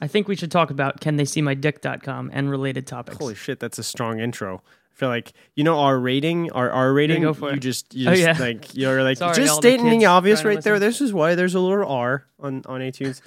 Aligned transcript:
I 0.00 0.08
think 0.08 0.26
we 0.28 0.36
should 0.36 0.50
talk 0.50 0.70
about 0.70 1.00
can 1.00 1.16
they 1.16 1.24
see 1.24 1.40
my 1.42 1.54
dick.com 1.54 2.30
and 2.32 2.50
related 2.50 2.86
topics. 2.86 3.16
Holy 3.18 3.34
shit, 3.34 3.60
that's 3.60 3.78
a 3.78 3.82
strong 3.84 4.18
intro. 4.20 4.56
I 4.92 4.96
feel 4.96 5.08
like 5.08 5.32
you 5.56 5.64
know 5.64 5.78
our 5.80 5.98
rating, 5.98 6.50
our 6.52 6.70
R 6.70 6.92
rating. 6.92 7.22
go 7.22 7.32
for 7.34 7.50
you 7.50 7.56
it. 7.56 7.60
just, 7.60 7.94
you 7.94 8.08
Oh, 8.08 8.14
just 8.14 8.22
yeah. 8.40 8.44
like 8.46 8.74
you're 8.76 9.02
like 9.02 9.18
Sorry, 9.18 9.34
just 9.36 9.56
stating 9.56 9.88
the 9.98 10.06
obvious 10.06 10.44
right 10.44 10.60
there. 10.62 10.78
This 10.78 11.00
is 11.00 11.12
why 11.12 11.34
there's 11.34 11.54
a 11.54 11.60
little 11.60 11.86
R 11.86 12.24
on 12.38 12.62
on 12.66 12.80
iTunes. 12.80 13.20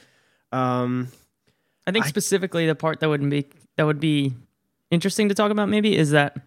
Um, 0.52 1.10
I 1.86 1.92
think 1.92 2.06
I- 2.06 2.10
specifically 2.10 2.68
the 2.68 2.76
part 2.76 3.00
that 3.02 3.10
would 3.10 3.28
be 3.30 3.48
that 3.76 3.86
would 3.86 4.00
be 4.00 4.34
interesting 4.92 5.30
to 5.30 5.36
talk 5.36 5.52
about 5.52 5.68
maybe 5.70 5.96
is 5.96 6.12
that 6.12 6.38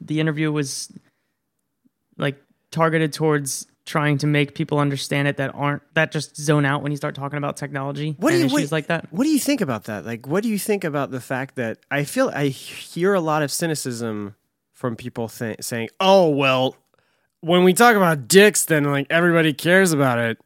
the 0.00 0.20
interview 0.20 0.50
was 0.52 0.90
like 2.16 2.40
targeted 2.70 3.12
towards 3.12 3.66
trying 3.84 4.16
to 4.18 4.26
make 4.26 4.54
people 4.54 4.78
understand 4.78 5.26
it 5.28 5.36
that 5.38 5.52
aren't 5.54 5.82
that 5.94 6.12
just 6.12 6.36
zone 6.36 6.64
out 6.64 6.82
when 6.82 6.92
you 6.92 6.96
start 6.96 7.14
talking 7.16 7.36
about 7.36 7.56
technology 7.56 8.14
What 8.18 8.30
do 8.30 8.38
you- 8.38 8.44
issues 8.46 8.52
what- 8.70 8.72
like 8.72 8.86
that. 8.86 9.12
What 9.12 9.24
do 9.24 9.30
you 9.30 9.40
think 9.40 9.60
about 9.60 9.84
that? 9.84 10.06
Like, 10.06 10.26
what 10.26 10.42
do 10.42 10.48
you 10.48 10.58
think 10.58 10.84
about 10.84 11.10
the 11.10 11.20
fact 11.20 11.56
that 11.56 11.78
I 11.90 12.04
feel 12.04 12.30
I 12.34 12.46
hear 12.48 13.12
a 13.14 13.20
lot 13.20 13.42
of 13.42 13.50
cynicism 13.50 14.36
from 14.72 14.94
people 14.96 15.28
th- 15.28 15.56
saying, 15.60 15.88
"Oh, 16.00 16.28
well, 16.28 16.76
when 17.40 17.64
we 17.64 17.72
talk 17.72 17.96
about 17.96 18.28
dicks, 18.28 18.64
then 18.64 18.84
like 18.84 19.06
everybody 19.10 19.52
cares 19.52 19.92
about 19.92 20.18
it." 20.18 20.38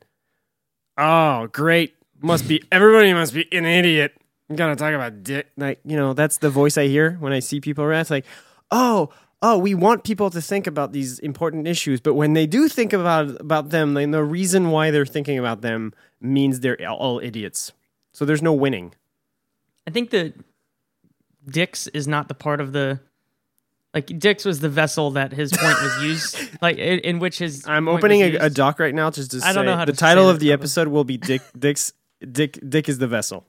Oh, 0.98 1.46
great! 1.48 1.94
Must 2.20 2.48
be 2.48 2.62
everybody 2.72 3.12
must 3.12 3.34
be 3.34 3.46
an 3.52 3.66
idiot. 3.66 4.14
You 4.48 4.56
gotta 4.56 4.76
talk 4.76 4.94
about 4.94 5.22
dick. 5.22 5.48
Like, 5.56 5.80
you 5.84 5.96
know, 5.96 6.12
that's 6.14 6.38
the 6.38 6.50
voice 6.50 6.78
I 6.78 6.86
hear 6.86 7.16
when 7.20 7.32
I 7.32 7.40
see 7.40 7.60
people 7.60 7.84
around. 7.84 8.02
It's 8.02 8.10
like, 8.10 8.24
oh, 8.70 9.10
oh, 9.42 9.58
we 9.58 9.74
want 9.74 10.04
people 10.04 10.30
to 10.30 10.40
think 10.40 10.66
about 10.66 10.92
these 10.92 11.18
important 11.20 11.68
issues, 11.68 12.00
but 12.00 12.14
when 12.14 12.32
they 12.32 12.46
do 12.46 12.68
think 12.68 12.92
about 12.92 13.40
about 13.40 13.70
them, 13.70 13.94
then 13.94 14.10
the 14.10 14.24
reason 14.24 14.70
why 14.70 14.90
they're 14.90 15.06
thinking 15.06 15.38
about 15.38 15.60
them 15.60 15.92
means 16.20 16.60
they're 16.60 16.80
all 16.88 17.20
idiots. 17.20 17.72
So 18.12 18.24
there's 18.24 18.42
no 18.42 18.52
winning. 18.52 18.94
I 19.86 19.90
think 19.90 20.10
that 20.10 20.34
Dix 21.48 21.86
is 21.88 22.08
not 22.08 22.28
the 22.28 22.34
part 22.34 22.60
of 22.60 22.72
the 22.72 23.00
like 23.94 24.06
Dix 24.18 24.44
was 24.44 24.60
the 24.60 24.68
vessel 24.68 25.12
that 25.12 25.32
his 25.32 25.52
point 25.52 25.80
was 25.80 26.02
used 26.02 26.38
like 26.62 26.76
in, 26.78 26.98
in 27.00 27.18
which 27.18 27.38
his 27.38 27.66
I'm 27.66 27.88
opening 27.88 28.22
a, 28.22 28.36
a 28.46 28.50
doc 28.50 28.78
right 28.78 28.94
now 28.94 29.10
just 29.10 29.30
to 29.30 29.38
I 29.38 29.52
don't 29.52 29.62
say 29.62 29.66
know 29.66 29.76
how 29.76 29.84
the 29.84 29.92
title 29.92 30.28
of 30.28 30.40
the 30.40 30.52
episode 30.52 30.88
will 30.88 31.04
be 31.04 31.16
Dick 31.16 31.42
Dick's 31.58 31.92
Dick 32.32 32.58
Dick 32.68 32.88
is 32.88 32.98
the 32.98 33.06
vessel. 33.06 33.46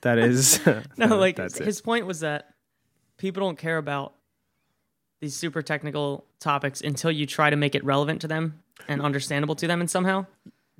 That 0.00 0.18
is 0.18 0.60
No, 0.96 1.16
like 1.16 1.36
that's 1.36 1.60
it. 1.60 1.64
his 1.64 1.80
point 1.80 2.06
was 2.06 2.20
that 2.20 2.54
people 3.18 3.42
don't 3.42 3.58
care 3.58 3.78
about 3.78 4.14
these 5.20 5.34
super 5.34 5.62
technical 5.62 6.24
topics 6.40 6.80
until 6.80 7.10
you 7.10 7.26
try 7.26 7.50
to 7.50 7.56
make 7.56 7.74
it 7.74 7.84
relevant 7.84 8.20
to 8.20 8.28
them 8.28 8.62
and 8.86 9.02
understandable 9.02 9.54
to 9.56 9.66
them 9.66 9.80
and 9.80 9.90
somehow. 9.90 10.26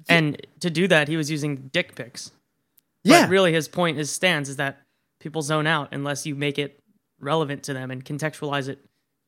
And 0.09 0.47
to 0.61 0.71
do 0.71 0.87
that, 0.89 1.09
he 1.09 1.17
was 1.17 1.31
using 1.31 1.69
dick 1.73 1.95
pics. 1.95 2.31
Yeah. 3.03 3.23
But 3.23 3.31
really, 3.31 3.53
his 3.53 3.69
point 3.69 3.99
is 3.99 4.11
stands 4.11 4.49
is 4.49 4.57
that 4.57 4.81
people 5.19 5.43
zone 5.43 5.67
out 5.67 5.89
unless 5.93 6.27
you 6.27 6.35
make 6.35 6.59
it 6.59 6.81
relevant 7.21 7.65
to 7.65 7.75
them 7.75 7.91
and 7.91 8.05
contextualize 8.05 8.69
it 8.69 8.79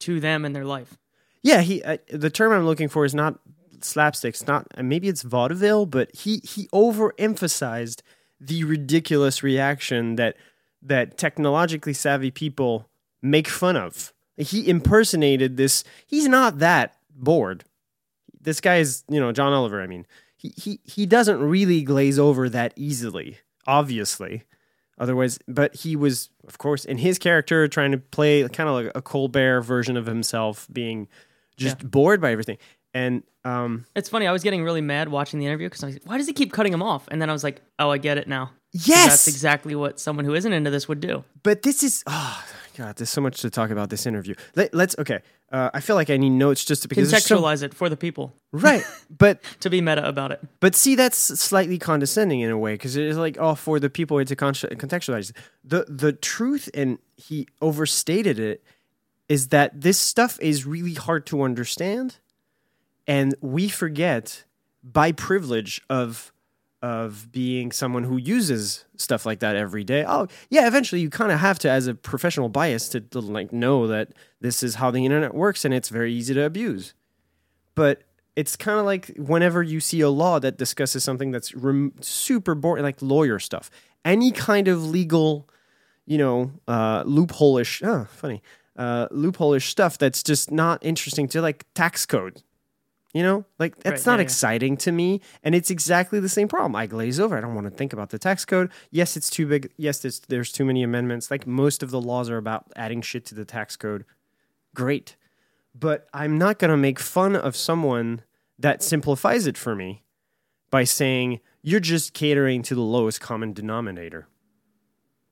to 0.00 0.20
them 0.20 0.44
and 0.44 0.54
their 0.54 0.64
life. 0.64 0.96
Yeah, 1.42 1.62
he 1.62 1.82
uh, 1.82 1.98
the 2.08 2.30
term 2.30 2.52
I'm 2.52 2.66
looking 2.66 2.88
for 2.88 3.04
is 3.04 3.14
not 3.14 3.38
slapstick. 3.80 4.34
It's 4.34 4.46
not 4.46 4.66
uh, 4.76 4.82
maybe 4.82 5.08
it's 5.08 5.22
vaudeville, 5.22 5.86
but 5.86 6.14
he 6.14 6.40
he 6.44 6.68
overemphasized 6.68 8.02
the 8.40 8.64
ridiculous 8.64 9.42
reaction 9.42 10.16
that 10.16 10.36
that 10.82 11.18
technologically 11.18 11.92
savvy 11.92 12.30
people 12.30 12.88
make 13.22 13.48
fun 13.48 13.76
of. 13.76 14.12
He 14.40 14.68
impersonated 14.68 15.56
this. 15.56 15.84
He's 16.06 16.28
not 16.28 16.58
that 16.58 16.96
bored. 17.14 17.64
This 18.40 18.60
guy 18.60 18.76
is, 18.76 19.04
you 19.08 19.20
know, 19.20 19.32
John 19.32 19.52
Oliver. 19.52 19.82
I 19.82 19.86
mean, 19.86 20.06
he 20.36 20.52
he 20.56 20.80
he 20.84 21.06
doesn't 21.06 21.38
really 21.40 21.82
glaze 21.82 22.18
over 22.18 22.48
that 22.48 22.72
easily. 22.76 23.38
Obviously, 23.66 24.44
otherwise, 24.98 25.38
but 25.46 25.74
he 25.74 25.94
was, 25.96 26.30
of 26.48 26.58
course, 26.58 26.84
in 26.84 26.98
his 26.98 27.18
character 27.18 27.68
trying 27.68 27.92
to 27.92 27.98
play 27.98 28.48
kind 28.48 28.68
of 28.68 28.74
like 28.74 28.92
a 28.94 29.02
Colbert 29.02 29.60
version 29.62 29.96
of 29.96 30.06
himself, 30.06 30.66
being 30.72 31.08
just 31.56 31.88
bored 31.90 32.20
by 32.20 32.32
everything. 32.32 32.56
And 32.94 33.22
um, 33.44 33.84
It's 33.94 34.08
funny. 34.08 34.26
I 34.26 34.32
was 34.32 34.42
getting 34.42 34.64
really 34.64 34.80
mad 34.80 35.10
watching 35.10 35.38
the 35.38 35.46
interview 35.46 35.68
because 35.68 35.84
I 35.84 35.86
was 35.86 35.94
like, 35.96 36.06
why 36.06 36.16
does 36.18 36.26
he 36.26 36.32
keep 36.32 36.52
cutting 36.52 36.72
him 36.72 36.82
off? 36.82 37.06
And 37.08 37.22
then 37.22 37.30
I 37.30 37.32
was 37.32 37.44
like, 37.44 37.60
oh, 37.78 37.90
I 37.90 37.98
get 37.98 38.18
it 38.18 38.26
now." 38.26 38.50
yes, 38.72 39.08
That's 39.10 39.28
exactly 39.28 39.74
what 39.74 40.00
someone 40.00 40.24
who 40.24 40.34
isn't 40.34 40.52
into 40.52 40.70
this 40.70 40.88
would 40.88 41.00
do. 41.00 41.24
but 41.42 41.62
this 41.62 41.82
is 41.82 42.02
oh 42.06 42.44
god, 42.80 42.96
there's 42.96 43.10
so 43.10 43.20
much 43.20 43.40
to 43.42 43.50
talk 43.50 43.70
about 43.70 43.90
this 43.90 44.06
interview. 44.06 44.34
Let, 44.56 44.72
let's 44.74 44.96
okay. 44.98 45.20
Uh, 45.52 45.68
I 45.74 45.80
feel 45.80 45.96
like 45.96 46.10
I 46.10 46.16
need 46.16 46.30
notes 46.30 46.64
just 46.64 46.88
because 46.88 47.10
there's 47.10 47.24
so- 47.24 47.36
Contextualize 47.36 47.62
it 47.62 47.74
for 47.74 47.88
the 47.88 47.96
people 47.96 48.32
right, 48.52 48.84
but 49.10 49.40
to 49.60 49.68
be 49.70 49.80
meta 49.80 50.06
about 50.06 50.32
it. 50.32 50.40
But 50.60 50.74
see, 50.74 50.94
that's 50.94 51.18
slightly 51.18 51.78
condescending 51.78 52.40
in 52.40 52.50
a 52.50 52.58
way 52.58 52.74
because 52.74 52.96
it's 52.96 53.18
like, 53.18 53.36
oh, 53.38 53.54
for 53.54 53.78
the 53.80 53.90
people 53.90 54.24
to 54.24 54.36
con- 54.36 54.54
contextualize 54.54 55.32
the 55.64 55.84
the 55.88 56.12
truth, 56.12 56.70
and 56.74 56.98
he 57.16 57.46
overstated 57.60 58.38
it. 58.38 58.62
Is 59.28 59.48
that 59.48 59.80
this 59.80 59.96
stuff 59.98 60.40
is 60.40 60.66
really 60.66 60.94
hard 60.94 61.24
to 61.26 61.42
understand, 61.42 62.16
and 63.06 63.34
we 63.40 63.68
forget 63.68 64.44
by 64.82 65.12
privilege 65.12 65.80
of 65.88 66.32
of 66.82 67.30
being 67.30 67.72
someone 67.72 68.04
who 68.04 68.16
uses 68.16 68.86
stuff 68.96 69.26
like 69.26 69.40
that 69.40 69.54
every 69.56 69.84
day. 69.84 70.04
Oh, 70.06 70.28
yeah, 70.48 70.66
eventually 70.66 71.00
you 71.00 71.10
kind 71.10 71.30
of 71.30 71.38
have 71.38 71.58
to, 71.60 71.70
as 71.70 71.86
a 71.86 71.94
professional 71.94 72.48
bias, 72.48 72.88
to, 72.90 73.00
to 73.00 73.20
like 73.20 73.52
know 73.52 73.86
that 73.86 74.12
this 74.40 74.62
is 74.62 74.76
how 74.76 74.90
the 74.90 75.04
internet 75.04 75.34
works, 75.34 75.64
and 75.64 75.74
it's 75.74 75.90
very 75.90 76.12
easy 76.12 76.34
to 76.34 76.42
abuse 76.42 76.94
but 77.74 78.02
it's 78.36 78.56
kind 78.56 78.78
of 78.78 78.84
like 78.84 79.06
whenever 79.16 79.62
you 79.62 79.80
see 79.80 80.00
a 80.00 80.10
law 80.10 80.38
that 80.38 80.58
discusses 80.58 81.02
something 81.02 81.30
that's 81.30 81.54
rem- 81.54 81.94
super 82.00 82.54
boring, 82.54 82.82
like 82.82 83.00
lawyer 83.00 83.38
stuff, 83.38 83.70
any 84.04 84.30
kind 84.30 84.68
of 84.68 84.84
legal, 84.84 85.48
you 86.06 86.18
know, 86.18 86.52
uh, 86.68 87.02
loophole-ish, 87.06 87.82
oh, 87.82 88.06
funny, 88.10 88.42
uh, 88.76 89.08
loophole-ish 89.10 89.68
stuff 89.68 89.98
that's 89.98 90.22
just 90.22 90.50
not 90.50 90.84
interesting 90.84 91.26
to 91.28 91.40
like 91.40 91.64
tax 91.74 92.06
code. 92.06 92.42
You 93.12 93.24
know, 93.24 93.44
like 93.58 93.76
that's 93.78 94.06
Right, 94.06 94.12
not 94.12 94.12
yeah, 94.12 94.18
yeah. 94.18 94.22
exciting 94.22 94.76
to 94.78 94.92
me, 94.92 95.20
and 95.42 95.54
it's 95.54 95.68
exactly 95.70 96.20
the 96.20 96.28
same 96.28 96.46
problem. 96.46 96.76
I 96.76 96.86
glaze 96.86 97.18
over. 97.18 97.36
I 97.36 97.40
don't 97.40 97.56
want 97.56 97.66
to 97.66 97.70
think 97.76 97.92
about 97.92 98.10
the 98.10 98.18
tax 98.20 98.44
code. 98.44 98.70
Yes, 98.92 99.16
it's 99.16 99.28
too 99.28 99.46
big. 99.48 99.72
Yes, 99.76 99.98
there's, 99.98 100.20
there's 100.20 100.52
too 100.52 100.64
many 100.64 100.84
amendments. 100.84 101.28
Like 101.28 101.44
most 101.46 101.82
of 101.82 101.90
the 101.90 102.00
laws 102.00 102.30
are 102.30 102.36
about 102.36 102.66
adding 102.76 103.02
shit 103.02 103.26
to 103.26 103.34
the 103.34 103.44
tax 103.44 103.74
code. 103.76 104.04
Great, 104.76 105.16
but 105.74 106.06
I'm 106.14 106.38
not 106.38 106.60
going 106.60 106.70
to 106.70 106.76
make 106.76 107.00
fun 107.00 107.34
of 107.34 107.56
someone 107.56 108.22
that 108.58 108.80
simplifies 108.82 109.46
it 109.48 109.58
for 109.58 109.74
me 109.74 110.04
by 110.70 110.84
saying 110.84 111.40
you're 111.62 111.80
just 111.80 112.14
catering 112.14 112.62
to 112.62 112.76
the 112.76 112.80
lowest 112.80 113.20
common 113.20 113.52
denominator. 113.52 114.28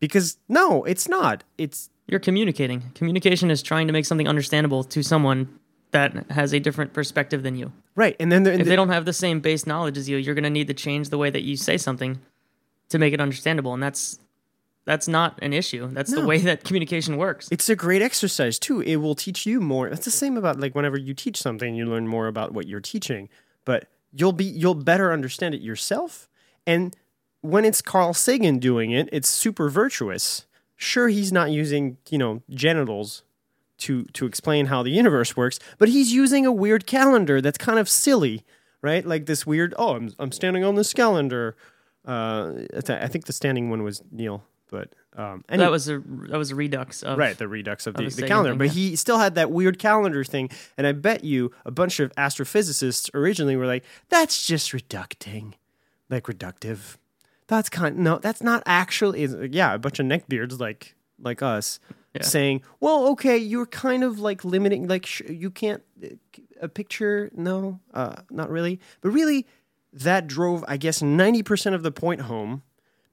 Because 0.00 0.38
no, 0.48 0.82
it's 0.84 1.08
not. 1.08 1.44
It's 1.58 1.90
You're 2.08 2.20
communicating. 2.20 2.82
Communication 2.94 3.50
is 3.50 3.62
trying 3.62 3.86
to 3.86 3.92
make 3.92 4.04
something 4.04 4.26
understandable 4.26 4.82
to 4.84 5.02
someone 5.02 5.60
that 5.90 6.30
has 6.30 6.52
a 6.52 6.60
different 6.60 6.92
perspective 6.92 7.42
than 7.42 7.56
you. 7.56 7.72
right. 7.94 8.16
And 8.20 8.30
then 8.30 8.42
the, 8.42 8.52
If 8.52 8.66
they 8.66 8.76
don't 8.76 8.90
have 8.90 9.04
the 9.04 9.12
same 9.12 9.40
base 9.40 9.66
knowledge 9.66 9.96
as 9.96 10.08
you, 10.08 10.16
you're 10.16 10.34
going 10.34 10.44
to 10.44 10.50
need 10.50 10.66
to 10.68 10.74
change 10.74 11.08
the 11.08 11.18
way 11.18 11.30
that 11.30 11.42
you 11.42 11.56
say 11.56 11.76
something 11.76 12.20
to 12.90 12.98
make 12.98 13.12
it 13.14 13.20
understandable, 13.20 13.74
and 13.74 13.82
that's 13.82 14.18
that's 14.84 15.06
not 15.06 15.38
an 15.42 15.52
issue. 15.52 15.88
That's 15.92 16.10
the 16.10 16.24
way 16.24 16.38
that 16.48 16.64
communication 16.64 17.18
works. 17.18 17.48
it's 17.50 17.68
a 17.68 17.76
great 17.76 18.00
exercise 18.00 18.58
too. 18.58 18.80
It 18.80 18.96
will 18.96 19.14
teach 19.14 19.44
you 19.44 19.60
more. 19.60 19.86
It's 19.88 20.04
the 20.04 20.10
same 20.10 20.36
about 20.36 20.58
like 20.58 20.74
whenever 20.74 20.98
you 20.98 21.12
teach 21.14 21.36
something, 21.36 21.74
you 21.74 21.84
learn 21.84 22.08
more 22.08 22.26
about 22.26 22.52
what 22.52 22.66
you're 22.66 22.80
teaching, 22.80 23.28
but 23.64 23.88
you'll 24.12 24.32
be 24.32 24.44
you'll 24.44 24.74
better 24.74 25.12
understand 25.12 25.54
it 25.54 25.60
yourself. 25.60 26.28
And 26.66 26.96
when 27.42 27.64
it's 27.64 27.82
Carl 27.82 28.14
Sagan 28.14 28.58
doing 28.58 28.90
it, 28.90 29.08
it's 29.12 29.28
super 29.28 29.68
virtuous. 29.68 30.46
Sure, 30.76 31.08
he's 31.08 31.32
not 31.32 31.50
using 31.50 31.98
you 32.08 32.18
know 32.18 32.42
genitals 32.50 33.22
to 33.78 34.04
to 34.04 34.26
explain 34.26 34.66
how 34.66 34.82
the 34.82 34.90
universe 34.90 35.36
works, 35.36 35.58
but 35.78 35.88
he's 35.88 36.12
using 36.12 36.46
a 36.46 36.52
weird 36.52 36.86
calendar 36.86 37.40
that's 37.40 37.58
kind 37.58 37.78
of 37.78 37.88
silly, 37.88 38.44
right? 38.82 39.04
Like 39.04 39.26
this 39.26 39.46
weird. 39.46 39.74
Oh, 39.78 39.94
I'm 39.94 40.12
I'm 40.18 40.32
standing 40.32 40.64
on 40.64 40.74
this 40.74 40.92
calendar. 40.92 41.56
Uh, 42.04 42.62
I 42.88 43.08
think 43.08 43.26
the 43.26 43.32
standing 43.32 43.70
one 43.70 43.82
was 43.82 44.02
Neil, 44.10 44.44
but 44.70 44.94
um, 45.16 45.44
anyway. 45.48 45.66
that 45.66 45.70
was 45.70 45.88
a 45.88 45.98
that 46.28 46.38
was 46.38 46.50
a 46.50 46.54
redux 46.54 47.02
of 47.02 47.18
Right, 47.18 47.36
the 47.36 47.48
redux 47.48 47.86
of 47.86 47.94
the, 47.94 48.02
a 48.02 48.04
the 48.04 48.10
Sagan 48.10 48.28
calendar. 48.28 48.50
thing, 48.52 48.58
but 48.58 48.66
yeah. 48.68 48.72
he 48.72 48.96
still 48.96 49.18
had 49.18 49.34
that 49.34 49.50
weird 49.50 49.78
calendar 49.78 50.24
thing. 50.24 50.48
And 50.76 50.86
I 50.86 50.92
bet 50.92 51.24
you 51.24 51.52
a 51.64 51.70
bunch 51.70 52.00
of 52.00 52.14
astrophysicists 52.14 53.10
originally 53.14 53.56
were 53.56 53.66
like, 53.66 53.84
that's 54.08 54.46
just 54.46 54.72
reducting. 54.72 55.54
Like 56.08 56.24
reductive. 56.24 56.96
That's 57.48 57.68
kind 57.68 57.98
no, 57.98 58.18
that's 58.18 58.42
not 58.42 58.62
actually 58.64 59.24
yeah, 59.50 59.74
a 59.74 59.78
bunch 59.78 59.98
of 59.98 60.06
neckbeards 60.06 60.60
like 60.60 60.94
like 61.20 61.42
us 61.42 61.80
Yeah. 62.18 62.26
saying, 62.26 62.62
"Well, 62.80 63.06
okay, 63.08 63.36
you're 63.36 63.66
kind 63.66 64.04
of 64.04 64.18
like 64.18 64.44
limiting 64.44 64.88
like 64.88 65.06
sh- 65.06 65.22
you 65.28 65.50
can't 65.50 65.82
uh, 66.02 66.08
a 66.60 66.68
picture 66.68 67.30
no, 67.34 67.80
uh 67.94 68.16
not 68.30 68.50
really." 68.50 68.80
But 69.00 69.10
really 69.10 69.46
that 69.92 70.26
drove 70.26 70.64
I 70.68 70.76
guess 70.76 71.00
90% 71.00 71.74
of 71.74 71.82
the 71.82 71.90
point 71.90 72.22
home 72.22 72.62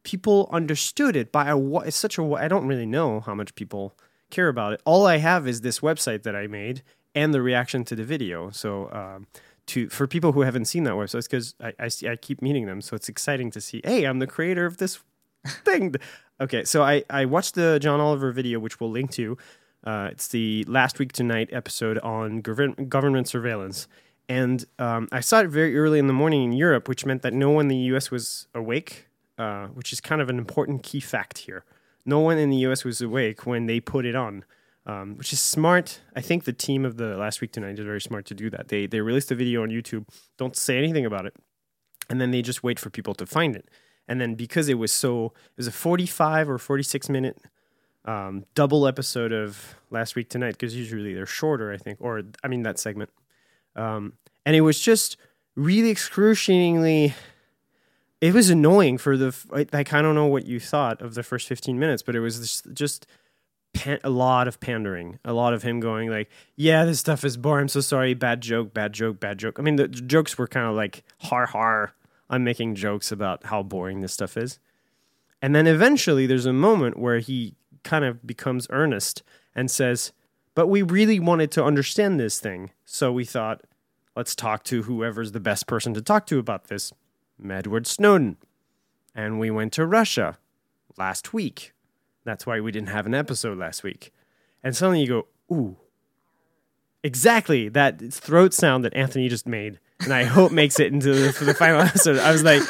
people 0.04 0.48
understood 0.52 1.16
it 1.16 1.32
by 1.32 1.50
a 1.50 1.58
it's 1.80 1.98
such 1.98 2.18
a 2.18 2.24
I 2.24 2.48
don't 2.48 2.68
really 2.68 2.86
know 2.86 3.20
how 3.20 3.36
much 3.36 3.56
people 3.56 3.98
care 4.30 4.48
about 4.48 4.74
it. 4.74 4.82
All 4.86 5.06
I 5.06 5.18
have 5.18 5.48
is 5.48 5.62
this 5.62 5.80
website 5.82 6.24
that 6.24 6.36
I 6.36 6.48
made 6.48 6.82
and 7.14 7.34
the 7.34 7.42
reaction 7.42 7.84
to 7.86 7.96
the 7.96 8.04
video. 8.04 8.52
So 8.52 8.90
um, 8.92 9.28
to 9.68 9.90
for 9.90 10.08
people 10.08 10.32
who 10.32 10.42
haven't 10.42 10.66
seen 10.66 10.84
that 10.84 10.94
website, 10.94 11.24
because 11.24 11.56
I, 11.60 11.74
I 11.80 12.12
I 12.12 12.16
keep 12.16 12.42
meeting 12.42 12.68
them, 12.68 12.82
so 12.82 12.96
it's 12.96 13.10
exciting 13.10 13.52
to 13.52 13.62
see. 13.62 13.82
Hey, 13.84 14.06
I'm 14.06 14.20
the 14.20 14.28
creator 14.28 14.66
of 14.66 14.78
this 14.78 15.00
thing. 15.66 15.96
Okay, 16.42 16.64
so 16.64 16.84
I 16.84 17.04
I 17.10 17.26
watched 17.26 17.56
the 17.56 17.80
John 17.80 18.00
Oliver 18.00 18.32
video, 18.32 18.60
which 18.60 18.80
we'll 18.80 18.92
link 18.92 19.12
to. 19.12 19.38
Uh, 19.84 20.10
it's 20.12 20.28
the 20.28 20.64
last 20.68 20.98
week 20.98 21.14
tonight 21.14 21.50
episode 21.52 22.00
on 22.00 22.42
govern- 22.42 22.74
government 22.90 23.28
surveillance, 23.28 23.88
and 24.28 24.66
um, 24.80 25.08
I 25.12 25.20
saw 25.20 25.42
it 25.42 25.48
very 25.48 25.78
early 25.78 26.00
in 26.00 26.08
the 26.08 26.14
morning 26.14 26.44
in 26.44 26.54
Europe, 26.54 26.90
which 26.90 27.06
meant 27.06 27.22
that 27.22 27.34
no 27.34 27.52
one 27.52 27.66
in 27.66 27.70
the 27.70 27.86
U.S. 27.94 28.10
was 28.10 28.48
awake, 28.56 29.08
uh, 29.38 29.68
which 29.68 29.94
is 29.94 30.02
kind 30.02 30.22
of 30.22 30.30
an 30.30 30.40
important 30.40 30.82
key 30.82 31.00
fact 31.00 31.40
here. 31.40 31.64
No 32.06 32.20
one 32.20 32.38
in 32.38 32.50
the 32.50 32.58
U.S. 32.58 32.84
was 32.84 33.00
awake 33.02 33.46
when 33.46 33.68
they 33.68 33.80
put 33.80 34.06
it 34.06 34.16
on, 34.16 34.44
um, 34.88 35.18
which 35.18 35.32
is 35.32 35.40
smart. 35.40 36.02
I 36.16 36.22
think 36.22 36.46
the 36.46 36.54
team 36.54 36.84
of 36.84 36.98
the 36.98 37.16
last 37.16 37.40
week 37.40 37.52
tonight 37.52 37.78
is 37.78 37.86
very 37.86 38.02
smart 38.02 38.26
to 38.26 38.34
do 38.34 38.50
that. 38.50 38.70
They 38.70 38.88
they 38.88 39.02
released 39.02 39.32
a 39.32 39.36
video 39.36 39.62
on 39.62 39.70
YouTube, 39.70 40.08
don't 40.38 40.56
say 40.56 40.80
anything 40.80 41.06
about 41.06 41.28
it, 41.28 41.36
and 42.10 42.20
then 42.20 42.32
they 42.32 42.42
just 42.42 42.64
wait 42.64 42.80
for 42.80 42.90
people 42.90 43.14
to 43.14 43.26
find 43.28 43.56
it. 43.56 43.70
And 44.08 44.22
then 44.22 44.36
because 44.36 44.70
it 44.70 44.76
was 44.76 44.92
so, 44.92 45.26
it 45.26 45.58
was 45.58 45.68
a 45.68 45.72
45 45.72 46.50
or 46.50 46.58
46 46.58 47.10
minute 47.10 47.38
um, 48.06 48.46
double 48.54 48.88
episode 48.88 49.32
of 49.32 49.76
last 49.90 50.16
week 50.16 50.30
tonight 50.30 50.52
because 50.52 50.76
usually 50.76 51.14
they're 51.14 51.26
shorter, 51.26 51.72
I 51.72 51.78
think, 51.78 51.98
or 52.00 52.22
I 52.44 52.48
mean 52.48 52.64
that 52.64 52.80
segment. 52.80 53.10
Um, 53.76 54.14
and 54.46 54.56
it 54.56 54.62
was 54.62 54.80
just 54.80 55.18
really 55.56 55.90
excruciatingly. 55.90 57.14
It 58.22 58.34
was 58.34 58.50
annoying 58.50 58.98
for 58.98 59.18
the 59.18 59.36
like 59.52 59.94
I 59.94 60.02
don't 60.02 60.16
know 60.16 60.28
what 60.28 60.46
you 60.46 60.60
thought 60.60 61.02
of 61.02 61.16
the 61.16 61.24
first 61.24 61.48
15 61.48 61.78
minutes, 61.78 62.04
but 62.04 62.16
it 62.16 62.20
was 62.20 62.40
just, 62.40 62.74
just 62.74 63.08
pan- 63.74 64.00
a 64.04 64.10
lot 64.10 64.48
of 64.48 64.60
pandering, 64.60 65.20
a 65.26 65.34
lot 65.34 65.54
of 65.54 65.64
him 65.64 65.80
going 65.80 66.10
like, 66.10 66.30
"Yeah, 66.56 66.86
this 66.86 67.00
stuff 67.00 67.24
is 67.24 67.38
boring. 67.38 67.64
I'm 67.64 67.68
so 67.68 67.82
sorry. 67.82 68.14
Bad 68.14 68.42
joke, 68.42 68.74
bad 68.74 68.94
joke, 68.94 69.20
bad 69.20 69.38
joke." 69.38 69.60
I 69.60 69.64
mean, 69.64 69.76
the 69.76 69.88
jokes 69.88 70.38
were 70.38 70.48
kind 70.48 70.68
of 70.68 70.76
like 70.76 71.04
har 71.20 71.46
har. 71.48 71.94
I'm 72.30 72.44
making 72.44 72.76
jokes 72.76 73.12
about 73.12 73.46
how 73.46 73.64
boring 73.64 74.02
this 74.02 74.14
stuff 74.14 74.38
is. 74.38 74.60
And 75.42 75.54
then 75.56 75.68
eventually 75.68 76.26
there's 76.26 76.46
a 76.46 76.54
moment 76.54 76.98
where 76.98 77.20
he 77.20 77.56
kind 77.84 78.04
of 78.04 78.26
becomes 78.26 78.68
earnest 78.70 79.24
and 79.54 79.70
says, 79.70 80.12
But 80.56 80.68
we 80.68 80.82
really 80.82 81.20
wanted 81.20 81.52
to 81.52 81.64
understand 81.64 82.20
this 82.20 82.40
thing. 82.40 82.72
So 82.84 83.12
we 83.12 83.26
thought, 83.26 83.62
let's 84.16 84.36
talk 84.36 84.64
to 84.66 84.84
whoever's 84.84 85.34
the 85.34 85.40
best 85.40 85.68
person 85.68 85.94
to 85.94 86.02
talk 86.02 86.26
to 86.28 86.40
about 86.40 86.66
this, 86.66 86.94
Edward 87.48 87.88
Snowden. 87.88 88.38
And 89.14 89.40
we 89.40 89.52
went 89.52 89.74
to 89.74 89.86
Russia 89.86 90.38
last 90.98 91.34
week. 91.34 91.74
That's 92.24 92.46
why 92.46 92.60
we 92.60 92.72
didn't 92.72 92.90
have 92.90 93.06
an 93.06 93.14
episode 93.14 93.58
last 93.58 93.84
week. 93.84 94.12
And 94.64 94.76
suddenly 94.76 95.02
you 95.02 95.08
go, 95.08 95.28
Ooh. 95.52 95.78
Exactly 97.04 97.70
that 97.70 98.02
throat 98.12 98.52
sound 98.52 98.84
that 98.84 98.96
Anthony 98.96 99.30
just 99.30 99.46
made 99.48 99.80
and 100.02 100.14
I 100.14 100.24
hope 100.24 100.52
makes 100.52 100.80
it 100.80 100.92
into 100.92 101.14
the, 101.14 101.46
the 101.46 101.54
final 101.54 101.82
episode. 101.88 102.20
I 102.20 102.32
was 102.32 102.44
like, 102.44 102.62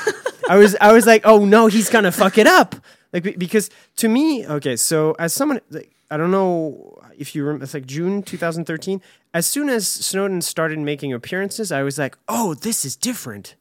I 0.49 0.57
was, 0.57 0.75
I 0.79 0.91
was 0.91 1.05
like, 1.05 1.21
oh 1.25 1.45
no, 1.45 1.67
he's 1.67 1.89
gonna 1.89 2.11
fuck 2.11 2.37
it 2.37 2.47
up. 2.47 2.75
Like 3.13 3.37
because 3.37 3.69
to 3.97 4.07
me, 4.09 4.45
okay, 4.45 4.75
so 4.75 5.15
as 5.17 5.33
someone, 5.33 5.61
like, 5.69 5.91
I 6.11 6.17
don't 6.17 6.31
know 6.31 7.01
if 7.17 7.35
you 7.35 7.43
remember, 7.43 7.63
it's 7.63 7.73
like 7.73 7.85
June 7.85 8.23
2013. 8.23 9.01
As 9.33 9.45
soon 9.45 9.69
as 9.69 9.87
Snowden 9.87 10.41
started 10.41 10.79
making 10.79 11.13
appearances, 11.13 11.71
I 11.71 11.83
was 11.83 11.97
like, 11.97 12.17
oh, 12.27 12.53
this 12.53 12.85
is 12.85 12.95
different. 12.95 13.55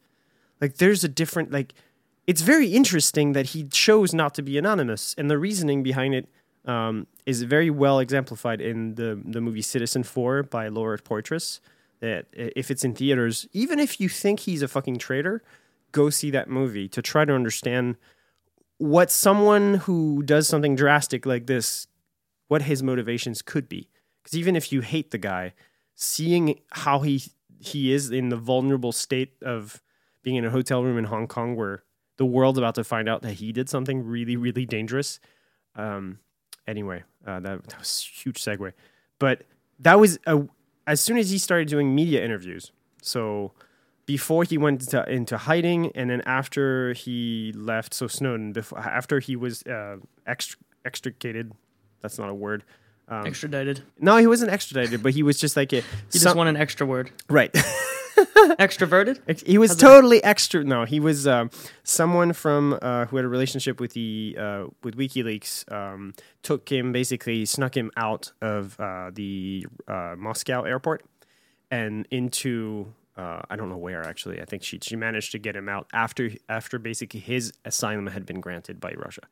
Like 0.61 0.77
there's 0.77 1.03
a 1.03 1.09
different 1.09 1.51
like. 1.51 1.73
It's 2.27 2.41
very 2.41 2.69
interesting 2.69 3.33
that 3.33 3.47
he 3.47 3.65
chose 3.65 4.11
not 4.11 4.33
to 4.33 4.41
be 4.41 4.57
anonymous, 4.57 5.13
and 5.15 5.29
the 5.29 5.37
reasoning 5.37 5.83
behind 5.83 6.15
it 6.15 6.27
um, 6.65 7.05
is 7.27 7.43
very 7.43 7.69
well 7.69 7.99
exemplified 7.99 8.61
in 8.61 8.95
the 8.95 9.21
the 9.23 9.41
movie 9.41 9.61
Citizenfour 9.61 10.49
by 10.49 10.67
Laura 10.69 10.97
Poitras 10.97 11.59
that 11.99 12.27
if 12.33 12.69
it's 12.69 12.83
in 12.83 12.93
theaters, 12.93 13.47
even 13.53 13.79
if 13.79 13.99
you 13.99 14.09
think 14.09 14.41
he's 14.41 14.61
a 14.61 14.67
fucking 14.67 14.97
traitor, 14.97 15.43
go 15.91 16.09
see 16.09 16.29
that 16.31 16.49
movie 16.49 16.87
to 16.89 17.01
try 17.01 17.25
to 17.25 17.33
understand 17.33 17.95
what 18.77 19.09
someone 19.09 19.75
who 19.75 20.21
does 20.23 20.47
something 20.47 20.75
drastic 20.75 21.25
like 21.25 21.47
this, 21.47 21.87
what 22.47 22.63
his 22.63 22.83
motivations 22.83 23.41
could 23.41 23.69
be. 23.69 23.89
Because 24.21 24.37
even 24.37 24.55
if 24.55 24.71
you 24.71 24.81
hate 24.81 25.11
the 25.11 25.17
guy, 25.17 25.53
seeing 25.95 26.59
how 26.71 26.99
he 26.99 27.23
he 27.59 27.93
is 27.93 28.11
in 28.11 28.29
the 28.29 28.35
vulnerable 28.35 28.91
state 28.91 29.33
of 29.41 29.81
being 30.23 30.35
in 30.35 30.45
a 30.45 30.49
hotel 30.49 30.83
room 30.83 30.97
in 30.97 31.05
Hong 31.05 31.27
Kong 31.27 31.55
where 31.55 31.83
the 32.17 32.25
world's 32.25 32.57
about 32.57 32.75
to 32.75 32.83
find 32.83 33.07
out 33.07 33.21
that 33.21 33.33
he 33.33 33.51
did 33.51 33.69
something 33.69 34.05
really, 34.05 34.35
really 34.35 34.65
dangerous. 34.65 35.19
Um, 35.75 36.19
anyway, 36.67 37.03
uh, 37.25 37.39
that, 37.39 37.63
that 37.67 37.79
was 37.79 38.05
a 38.05 38.19
huge 38.21 38.41
segue. 38.41 38.73
But 39.19 39.43
that 39.79 39.99
was 39.99 40.19
a, 40.25 40.43
as 40.87 41.01
soon 41.01 41.17
as 41.17 41.29
he 41.29 41.37
started 41.37 41.67
doing 41.67 41.93
media 41.93 42.23
interviews, 42.23 42.71
so 43.01 43.51
before 44.05 44.43
he 44.43 44.57
went 44.57 44.81
into, 44.81 45.09
into 45.09 45.37
hiding, 45.37 45.91
and 45.95 46.09
then 46.09 46.21
after 46.21 46.93
he 46.93 47.53
left, 47.55 47.93
so 47.93 48.07
Snowden, 48.07 48.53
before, 48.53 48.79
after 48.79 49.19
he 49.19 49.35
was 49.35 49.63
uh, 49.63 49.97
ext- 50.27 50.57
extricated, 50.85 51.53
that's 52.01 52.17
not 52.19 52.29
a 52.29 52.33
word. 52.33 52.63
Um, 53.07 53.25
extradited. 53.25 53.83
No, 53.99 54.17
he 54.17 54.27
wasn't 54.27 54.51
extradited, 54.51 55.03
but 55.03 55.13
he 55.13 55.23
was 55.23 55.39
just 55.39 55.55
like 55.55 55.73
a. 55.73 55.81
He 56.11 56.19
just 56.19 56.35
want 56.35 56.49
an 56.49 56.57
extra 56.57 56.85
word. 56.87 57.11
Right. 57.29 57.55
Extroverted. 58.59 59.45
He 59.45 59.57
was 59.57 59.75
totally 59.75 60.23
extra. 60.23 60.63
No, 60.63 60.85
he 60.85 60.99
was 60.99 61.27
uh, 61.27 61.47
someone 61.83 62.33
from 62.33 62.77
uh, 62.81 63.05
who 63.05 63.17
had 63.17 63.25
a 63.25 63.29
relationship 63.29 63.79
with 63.79 63.93
the 63.93 64.35
uh, 64.39 64.65
with 64.83 64.95
WikiLeaks. 64.97 65.71
Um, 65.71 66.13
took 66.43 66.69
him 66.71 66.91
basically 66.91 67.45
snuck 67.45 67.75
him 67.75 67.91
out 67.97 68.31
of 68.41 68.79
uh, 68.79 69.11
the 69.13 69.65
uh, 69.87 70.15
Moscow 70.17 70.63
airport 70.63 71.03
and 71.71 72.07
into 72.11 72.93
uh, 73.17 73.41
I 73.49 73.55
don't 73.55 73.69
know 73.69 73.77
where 73.77 74.03
actually. 74.03 74.41
I 74.41 74.45
think 74.45 74.63
she 74.63 74.79
she 74.81 74.95
managed 74.95 75.31
to 75.31 75.39
get 75.39 75.55
him 75.55 75.69
out 75.69 75.87
after 75.93 76.31
after 76.49 76.79
basically 76.79 77.19
his 77.19 77.53
asylum 77.63 78.07
had 78.07 78.25
been 78.25 78.39
granted 78.39 78.79
by 78.79 78.93
Russia. 78.93 79.23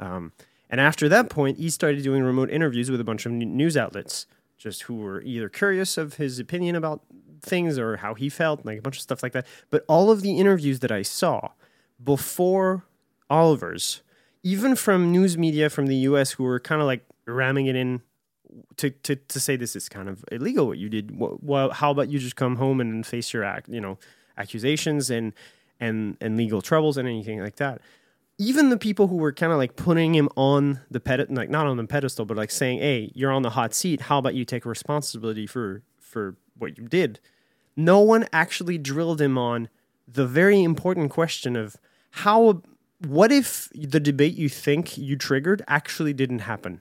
Um, 0.00 0.32
and 0.68 0.80
after 0.80 1.08
that 1.08 1.28
point, 1.28 1.58
he 1.58 1.68
started 1.70 2.02
doing 2.02 2.22
remote 2.22 2.50
interviews 2.50 2.90
with 2.90 3.00
a 3.00 3.04
bunch 3.04 3.26
of 3.26 3.32
news 3.32 3.76
outlets, 3.76 4.26
just 4.56 4.82
who 4.84 4.96
were 4.96 5.20
either 5.20 5.48
curious 5.48 5.98
of 5.98 6.14
his 6.14 6.38
opinion 6.38 6.76
about 6.76 7.02
things 7.42 7.78
or 7.78 7.98
how 7.98 8.14
he 8.14 8.28
felt, 8.28 8.64
like 8.64 8.78
a 8.78 8.82
bunch 8.82 8.96
of 8.96 9.02
stuff 9.02 9.22
like 9.22 9.32
that. 9.32 9.46
But 9.70 9.84
all 9.88 10.10
of 10.10 10.22
the 10.22 10.38
interviews 10.38 10.80
that 10.80 10.92
I 10.92 11.02
saw 11.02 11.50
before 12.02 12.84
Oliver's, 13.28 14.02
even 14.42 14.74
from 14.74 15.12
news 15.12 15.36
media 15.36 15.70
from 15.70 15.86
the 15.86 15.96
US 15.96 16.32
who 16.32 16.44
were 16.44 16.60
kind 16.60 16.80
of 16.80 16.86
like 16.86 17.04
ramming 17.26 17.66
it 17.66 17.76
in 17.76 18.02
to, 18.76 18.90
to, 18.90 19.16
to 19.16 19.40
say 19.40 19.56
this 19.56 19.74
is 19.76 19.88
kind 19.88 20.08
of 20.08 20.24
illegal 20.30 20.66
what 20.66 20.78
you 20.78 20.88
did. 20.88 21.12
Well, 21.16 21.70
how 21.70 21.90
about 21.90 22.08
you 22.08 22.18
just 22.18 22.36
come 22.36 22.56
home 22.56 22.80
and 22.80 23.06
face 23.06 23.32
your 23.32 23.44
act, 23.44 23.68
you 23.68 23.80
know, 23.80 23.98
accusations 24.36 25.10
and 25.10 25.32
and 25.80 26.16
and 26.20 26.36
legal 26.36 26.62
troubles 26.62 26.96
and 26.96 27.08
anything 27.08 27.40
like 27.40 27.56
that. 27.56 27.80
Even 28.38 28.70
the 28.70 28.78
people 28.78 29.08
who 29.08 29.16
were 29.16 29.32
kind 29.32 29.52
of 29.52 29.58
like 29.58 29.76
putting 29.76 30.14
him 30.14 30.28
on 30.36 30.80
the 30.90 31.00
pedestal, 31.00 31.36
like 31.36 31.50
not 31.50 31.66
on 31.66 31.76
the 31.76 31.84
pedestal, 31.84 32.24
but 32.24 32.36
like 32.36 32.50
saying, 32.50 32.78
"Hey, 32.78 33.10
you're 33.14 33.32
on 33.32 33.42
the 33.42 33.50
hot 33.50 33.74
seat. 33.74 34.02
How 34.02 34.18
about 34.18 34.34
you 34.34 34.44
take 34.44 34.64
responsibility 34.64 35.46
for 35.46 35.82
for 36.12 36.36
what 36.58 36.78
you 36.78 36.86
did?" 36.88 37.18
no 37.76 38.00
one 38.00 38.26
actually 38.32 38.78
drilled 38.78 39.20
him 39.20 39.38
on 39.38 39.68
the 40.06 40.26
very 40.26 40.62
important 40.62 41.10
question 41.10 41.56
of 41.56 41.76
how 42.10 42.62
what 43.06 43.32
if 43.32 43.68
the 43.74 44.00
debate 44.00 44.34
you 44.34 44.48
think 44.48 44.98
you 44.98 45.16
triggered 45.16 45.62
actually 45.66 46.12
didn't 46.12 46.40
happen 46.40 46.80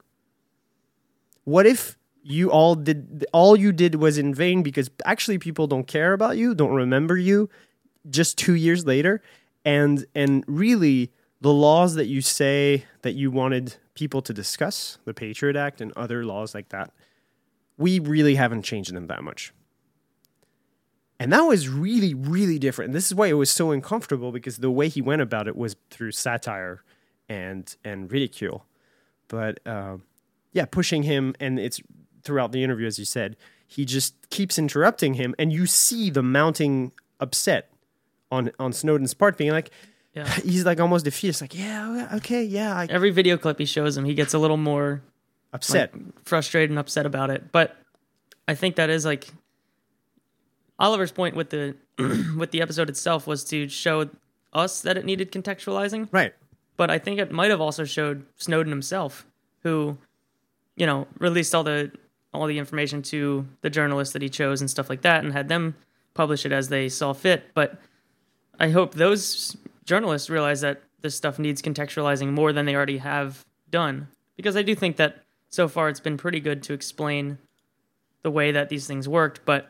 what 1.45 1.65
if 1.65 1.97
you 2.23 2.51
all 2.51 2.75
did 2.75 3.25
all 3.33 3.55
you 3.55 3.71
did 3.71 3.95
was 3.95 4.17
in 4.17 4.33
vain 4.33 4.61
because 4.61 4.89
actually 5.05 5.37
people 5.37 5.65
don't 5.65 5.87
care 5.87 6.13
about 6.13 6.37
you 6.37 6.53
don't 6.53 6.75
remember 6.75 7.17
you 7.17 7.49
just 8.09 8.37
2 8.37 8.53
years 8.53 8.85
later 8.85 9.21
and 9.65 10.05
and 10.13 10.43
really 10.47 11.11
the 11.39 11.53
laws 11.53 11.95
that 11.95 12.07
you 12.07 12.21
say 12.21 12.85
that 13.01 13.13
you 13.13 13.31
wanted 13.31 13.75
people 13.95 14.21
to 14.21 14.33
discuss 14.33 14.99
the 15.05 15.13
patriot 15.13 15.55
act 15.55 15.81
and 15.81 15.91
other 15.93 16.23
laws 16.23 16.53
like 16.53 16.69
that 16.69 16.91
we 17.81 17.99
really 17.99 18.35
haven't 18.35 18.63
changed 18.63 18.93
them 18.93 19.07
that 19.07 19.23
much 19.23 19.53
and 21.21 21.31
that 21.31 21.41
was 21.41 21.69
really, 21.69 22.15
really 22.15 22.57
different. 22.57 22.87
And 22.87 22.95
this 22.95 23.05
is 23.05 23.13
why 23.13 23.27
it 23.27 23.33
was 23.33 23.51
so 23.51 23.69
uncomfortable 23.69 24.31
because 24.31 24.57
the 24.57 24.71
way 24.71 24.89
he 24.89 25.03
went 25.03 25.21
about 25.21 25.47
it 25.47 25.55
was 25.55 25.75
through 25.91 26.13
satire 26.13 26.83
and 27.29 27.75
and 27.83 28.11
ridicule. 28.11 28.65
But 29.27 29.59
uh, 29.63 29.97
yeah, 30.51 30.65
pushing 30.65 31.03
him, 31.03 31.35
and 31.39 31.59
it's 31.59 31.79
throughout 32.23 32.51
the 32.53 32.63
interview, 32.63 32.87
as 32.87 32.97
you 32.97 33.05
said, 33.05 33.37
he 33.67 33.85
just 33.85 34.31
keeps 34.31 34.57
interrupting 34.57 35.13
him, 35.13 35.35
and 35.37 35.53
you 35.53 35.67
see 35.67 36.09
the 36.09 36.23
mounting 36.23 36.91
upset 37.19 37.71
on 38.31 38.49
on 38.57 38.73
Snowden's 38.73 39.13
part, 39.13 39.37
being 39.37 39.51
like, 39.51 39.69
yeah. 40.15 40.27
he's 40.27 40.65
like 40.65 40.79
almost 40.79 41.05
defeated. 41.05 41.29
It's 41.29 41.41
like, 41.41 41.53
yeah, 41.53 42.09
okay, 42.15 42.43
yeah. 42.43 42.75
I... 42.75 42.87
Every 42.89 43.11
video 43.11 43.37
clip 43.37 43.59
he 43.59 43.65
shows 43.65 43.95
him, 43.95 44.05
he 44.05 44.15
gets 44.15 44.33
a 44.33 44.39
little 44.39 44.57
more 44.57 45.03
upset, 45.53 45.93
like, 45.93 46.25
frustrated, 46.25 46.69
and 46.69 46.79
upset 46.79 47.05
about 47.05 47.29
it. 47.29 47.51
But 47.51 47.77
I 48.47 48.55
think 48.55 48.75
that 48.75 48.89
is 48.89 49.05
like 49.05 49.29
Oliver's 50.79 51.11
point 51.11 51.35
with 51.35 51.49
the 51.49 51.75
with 52.37 52.51
the 52.51 52.61
episode 52.61 52.89
itself 52.89 53.27
was 53.27 53.43
to 53.45 53.67
show 53.67 54.09
us 54.53 54.81
that 54.81 54.97
it 54.97 55.05
needed 55.05 55.31
contextualizing. 55.31 56.09
Right. 56.11 56.33
But 56.77 56.89
I 56.89 56.97
think 56.97 57.19
it 57.19 57.31
might 57.31 57.51
have 57.51 57.61
also 57.61 57.85
showed 57.85 58.25
Snowden 58.37 58.71
himself, 58.71 59.25
who, 59.63 59.97
you 60.75 60.85
know, 60.85 61.07
released 61.19 61.53
all 61.53 61.63
the 61.63 61.91
all 62.33 62.47
the 62.47 62.57
information 62.57 63.01
to 63.03 63.45
the 63.61 63.69
journalists 63.69 64.13
that 64.13 64.21
he 64.21 64.29
chose 64.29 64.61
and 64.61 64.69
stuff 64.69 64.89
like 64.89 65.01
that, 65.01 65.23
and 65.23 65.33
had 65.33 65.47
them 65.47 65.75
publish 66.13 66.45
it 66.45 66.51
as 66.51 66.69
they 66.69 66.89
saw 66.89 67.13
fit. 67.13 67.43
But 67.53 67.79
I 68.59 68.69
hope 68.69 68.95
those 68.95 69.55
journalists 69.85 70.29
realize 70.29 70.61
that 70.61 70.81
this 71.01 71.15
stuff 71.15 71.39
needs 71.39 71.61
contextualizing 71.61 72.31
more 72.31 72.53
than 72.53 72.65
they 72.65 72.75
already 72.75 72.97
have 72.99 73.45
done. 73.69 74.07
Because 74.35 74.55
I 74.55 74.61
do 74.61 74.75
think 74.75 74.97
that 74.97 75.23
so 75.51 75.67
far 75.67 75.89
it's 75.89 75.99
been 75.99 76.17
pretty 76.17 76.39
good 76.39 76.63
to 76.63 76.73
explain 76.73 77.37
the 78.23 78.31
way 78.31 78.51
that 78.51 78.69
these 78.69 78.87
things 78.87 79.07
worked, 79.07 79.41
but 79.45 79.69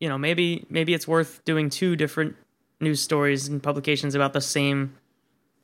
you 0.00 0.08
know, 0.08 0.18
maybe 0.18 0.66
maybe 0.68 0.94
it's 0.94 1.06
worth 1.06 1.44
doing 1.44 1.70
two 1.70 1.94
different 1.94 2.34
news 2.80 3.00
stories 3.00 3.48
and 3.48 3.62
publications 3.62 4.14
about 4.14 4.32
the 4.32 4.40
same 4.40 4.94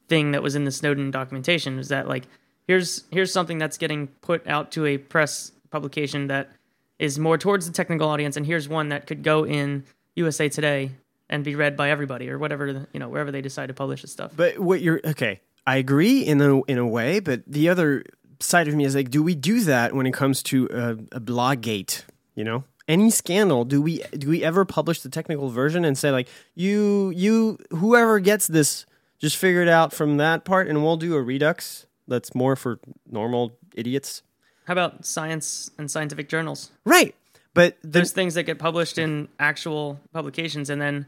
thing 0.08 0.32
that 0.32 0.42
was 0.42 0.54
in 0.54 0.64
the 0.64 0.70
Snowden 0.70 1.10
documentation. 1.10 1.78
Is 1.78 1.88
that 1.88 2.08
like 2.08 2.24
here's 2.66 3.04
here's 3.10 3.32
something 3.32 3.58
that's 3.58 3.78
getting 3.78 4.08
put 4.08 4.46
out 4.46 4.70
to 4.72 4.86
a 4.86 4.98
press 4.98 5.52
publication 5.70 6.28
that 6.28 6.50
is 6.98 7.18
more 7.18 7.38
towards 7.38 7.66
the 7.66 7.72
technical 7.72 8.08
audience, 8.08 8.36
and 8.36 8.46
here's 8.46 8.68
one 8.68 8.90
that 8.90 9.06
could 9.06 9.22
go 9.22 9.44
in 9.44 9.84
USA 10.16 10.48
Today 10.48 10.92
and 11.28 11.42
be 11.42 11.54
read 11.54 11.76
by 11.76 11.90
everybody 11.90 12.28
or 12.28 12.38
whatever 12.38 12.86
you 12.92 13.00
know 13.00 13.08
wherever 13.08 13.30
they 13.30 13.40
decide 13.40 13.66
to 13.66 13.74
publish 13.74 14.02
this 14.02 14.12
stuff. 14.12 14.32
But 14.36 14.58
what 14.58 14.80
you're 14.82 15.00
okay, 15.04 15.40
I 15.66 15.76
agree 15.76 16.20
in 16.20 16.40
a 16.40 16.60
in 16.62 16.78
a 16.78 16.86
way, 16.86 17.20
but 17.20 17.42
the 17.46 17.68
other 17.68 18.04
side 18.42 18.68
of 18.68 18.74
me 18.74 18.84
is 18.84 18.94
like, 18.94 19.10
do 19.10 19.22
we 19.22 19.34
do 19.34 19.60
that 19.62 19.94
when 19.94 20.06
it 20.06 20.12
comes 20.12 20.42
to 20.44 20.68
a, 20.70 21.16
a 21.16 21.20
blog 21.20 21.60
gate? 21.60 22.04
You 22.34 22.44
know, 22.44 22.64
any 22.88 23.10
scandal, 23.10 23.64
do 23.64 23.80
we 23.82 24.02
do 24.16 24.28
we 24.28 24.42
ever 24.42 24.64
publish 24.64 25.00
the 25.00 25.08
technical 25.08 25.50
version 25.50 25.84
and 25.84 25.96
say 25.96 26.10
like, 26.10 26.28
you 26.54 27.12
you 27.14 27.58
whoever 27.70 28.20
gets 28.20 28.46
this, 28.46 28.86
just 29.18 29.36
figure 29.36 29.62
it 29.62 29.68
out 29.68 29.92
from 29.92 30.16
that 30.16 30.44
part, 30.44 30.68
and 30.68 30.82
we'll 30.82 30.96
do 30.96 31.14
a 31.14 31.22
redux 31.22 31.86
that's 32.08 32.34
more 32.34 32.56
for 32.56 32.80
normal 33.10 33.52
idiots. 33.74 34.22
How 34.66 34.72
about 34.72 35.04
science 35.04 35.70
and 35.78 35.90
scientific 35.90 36.28
journals? 36.28 36.70
Right, 36.84 37.14
but 37.54 37.76
the, 37.82 37.88
There's 37.88 38.12
things 38.12 38.34
that 38.34 38.44
get 38.44 38.58
published 38.58 38.98
in 38.98 39.28
actual 39.38 40.00
publications, 40.12 40.70
and 40.70 40.80
then 40.80 41.06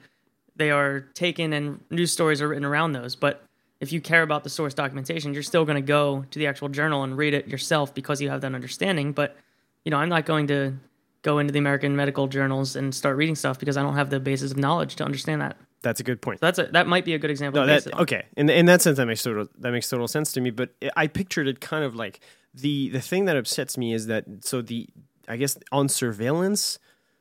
they 0.57 0.71
are 0.71 1.01
taken 1.15 1.53
and 1.53 1.81
news 1.91 2.13
stories 2.13 2.41
are 2.41 2.49
written 2.49 2.65
around 2.65 2.93
those. 2.93 3.17
But 3.17 3.43
if 3.85 3.93
you 3.93 4.01
care 4.01 4.23
about 4.23 4.43
the 4.43 4.51
source 4.51 4.75
documentation, 4.75 5.35
you're 5.35 5.43
still 5.43 5.65
going 5.65 5.77
to 5.77 5.87
go 5.87 6.25
to 6.31 6.39
the 6.39 6.47
actual 6.47 6.69
journal 6.69 7.05
and 7.05 7.17
read 7.17 7.35
it 7.35 7.47
yourself 7.47 7.95
because 7.95 8.21
you 8.21 8.31
have 8.31 8.41
that 8.41 8.55
understanding. 8.55 9.13
But 9.13 9.37
you 9.85 9.91
know, 9.91 9.99
I'm 9.99 10.09
not 10.09 10.25
going 10.25 10.47
to 10.49 10.77
go 11.23 11.39
into 11.39 11.53
the 11.53 11.59
American 11.59 11.95
medical 11.95 12.27
journals 12.27 12.77
and 12.77 12.95
start 12.95 13.17
reading 13.17 13.35
stuff 13.35 13.59
because 13.59 13.77
I 13.77 13.83
don't 13.83 13.95
have 13.95 14.11
the 14.11 14.21
basis 14.21 14.51
of 14.51 14.57
knowledge 14.57 14.97
to 14.97 15.05
understand 15.05 15.43
that. 15.43 15.57
that's 15.83 16.01
a 16.01 16.03
good 16.03 16.23
point. 16.23 16.41
So 16.41 16.47
that's 16.47 16.59
a, 16.59 16.65
that 16.73 16.87
might 16.87 17.05
be 17.05 17.15
a 17.15 17.19
good 17.19 17.31
example. 17.31 17.61
No, 17.61 17.67
that 17.67 18.01
okay. 18.01 18.25
In 18.37 18.49
in 18.49 18.67
that 18.67 18.81
sense, 18.83 18.97
that 18.97 19.07
makes 19.07 19.23
total 19.23 19.47
that 19.59 19.71
makes 19.71 19.89
total 19.89 20.09
sense 20.09 20.33
to 20.33 20.41
me. 20.41 20.51
But 20.51 20.71
I 20.97 21.07
pictured 21.07 21.47
it 21.47 21.61
kind 21.61 21.85
of 21.85 21.95
like 21.95 22.21
the 22.55 22.89
the 22.89 23.01
thing 23.01 23.27
that 23.27 23.37
upsets 23.37 23.77
me 23.77 23.93
is 23.93 24.07
that 24.07 24.25
so 24.41 24.63
the 24.63 24.89
I 25.29 25.37
guess 25.37 25.59
on 25.71 25.89
surveillance, 25.89 26.79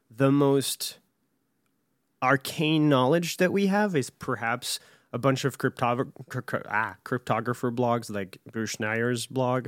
the 0.10 0.32
most 0.32 1.00
arcane 2.22 2.88
knowledge 2.88 3.36
that 3.38 3.51
we 3.51 3.67
have 3.67 3.98
is 3.98 4.10
perhaps 4.10 4.79
a 5.13 5.20
bunch 5.20 5.46
of 5.46 5.55
ah, 5.55 6.96
cryptographer 7.05 7.74
blogs 7.74 8.13
like 8.13 8.39
Bruce 8.51 8.75
Schneier's 8.75 9.27
blog, 9.27 9.67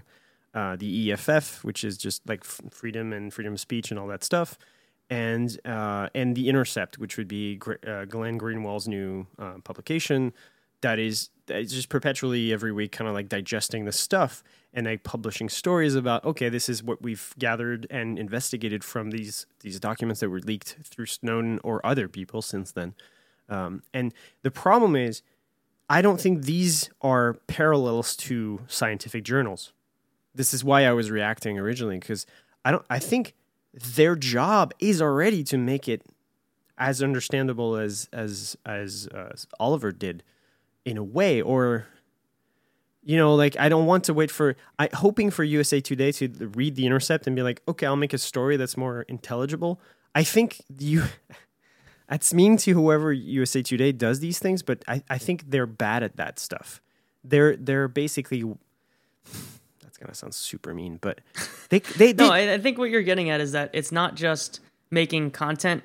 uh, 0.54 0.75
the 0.75 1.12
EFF, 1.12 1.64
which 1.64 1.84
is 1.84 1.98
just 1.98 2.28
like 2.28 2.44
freedom 2.44 3.14
and 3.14 3.34
freedom 3.34 3.54
of 3.54 3.60
speech 3.60 3.92
and 3.92 4.00
all 4.00 4.08
that 4.08 4.24
stuff, 4.24 4.58
and 5.10 5.58
uh, 5.66 6.10
and 6.16 6.36
the 6.36 6.50
Intercept, 6.50 6.98
which 6.98 7.18
would 7.18 7.28
be 7.28 7.60
uh, 7.88 8.06
Glenn 8.06 8.38
Greenwald's 8.38 8.88
new 8.88 9.28
uh, 9.38 9.56
publication 9.64 10.34
that 10.82 11.00
is 11.00 11.30
is 11.48 11.72
just 11.72 11.90
perpetually 11.90 12.52
every 12.52 12.72
week, 12.72 12.92
kind 12.92 13.08
of 13.08 13.14
like 13.14 13.30
digesting 13.30 13.86
the 13.86 13.92
stuff 13.92 14.44
and 14.74 14.86
like 14.86 15.04
publishing 15.04 15.50
stories 15.50 15.96
about 15.96 16.24
okay, 16.25 16.50
this 16.50 16.70
is 16.70 16.84
what 16.84 17.02
we've 17.02 17.34
gathered 17.40 17.88
and 17.90 18.20
investigated 18.20 18.84
from 18.84 19.12
these 19.12 19.46
these 19.62 19.80
documents 19.80 20.22
that 20.22 20.30
were 20.30 20.40
leaked 20.40 20.78
through 20.84 21.06
Snowden 21.08 21.60
or 21.64 21.86
other 21.86 22.08
people 22.08 22.42
since 22.42 22.72
then. 22.72 22.94
Um, 23.50 23.84
and 23.94 24.14
the 24.42 24.52
problem 24.52 24.96
is, 24.96 25.22
I 25.89 26.01
don't 26.01 26.20
think 26.20 26.44
these 26.44 26.89
are 27.01 27.36
parallels 27.48 28.15
to 28.18 28.62
scientific 28.68 29.24
journals. 29.24 29.72
This 30.34 30.54
is 30.54 30.63
why 30.63 30.86
I 30.86 30.94
was 30.94 31.12
reacting 31.12 31.60
originally 31.60 32.00
because 32.00 32.25
I 32.63 32.72
don't. 32.72 32.86
I 32.89 33.00
think 33.00 33.36
their 33.74 34.15
job 34.15 34.74
is 34.80 35.01
already 35.01 35.44
to 35.46 35.58
make 35.58 35.88
it 35.88 36.01
as 36.77 37.01
understandable 37.01 37.75
as 37.75 38.10
as 38.12 38.58
as 38.65 39.08
uh, 39.13 39.36
Oliver 39.60 39.92
did, 39.92 40.24
in 40.84 40.98
a 40.98 41.04
way, 41.04 41.42
or 41.42 41.88
you 43.04 43.18
know, 43.18 43.36
like 43.36 43.58
I 43.60 43.70
don't 43.70 43.86
want 43.86 44.04
to 44.06 44.13
wait 44.13 44.32
for. 44.32 44.56
I 44.80 44.89
hoping 44.94 45.30
for 45.30 45.44
USA 45.44 45.80
Today 45.80 46.12
to 46.13 46.27
read 46.56 46.75
the 46.75 46.86
Intercept 46.86 47.27
and 47.27 47.36
be 47.36 47.44
like, 47.44 47.62
okay, 47.68 47.86
I'll 47.86 47.96
make 47.96 48.13
a 48.13 48.18
story 48.18 48.58
that's 48.58 48.75
more 48.75 49.04
intelligible. 49.04 49.80
I 50.15 50.24
think 50.24 50.62
you. 50.80 51.04
That's 52.08 52.34
mean 52.34 52.58
to 52.58 52.74
whoever 52.74 53.12
USA 53.12 53.62
Today 53.64 53.92
does 53.92 54.20
these 54.20 54.40
things, 54.40 54.62
but 54.62 54.84
I, 54.88 55.04
I 55.10 55.18
think 55.18 55.50
they're 55.50 55.66
bad 55.66 56.04
at 56.04 56.18
that 56.18 56.40
stuff. 56.40 56.82
They're 57.24 57.56
they're 57.56 57.88
basically 57.88 58.44
that's 59.82 59.98
gonna 59.98 60.14
sound 60.14 60.36
super 60.36 60.74
mean, 60.74 60.98
but 61.02 61.22
they 61.70 61.80
they, 61.80 62.12
they 62.14 62.26
No, 62.26 62.32
I, 62.32 62.54
I 62.54 62.58
think 62.60 62.78
what 62.78 62.90
you're 62.90 63.02
getting 63.02 63.30
at 63.30 63.42
is 63.42 63.54
that 63.54 63.72
it's 63.74 63.92
not 63.92 64.16
just 64.16 64.60
making 64.92 65.32
content 65.32 65.84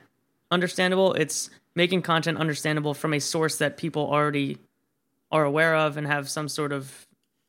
understandable; 0.50 1.14
it's 1.14 1.48
making 1.74 2.02
content 2.02 2.38
understandable 2.38 2.92
from 2.92 3.14
a 3.14 3.20
source 3.20 3.56
that 3.56 3.76
people 3.76 4.06
already 4.10 4.58
are 5.32 5.44
aware 5.44 5.74
of 5.76 5.96
and 5.96 6.06
have 6.06 6.28
some 6.28 6.48
sort 6.48 6.72
of 6.72 7.06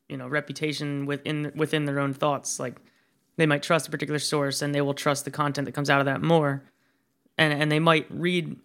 you 0.08 0.16
know 0.16 0.28
reputation 0.28 1.04
within 1.04 1.52
within 1.54 1.84
their 1.84 2.00
own 2.00 2.14
thoughts. 2.14 2.58
Like 2.58 2.80
they 3.36 3.46
might 3.46 3.62
trust 3.62 3.88
a 3.88 3.90
particular 3.90 4.18
source 4.18 4.62
and 4.62 4.74
they 4.74 4.80
will 4.80 4.94
trust 4.94 5.24
the 5.24 5.30
content 5.30 5.66
that 5.66 5.72
comes 5.72 5.90
out 5.90 6.00
of 6.00 6.06
that 6.06 6.22
more, 6.22 6.62
and 7.38 7.52
and 7.52 7.70
they 7.70 7.80
might 7.80 8.06
read 8.10 8.56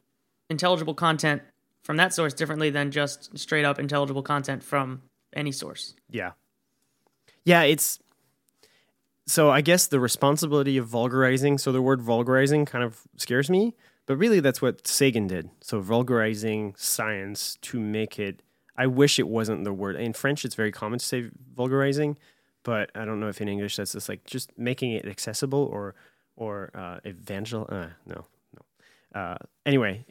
intelligible 0.50 0.94
content 0.94 1.42
from 1.84 1.98
that 1.98 2.14
source 2.14 2.34
differently 2.34 2.70
than 2.70 2.92
just 2.92 3.38
straight 3.38 3.66
up 3.66 3.80
intelligible 3.80 4.22
content 4.22 4.64
from 4.64 5.02
any 5.34 5.52
source. 5.52 5.94
Yeah. 6.10 6.32
Yeah, 7.46 7.62
it's 7.62 8.00
so 9.26 9.50
I 9.50 9.62
guess 9.62 9.88
the 9.88 10.00
responsibility 10.00 10.78
of 10.78 10.86
vulgarizing, 10.88 11.58
so 11.58 11.72
the 11.72 11.82
word 11.82 12.02
vulgarizing 12.02 12.66
kind 12.66 12.84
of 12.84 13.02
scares 13.18 13.50
me, 13.50 13.76
but 14.06 14.18
really 14.18 14.40
that's 14.40 14.62
what 14.62 14.88
Sagan 14.88 15.28
did. 15.28 15.50
So 15.62 15.80
vulgarizing 15.80 16.76
science 16.78 17.58
to 17.62 17.80
make 17.80 18.20
it 18.20 18.42
I 18.80 18.86
wish 18.88 19.18
it 19.18 19.28
wasn't 19.28 19.64
the 19.64 19.74
word. 19.74 19.96
In 19.96 20.14
French 20.14 20.44
it's 20.46 20.56
very 20.56 20.72
common 20.72 21.00
to 21.00 21.06
say 21.06 21.30
vulgarizing, 21.56 22.18
but 22.64 22.92
I 22.96 23.06
don't 23.06 23.20
know 23.20 23.30
if 23.30 23.40
in 23.40 23.48
English 23.48 23.78
that's 23.78 23.94
just 23.94 24.10
like 24.10 24.26
just 24.26 24.58
making 24.58 24.92
it 24.92 25.06
accessible 25.06 25.70
or 25.72 25.96
or 26.36 26.72
uh 26.74 27.00
evangel 27.06 27.66
uh 27.70 27.88
no. 28.06 28.26
Uh 29.14 29.38
anyway, 29.66 30.06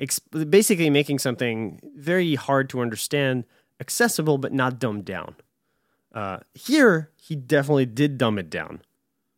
basically 0.49 0.91
making 0.91 1.19
something 1.19 1.81
very 1.97 2.35
hard 2.35 2.69
to 2.71 2.81
understand 2.81 3.45
accessible 3.81 4.39
but 4.39 4.53
not 4.53 4.79
dumbed 4.79 5.05
down. 5.05 5.37
Uh, 6.15 6.39
here, 6.55 7.11
he 7.21 7.37
definitely 7.37 7.85
did 7.85 8.17
dumb 8.17 8.39
it 8.39 8.49
down, 8.49 8.81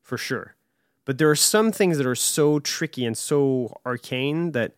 for 0.01 0.17
sure. 0.17 0.55
But 1.05 1.19
there 1.19 1.29
are 1.31 1.35
some 1.35 1.73
things 1.73 1.99
that 1.99 2.07
are 2.07 2.15
so 2.15 2.61
tricky 2.61 3.05
and 3.05 3.17
so 3.17 3.81
arcane 3.85 4.53
that 4.53 4.77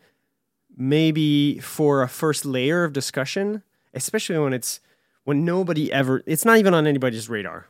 maybe 0.76 1.58
for 1.58 2.02
a 2.02 2.08
first 2.08 2.46
layer 2.46 2.84
of 2.84 2.92
discussion, 2.92 3.62
especially 3.92 4.38
when 4.38 4.54
it's 4.54 4.80
when 5.24 5.44
nobody 5.44 5.92
ever, 5.92 6.22
it's 6.24 6.44
not 6.44 6.56
even 6.56 6.72
on 6.72 6.86
anybody's 6.86 7.28
radar 7.28 7.66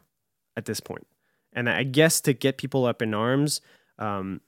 at 0.57 0.67
this 0.67 0.79
point. 0.79 1.07
And 1.53 1.69
I 1.69 1.83
guess 1.83 2.21
to 2.21 2.33
get 2.33 2.59
people 2.59 2.85
up 2.85 3.03
in 3.03 3.15
arms, 3.15 3.61
um, 3.99 4.41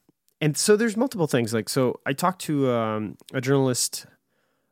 and 0.43 0.57
so 0.57 0.77
there's 0.77 0.97
multiple 0.97 1.29
things. 1.29 1.55
Like, 1.55 1.69
so 1.69 2.01
I 2.05 2.13
talked 2.13 2.41
to 2.43 2.69
um, 2.73 3.17
a 3.33 3.41
journalist 3.41 4.07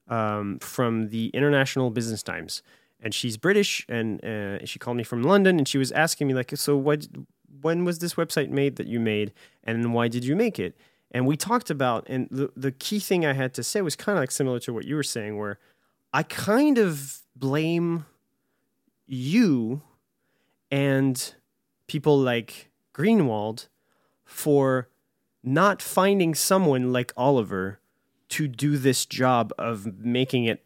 um, 0.08 0.58
from 0.58 1.10
the 1.10 1.28
International 1.28 1.90
Business 1.90 2.24
Times, 2.24 2.62
and 3.00 3.14
she's 3.14 3.36
British, 3.36 3.86
and 3.88 4.22
uh, 4.24 4.66
she 4.66 4.80
called 4.80 4.96
me 4.96 5.04
from 5.04 5.22
London, 5.22 5.58
and 5.58 5.68
she 5.68 5.78
was 5.78 5.92
asking 5.92 6.26
me 6.26 6.34
like, 6.34 6.50
so 6.56 6.76
what? 6.76 7.06
When 7.62 7.84
was 7.84 8.00
this 8.00 8.14
website 8.14 8.50
made 8.50 8.76
that 8.76 8.88
you 8.88 8.98
made, 8.98 9.32
and 9.62 9.94
why 9.94 10.08
did 10.08 10.24
you 10.24 10.34
make 10.34 10.58
it? 10.58 10.76
And 11.12 11.24
we 11.26 11.36
talked 11.36 11.70
about, 11.70 12.04
and 12.08 12.26
the 12.32 12.50
the 12.56 12.72
key 12.72 12.98
thing 12.98 13.24
I 13.24 13.32
had 13.32 13.54
to 13.54 13.62
say 13.62 13.80
was 13.80 13.94
kind 13.94 14.18
of 14.18 14.22
like 14.22 14.32
similar 14.32 14.58
to 14.60 14.72
what 14.72 14.84
you 14.84 14.96
were 14.96 15.04
saying, 15.04 15.38
where 15.38 15.58
I 16.12 16.24
kind 16.24 16.78
of 16.78 17.20
blame 17.36 18.06
you 19.06 19.82
and 20.70 21.34
people 21.86 22.18
like 22.18 22.70
Greenwald 22.92 23.68
for 24.24 24.89
not 25.42 25.80
finding 25.80 26.35
someone 26.35 26.92
like 26.92 27.12
Oliver 27.16 27.80
to 28.30 28.47
do 28.47 28.76
this 28.76 29.06
job 29.06 29.52
of 29.59 29.99
making 29.99 30.44
it 30.44 30.64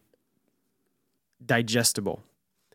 digestible. 1.44 2.22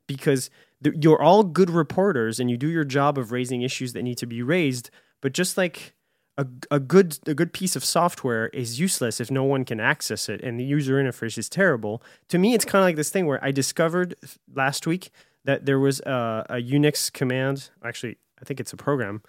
Because 0.07 0.49
th- 0.83 0.95
you're 1.01 1.21
all 1.21 1.43
good 1.43 1.69
reporters 1.69 2.39
and 2.39 2.49
you 2.49 2.57
do 2.57 2.67
your 2.67 2.83
job 2.83 3.17
of 3.17 3.31
raising 3.31 3.61
issues 3.61 3.93
that 3.93 4.03
need 4.03 4.17
to 4.17 4.27
be 4.27 4.41
raised 4.41 4.89
but 5.21 5.33
just 5.33 5.57
like 5.57 5.93
a, 6.37 6.47
a 6.71 6.79
good 6.79 7.19
a 7.27 7.33
good 7.33 7.51
piece 7.51 7.75
of 7.75 7.83
software 7.83 8.47
is 8.47 8.79
useless 8.79 9.19
if 9.19 9.29
no 9.29 9.43
one 9.43 9.65
can 9.65 9.79
access 9.79 10.29
it 10.29 10.41
and 10.41 10.59
the 10.59 10.63
user 10.63 10.95
interface 10.95 11.37
is 11.37 11.49
terrible. 11.49 12.01
To 12.29 12.37
me 12.37 12.53
it's 12.53 12.65
kind 12.65 12.81
of 12.81 12.85
like 12.85 12.95
this 12.95 13.09
thing 13.09 13.25
where 13.25 13.43
i 13.43 13.51
discovered 13.51 14.15
last 14.53 14.87
week 14.87 15.11
that 15.45 15.65
there 15.65 15.79
was 15.79 15.99
a, 16.01 16.45
a 16.49 16.55
unix 16.55 17.11
command 17.11 17.69
actually 17.83 18.17
i 18.41 18.45
think 18.45 18.59
it's 18.59 18.73
a 18.73 18.77
program 18.77 19.21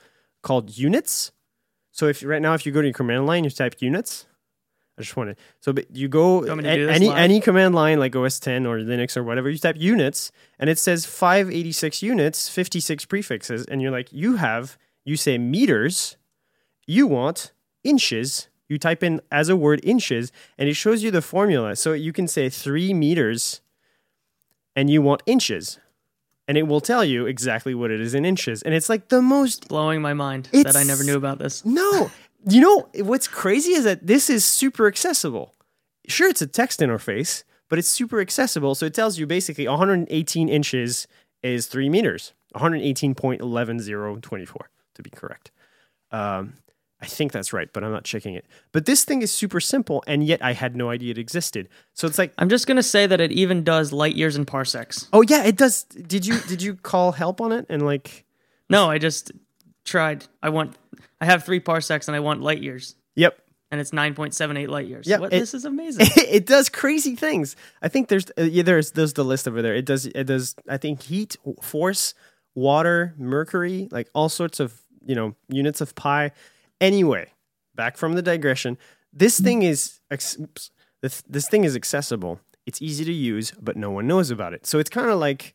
called 0.42 0.76
units 0.76 1.32
so 1.90 2.06
if 2.06 2.22
right 2.24 2.42
now 2.42 2.54
if 2.54 2.64
you 2.64 2.72
go 2.72 2.80
to 2.80 2.86
your 2.86 2.94
command 2.94 3.26
line 3.26 3.44
you 3.44 3.50
type 3.50 3.74
units 3.80 4.26
I 4.98 5.02
just 5.02 5.16
wanted 5.16 5.38
so 5.60 5.72
but 5.72 5.94
you 5.94 6.08
go 6.08 6.40
want 6.40 6.58
me 6.58 6.62
to 6.64 6.88
a- 6.88 6.92
any 6.92 7.08
live? 7.08 7.18
any 7.18 7.40
command 7.40 7.74
line 7.74 7.98
like 7.98 8.14
OS 8.14 8.38
10 8.38 8.66
or 8.66 8.78
Linux 8.78 9.16
or 9.16 9.22
whatever. 9.22 9.48
You 9.48 9.56
type 9.58 9.76
units 9.78 10.30
and 10.58 10.68
it 10.68 10.78
says 10.78 11.06
586 11.06 12.02
units, 12.02 12.48
56 12.50 13.06
prefixes, 13.06 13.64
and 13.64 13.80
you're 13.80 13.90
like, 13.92 14.12
you 14.12 14.36
have 14.36 14.76
you 15.04 15.16
say 15.16 15.38
meters, 15.38 16.16
you 16.86 17.06
want 17.06 17.52
inches. 17.82 18.48
You 18.68 18.78
type 18.78 19.02
in 19.02 19.20
as 19.32 19.48
a 19.48 19.56
word 19.56 19.80
inches, 19.82 20.30
and 20.56 20.68
it 20.68 20.74
shows 20.74 21.02
you 21.02 21.10
the 21.10 21.22
formula. 21.22 21.74
So 21.74 21.92
you 21.92 22.12
can 22.12 22.28
say 22.28 22.48
three 22.48 22.94
meters, 22.94 23.62
and 24.76 24.88
you 24.88 25.02
want 25.02 25.22
inches, 25.26 25.80
and 26.50 26.58
it 26.58 26.64
will 26.64 26.80
tell 26.80 27.04
you 27.04 27.26
exactly 27.26 27.76
what 27.76 27.92
it 27.92 28.00
is 28.00 28.12
in 28.12 28.24
inches. 28.24 28.60
And 28.64 28.74
it's 28.74 28.88
like 28.88 29.06
the 29.06 29.22
most 29.22 29.68
Blowing 29.68 30.02
my 30.02 30.14
mind 30.14 30.48
that 30.52 30.74
I 30.74 30.82
never 30.82 31.04
knew 31.04 31.16
about 31.16 31.38
this. 31.38 31.64
no, 31.64 32.10
you 32.44 32.60
know 32.60 32.88
what's 33.04 33.28
crazy 33.28 33.74
is 33.74 33.84
that 33.84 34.04
this 34.04 34.28
is 34.28 34.44
super 34.44 34.88
accessible. 34.88 35.54
Sure, 36.08 36.28
it's 36.28 36.42
a 36.42 36.48
text 36.48 36.80
interface, 36.80 37.44
but 37.68 37.78
it's 37.78 37.86
super 37.86 38.20
accessible. 38.20 38.74
So 38.74 38.84
it 38.84 38.94
tells 38.94 39.16
you 39.16 39.28
basically 39.28 39.68
118 39.68 40.48
inches 40.48 41.06
is 41.44 41.68
three 41.68 41.88
meters, 41.88 42.32
118.11024 42.56 44.56
to 44.96 45.02
be 45.04 45.10
correct. 45.10 45.52
Um, 46.10 46.54
I 47.02 47.06
think 47.06 47.32
that's 47.32 47.52
right, 47.52 47.72
but 47.72 47.82
I'm 47.82 47.92
not 47.92 48.04
checking 48.04 48.34
it. 48.34 48.44
But 48.72 48.84
this 48.84 49.04
thing 49.04 49.22
is 49.22 49.32
super 49.32 49.58
simple, 49.60 50.04
and 50.06 50.22
yet 50.22 50.44
I 50.44 50.52
had 50.52 50.76
no 50.76 50.90
idea 50.90 51.12
it 51.12 51.18
existed. 51.18 51.68
So 51.94 52.06
it's 52.06 52.18
like, 52.18 52.32
I'm 52.36 52.48
just 52.50 52.66
gonna 52.66 52.82
say 52.82 53.06
that 53.06 53.20
it 53.20 53.32
even 53.32 53.64
does 53.64 53.92
light 53.92 54.16
years 54.16 54.36
and 54.36 54.46
parsecs. 54.46 55.08
oh 55.12 55.22
yeah, 55.22 55.44
it 55.44 55.56
does. 55.56 55.84
Did 55.84 56.26
you 56.26 56.38
did 56.40 56.60
you 56.62 56.74
call 56.74 57.12
help 57.12 57.40
on 57.40 57.52
it 57.52 57.66
and 57.68 57.84
like? 57.84 58.24
No, 58.68 58.90
I 58.90 58.98
just 58.98 59.32
tried. 59.84 60.26
I 60.42 60.50
want. 60.50 60.76
I 61.20 61.24
have 61.24 61.44
three 61.44 61.60
parsecs 61.60 62.08
and 62.08 62.14
I 62.16 62.20
want 62.20 62.40
light 62.40 62.62
years, 62.62 62.94
Yep, 63.16 63.38
and 63.70 63.80
it's 63.80 63.90
9.78 63.90 64.68
light 64.68 64.86
years. 64.86 65.06
Yeah, 65.06 65.18
this 65.18 65.52
is 65.54 65.64
amazing. 65.64 66.06
it 66.16 66.46
does 66.46 66.68
crazy 66.68 67.14
things. 67.16 67.56
I 67.82 67.88
think 67.88 68.08
there's 68.08 68.26
uh, 68.38 68.42
yeah, 68.42 68.62
there's 68.62 68.92
there's 68.92 69.14
the 69.14 69.24
list 69.24 69.48
over 69.48 69.62
there. 69.62 69.74
It 69.74 69.86
does 69.86 70.06
it 70.06 70.24
does 70.24 70.54
I 70.68 70.76
think 70.76 71.02
heat, 71.02 71.36
force, 71.62 72.14
water, 72.54 73.14
mercury, 73.18 73.88
like 73.90 74.08
all 74.14 74.28
sorts 74.28 74.60
of 74.60 74.80
you 75.04 75.14
know 75.14 75.34
units 75.48 75.80
of 75.80 75.94
pi. 75.94 76.32
Anyway, 76.80 77.32
back 77.74 77.96
from 77.96 78.14
the 78.14 78.22
digression. 78.22 78.78
This 79.12 79.40
thing 79.40 79.62
is 79.62 80.00
oops, 80.12 80.70
this 81.02 81.22
this 81.22 81.48
thing 81.48 81.64
is 81.64 81.76
accessible. 81.76 82.40
It's 82.66 82.80
easy 82.80 83.04
to 83.04 83.12
use, 83.12 83.52
but 83.60 83.76
no 83.76 83.90
one 83.90 84.06
knows 84.06 84.30
about 84.30 84.54
it. 84.54 84.66
So 84.66 84.78
it's 84.78 84.90
kind 84.90 85.10
of 85.10 85.18
like 85.18 85.54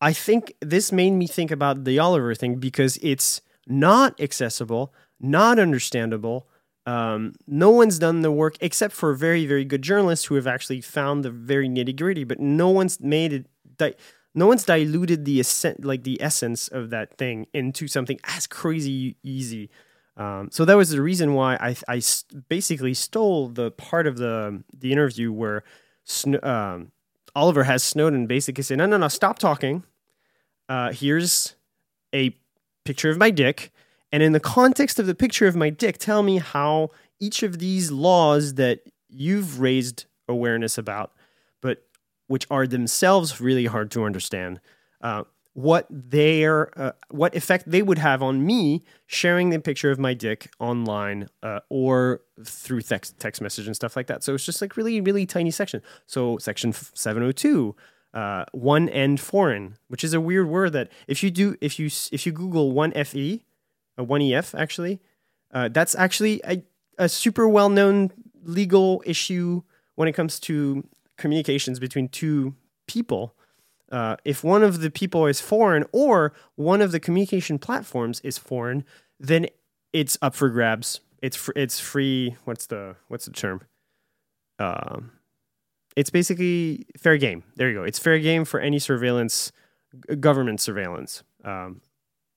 I 0.00 0.12
think 0.12 0.54
this 0.60 0.92
made 0.92 1.12
me 1.12 1.26
think 1.26 1.50
about 1.50 1.84
the 1.84 1.98
Oliver 1.98 2.34
thing 2.34 2.56
because 2.56 2.98
it's 3.02 3.40
not 3.66 4.20
accessible, 4.20 4.92
not 5.20 5.58
understandable. 5.58 6.46
Um, 6.86 7.32
no 7.46 7.70
one's 7.70 7.98
done 7.98 8.20
the 8.20 8.30
work 8.30 8.56
except 8.60 8.92
for 8.92 9.14
very, 9.14 9.46
very 9.46 9.64
good 9.64 9.80
journalists 9.82 10.26
who 10.26 10.34
have 10.34 10.46
actually 10.46 10.82
found 10.82 11.24
the 11.24 11.30
very 11.30 11.68
nitty 11.68 11.96
gritty, 11.96 12.24
but 12.24 12.40
no 12.40 12.68
one's 12.68 13.00
made 13.00 13.32
it. 13.32 13.46
Di- 13.78 13.94
no 14.34 14.46
one's 14.46 14.64
diluted 14.64 15.24
the 15.24 15.40
essen- 15.40 15.76
like 15.80 16.02
the 16.02 16.20
essence 16.20 16.68
of 16.68 16.90
that 16.90 17.16
thing 17.16 17.46
into 17.54 17.88
something 17.88 18.18
as 18.24 18.46
crazy 18.46 19.16
easy. 19.22 19.70
Um, 20.16 20.48
so 20.52 20.64
that 20.64 20.76
was 20.76 20.90
the 20.90 21.02
reason 21.02 21.34
why 21.34 21.56
I, 21.56 21.76
I 21.88 22.00
basically 22.48 22.94
stole 22.94 23.48
the 23.48 23.70
part 23.72 24.06
of 24.06 24.16
the 24.16 24.62
the 24.72 24.92
interview 24.92 25.32
where 25.32 25.64
um, 26.42 26.92
Oliver 27.34 27.64
has 27.64 27.82
Snowden 27.82 28.26
basically 28.26 28.62
say, 28.62 28.76
"No, 28.76 28.86
no, 28.86 28.96
no, 28.96 29.08
stop 29.08 29.38
talking. 29.38 29.84
Uh, 30.68 30.92
here's 30.92 31.56
a 32.14 32.36
picture 32.84 33.10
of 33.10 33.18
my 33.18 33.30
dick, 33.30 33.72
and 34.12 34.22
in 34.22 34.32
the 34.32 34.40
context 34.40 34.98
of 34.98 35.06
the 35.06 35.14
picture 35.14 35.46
of 35.46 35.56
my 35.56 35.70
dick, 35.70 35.98
tell 35.98 36.22
me 36.22 36.38
how 36.38 36.90
each 37.18 37.42
of 37.42 37.58
these 37.58 37.90
laws 37.90 38.54
that 38.54 38.80
you've 39.08 39.60
raised 39.60 40.04
awareness 40.28 40.78
about, 40.78 41.12
but 41.60 41.82
which 42.28 42.46
are 42.50 42.66
themselves 42.66 43.40
really 43.40 43.66
hard 43.66 43.90
to 43.90 44.04
understand, 44.04 44.60
uh, 45.00 45.24
what 45.54 45.86
their 45.88 46.78
uh, 46.78 46.92
what 47.10 47.34
effect 47.34 47.64
they 47.66 47.80
would 47.80 47.98
have 47.98 48.22
on 48.22 48.44
me 48.44 48.82
sharing 49.06 49.50
the 49.50 49.60
picture 49.60 49.90
of 49.90 49.98
my 49.98 50.12
dick 50.12 50.50
online 50.58 51.28
uh, 51.42 51.60
or 51.70 52.20
through 52.44 52.82
text 52.82 53.18
text 53.18 53.40
message 53.40 53.66
and 53.66 53.74
stuff 53.74 53.96
like 53.96 54.08
that. 54.08 54.22
So 54.22 54.34
it's 54.34 54.44
just 54.44 54.60
like 54.60 54.76
really 54.76 55.00
really 55.00 55.26
tiny 55.26 55.50
section. 55.50 55.80
So 56.06 56.38
section 56.38 56.72
seven 56.72 57.22
hundred 57.22 57.36
two. 57.36 57.74
Uh, 58.12 58.44
one 58.52 58.88
end 58.90 59.18
foreign, 59.18 59.76
which 59.88 60.04
is 60.04 60.14
a 60.14 60.20
weird 60.20 60.46
word 60.46 60.72
that 60.72 60.88
if 61.08 61.24
you 61.24 61.32
do 61.32 61.56
if 61.60 61.80
you 61.80 61.86
if 62.12 62.24
you 62.24 62.30
Google 62.30 62.70
one 62.70 62.92
fe, 62.92 63.44
a 63.98 64.04
one 64.04 64.22
ef 64.22 64.54
actually, 64.54 65.00
uh, 65.52 65.68
that's 65.68 65.96
actually 65.96 66.40
a, 66.44 66.62
a 66.96 67.08
super 67.08 67.48
well 67.48 67.68
known 67.68 68.12
legal 68.44 69.02
issue 69.04 69.62
when 69.96 70.06
it 70.06 70.12
comes 70.12 70.38
to 70.38 70.86
communications 71.16 71.80
between 71.80 72.08
two 72.08 72.54
people. 72.86 73.34
Uh, 73.92 74.16
if 74.24 74.42
one 74.42 74.62
of 74.62 74.80
the 74.80 74.90
people 74.90 75.26
is 75.26 75.40
foreign 75.40 75.84
or 75.92 76.32
one 76.56 76.80
of 76.80 76.92
the 76.92 77.00
communication 77.00 77.58
platforms 77.58 78.20
is 78.20 78.38
foreign, 78.38 78.84
then 79.20 79.46
it's 79.92 80.18
up 80.22 80.34
for 80.34 80.48
grabs. 80.48 81.00
It's 81.22 81.36
fr- 81.36 81.52
it's 81.56 81.80
free. 81.80 82.36
What's 82.44 82.66
the 82.66 82.96
what's 83.08 83.26
the 83.26 83.30
term? 83.30 83.62
Um, 84.58 85.12
it's 85.96 86.10
basically 86.10 86.86
fair 86.96 87.16
game. 87.16 87.44
There 87.56 87.68
you 87.68 87.74
go. 87.74 87.84
It's 87.84 87.98
fair 87.98 88.18
game 88.18 88.44
for 88.44 88.60
any 88.60 88.78
surveillance, 88.78 89.52
government 90.20 90.60
surveillance, 90.60 91.22
um, 91.44 91.80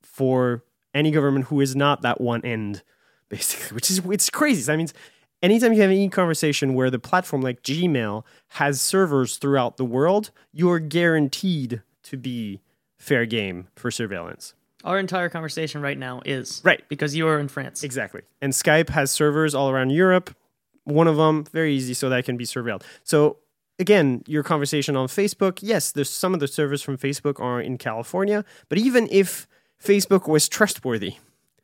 for 0.02 0.64
any 0.94 1.12
government 1.12 1.46
who 1.46 1.60
is 1.62 1.76
not 1.76 2.02
that 2.02 2.22
one 2.22 2.44
end, 2.46 2.84
basically. 3.30 3.76
Which 3.76 3.90
is 3.90 4.00
it's 4.06 4.30
crazy. 4.30 4.62
That 4.64 4.78
means 4.78 4.94
anytime 5.42 5.74
you 5.74 5.82
have 5.82 5.92
any 5.92 6.10
conversation 6.10 6.74
where 6.74 6.90
the 6.90 7.00
platform 7.00 7.42
like 7.42 7.62
Gmail 7.64 8.24
has 8.50 8.82
servers 8.82 9.38
throughout 9.38 9.78
the 9.78 9.86
world, 9.86 10.32
you're 10.52 10.80
guaranteed 10.80 11.82
to 12.04 12.18
be 12.18 12.62
fair 12.98 13.26
game 13.26 13.68
for 13.76 13.92
surveillance. 13.92 14.54
Our 14.84 15.00
entire 15.00 15.30
conversation 15.30 15.82
right 15.82 15.98
now 15.98 16.22
is 16.26 16.62
Right. 16.64 16.84
because 16.88 17.16
you 17.16 17.28
are 17.28 17.40
in 17.40 17.48
France. 17.48 17.84
Exactly. 17.84 18.22
And 18.42 18.54
Skype 18.54 18.90
has 18.90 19.12
servers 19.12 19.54
all 19.54 19.70
around 19.70 19.90
Europe. 19.90 20.36
One 20.84 21.08
of 21.08 21.18
them, 21.18 21.44
very 21.52 21.74
easy, 21.76 21.94
so 21.94 22.10
that 22.10 22.24
can 22.26 22.38
be 22.38 22.46
surveilled. 22.46 22.84
So 23.04 23.38
again, 23.80 24.24
your 24.28 24.44
conversation 24.44 24.96
on 24.96 25.08
Facebook, 25.08 25.60
yes, 25.62 25.92
there's 25.92 26.10
some 26.10 26.34
of 26.34 26.40
the 26.40 26.48
servers 26.48 26.82
from 26.82 26.98
Facebook 26.98 27.40
are 27.42 27.60
in 27.60 27.78
California, 27.78 28.46
but 28.70 28.78
even 28.78 29.08
if 29.12 29.48
Facebook 29.84 30.28
was 30.28 30.48
trustworthy, 30.48 31.16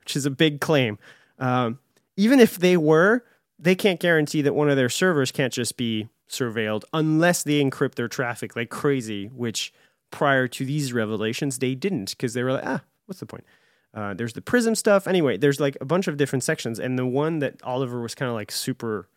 which 0.01 0.15
is 0.15 0.25
a 0.25 0.29
big 0.31 0.59
claim, 0.59 0.97
um, 1.39 1.79
even 2.17 2.39
if 2.39 2.57
they 2.57 2.75
were, 2.77 3.23
they 3.63 3.75
can't 3.75 3.99
guarantee 3.99 4.41
that 4.41 4.53
one 4.53 4.69
of 4.69 4.75
their 4.75 4.89
servers 4.89 5.31
can't 5.31 5.53
just 5.53 5.77
be 5.77 6.09
surveilled 6.29 6.83
unless 6.91 7.43
they 7.43 7.63
encrypt 7.63 7.95
their 7.95 8.09
traffic 8.09 8.57
like 8.57 8.69
crazy, 8.69 9.27
which 9.27 9.73
prior 10.11 10.47
to 10.49 10.65
these 10.65 10.91
revelations, 10.91 11.59
they 11.59 11.73
didn't 11.73 12.09
because 12.09 12.33
they 12.33 12.43
were 12.43 12.51
like, 12.51 12.65
ah, 12.65 12.81
what's 13.05 13.21
the 13.21 13.25
point? 13.25 13.45
Uh, 13.93 14.13
there's 14.13 14.33
the 14.33 14.41
PRISM 14.41 14.75
stuff. 14.75 15.07
Anyway, 15.07 15.37
there's 15.37 15.61
like 15.61 15.77
a 15.79 15.85
bunch 15.85 16.07
of 16.07 16.17
different 16.17 16.43
sections, 16.43 16.77
and 16.77 16.99
the 16.99 17.05
one 17.05 17.39
that 17.39 17.63
Oliver 17.63 18.01
was 18.01 18.15
kind 18.15 18.27
of 18.27 18.35
like 18.35 18.51
super 18.51 19.07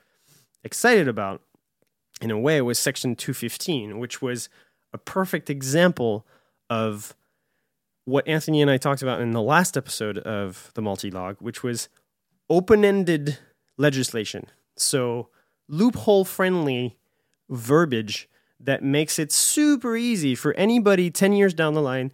excited 0.62 1.09
about, 1.09 1.42
in 2.20 2.30
a 2.30 2.38
way, 2.38 2.61
was 2.62 2.78
section 2.78 3.16
215, 3.16 3.98
which 3.98 4.22
was 4.22 4.48
a 4.92 4.98
perfect 4.98 5.50
example 5.50 6.24
of 6.70 7.16
what 8.04 8.28
Anthony 8.28 8.62
and 8.62 8.70
I 8.70 8.76
talked 8.76 9.02
about 9.02 9.20
in 9.20 9.32
the 9.32 9.42
last 9.42 9.76
episode 9.76 10.18
of 10.18 10.70
the 10.74 10.82
multi-log, 10.82 11.37
which 11.40 11.64
was 11.64 11.88
open-ended 12.48 13.38
legislation. 13.76 14.46
So 14.76 15.28
loophole-friendly 15.68 16.96
verbiage 17.48 18.28
that 18.58 18.82
makes 18.82 19.18
it 19.18 19.30
super 19.32 19.96
easy 19.96 20.34
for 20.34 20.54
anybody 20.54 21.10
10 21.10 21.32
years 21.32 21.54
down 21.54 21.74
the 21.74 21.82
line 21.82 22.12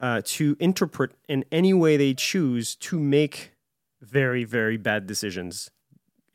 uh, 0.00 0.20
to 0.24 0.56
interpret 0.58 1.12
in 1.28 1.44
any 1.52 1.72
way 1.72 1.96
they 1.96 2.14
choose 2.14 2.74
to 2.74 2.98
make 2.98 3.52
very 4.00 4.42
very 4.42 4.76
bad 4.76 5.06
decisions 5.06 5.70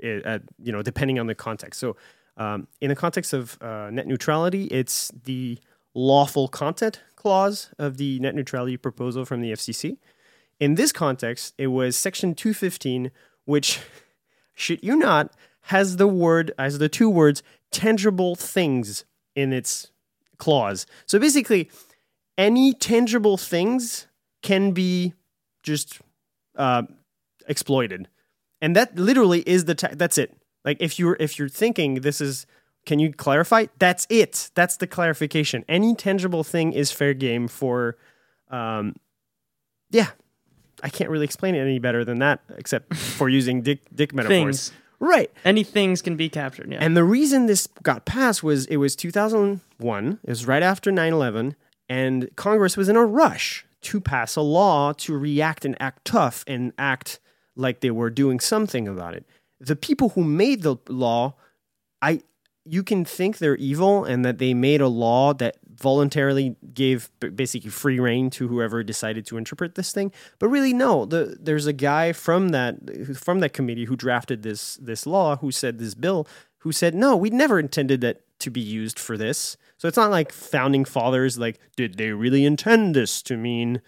eh, 0.01 0.21
at, 0.23 0.43
you 0.57 0.71
know 0.71 0.81
depending 0.81 1.19
on 1.19 1.27
the 1.27 1.35
context 1.35 1.79
so 1.79 1.95
um, 2.37 2.67
in 2.79 2.89
the 2.89 2.95
context 2.95 3.33
of 3.33 3.61
uh, 3.61 3.89
net 3.91 4.07
neutrality 4.07 4.65
it's 4.65 5.11
the 5.25 5.59
lawful 5.93 6.47
content 6.47 7.01
clause 7.15 7.71
of 7.77 7.97
the 7.97 8.19
net 8.19 8.35
neutrality 8.35 8.77
proposal 8.77 9.25
from 9.25 9.41
the 9.41 9.51
fcc 9.51 9.97
in 10.59 10.75
this 10.75 10.93
context 10.93 11.53
it 11.57 11.67
was 11.67 11.97
section 11.97 12.33
215 12.33 13.11
which 13.43 13.81
shit 14.57 14.83
you 14.83 14.95
not 14.95 15.31
has 15.61 15.97
the 15.97 16.07
word 16.07 16.51
as 16.57 16.79
the 16.79 16.89
two 16.89 17.09
words 17.09 17.43
tangible 17.71 18.35
things 18.35 19.05
in 19.35 19.53
its 19.53 19.91
clause 20.37 20.85
so 21.05 21.17
basically 21.19 21.69
any 22.37 22.73
tangible 22.73 23.37
things 23.37 24.07
can 24.43 24.71
be 24.71 25.13
just 25.63 25.99
uh, 26.55 26.83
exploited, 27.47 28.07
and 28.61 28.75
that 28.75 28.95
literally 28.95 29.41
is 29.41 29.65
the 29.65 29.75
ta- 29.75 29.93
that's 29.93 30.17
it. 30.17 30.35
Like 30.63 30.77
if 30.79 30.99
you're 30.99 31.17
if 31.19 31.39
you're 31.39 31.49
thinking 31.49 31.95
this 31.95 32.21
is, 32.21 32.45
can 32.85 32.99
you 32.99 33.11
clarify? 33.11 33.65
That's 33.79 34.05
it. 34.09 34.51
That's 34.55 34.77
the 34.77 34.87
clarification. 34.87 35.65
Any 35.67 35.95
tangible 35.95 36.43
thing 36.43 36.73
is 36.73 36.91
fair 36.91 37.13
game 37.13 37.47
for, 37.47 37.97
um, 38.49 38.95
yeah. 39.89 40.11
I 40.83 40.89
can't 40.89 41.09
really 41.09 41.25
explain 41.25 41.55
it 41.55 41.59
any 41.59 41.79
better 41.79 42.05
than 42.05 42.19
that, 42.19 42.41
except 42.57 42.95
for 42.95 43.29
using 43.29 43.61
dick 43.61 43.81
dick 43.93 44.13
metaphors. 44.13 44.69
Things. 44.69 44.71
Right. 44.99 45.31
Any 45.45 45.63
things 45.63 46.01
can 46.01 46.15
be 46.15 46.27
captured. 46.27 46.71
Yeah. 46.71 46.79
And 46.81 46.97
the 46.97 47.03
reason 47.03 47.45
this 47.45 47.67
got 47.83 48.05
passed 48.05 48.41
was 48.43 48.65
it 48.65 48.77
was 48.77 48.95
2001. 48.95 50.19
It 50.23 50.29
was 50.29 50.45
right 50.47 50.63
after 50.63 50.91
9 50.91 51.13
11. 51.13 51.55
And 51.89 52.29
Congress 52.35 52.75
was 52.75 52.89
in 52.89 52.95
a 52.95 53.05
rush 53.05 53.65
to 53.81 54.01
pass 54.01 54.35
a 54.35 54.41
law 54.41 54.91
to 54.93 55.17
react 55.17 55.65
and 55.65 55.77
act 55.79 56.05
tough 56.05 56.43
and 56.47 56.73
act 56.77 57.19
like 57.55 57.79
they 57.79 57.91
were 57.91 58.09
doing 58.09 58.39
something 58.39 58.87
about 58.87 59.13
it. 59.13 59.25
The 59.59 59.75
people 59.75 60.09
who 60.09 60.23
made 60.23 60.63
the 60.63 60.77
law, 60.89 61.35
I 62.01 62.21
you 62.65 62.83
can 62.83 63.05
think 63.05 63.37
they're 63.37 63.55
evil 63.55 64.03
and 64.03 64.25
that 64.25 64.39
they 64.39 64.53
made 64.53 64.81
a 64.81 64.87
law 64.87 65.33
that 65.35 65.57
voluntarily 65.79 66.55
gave 66.73 67.09
basically 67.35 67.69
free 67.69 67.99
reign 67.99 68.29
to 68.31 68.47
whoever 68.47 68.83
decided 68.83 69.25
to 69.27 69.37
interpret 69.37 69.75
this 69.75 69.91
thing. 69.91 70.11
But 70.39 70.49
really 70.49 70.73
no 70.73 71.05
the, 71.05 71.37
there's 71.39 71.67
a 71.67 71.73
guy 71.73 72.13
from 72.13 72.49
that 72.49 73.17
from 73.17 73.39
that 73.39 73.53
committee 73.53 73.85
who 73.85 73.95
drafted 73.95 74.43
this 74.43 74.75
this 74.77 75.05
law 75.05 75.37
who 75.37 75.51
said 75.51 75.79
this 75.79 75.93
bill 75.93 76.27
who 76.59 76.71
said 76.71 76.95
no 76.95 77.15
we 77.15 77.29
never 77.29 77.59
intended 77.59 78.01
that 78.01 78.21
to 78.39 78.49
be 78.51 78.61
used 78.61 78.99
for 78.99 79.17
this. 79.17 79.57
So 79.77 79.87
it's 79.87 79.97
not 79.97 80.11
like 80.11 80.31
founding 80.31 80.85
fathers 80.85 81.37
like 81.37 81.59
did 81.75 81.97
they 81.97 82.11
really 82.11 82.45
intend 82.45 82.95
this 82.95 83.21
to 83.23 83.37
mean 83.37 83.81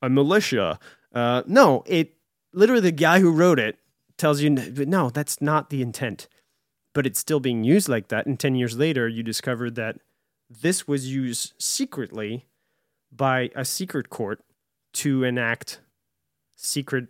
a 0.00 0.08
militia? 0.08 0.78
Uh, 1.12 1.42
no 1.46 1.82
it 1.86 2.14
literally 2.52 2.82
the 2.82 2.92
guy 2.92 3.20
who 3.20 3.32
wrote 3.32 3.58
it 3.58 3.78
tells 4.16 4.40
you 4.40 4.50
no 4.50 5.10
that's 5.10 5.40
not 5.40 5.70
the 5.70 5.82
intent. 5.82 6.28
But 6.94 7.04
it's 7.04 7.20
still 7.20 7.40
being 7.40 7.62
used 7.62 7.90
like 7.90 8.08
that. 8.08 8.24
And 8.24 8.40
10 8.40 8.54
years 8.54 8.78
later, 8.78 9.06
you 9.06 9.22
discovered 9.22 9.74
that 9.74 9.98
this 10.48 10.86
was 10.86 11.12
used 11.12 11.54
secretly 11.58 12.46
by 13.10 13.50
a 13.54 13.64
secret 13.64 14.10
court 14.10 14.44
to 14.94 15.24
enact 15.24 15.80
secret 16.54 17.08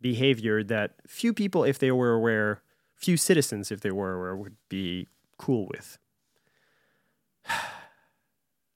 behavior 0.00 0.62
that 0.62 0.94
few 1.06 1.32
people, 1.32 1.64
if 1.64 1.78
they 1.78 1.90
were 1.90 2.12
aware, 2.12 2.62
few 2.94 3.16
citizens, 3.16 3.70
if 3.70 3.80
they 3.80 3.90
were 3.90 4.14
aware, 4.14 4.36
would 4.36 4.56
be 4.68 5.08
cool 5.38 5.66
with. 5.68 5.98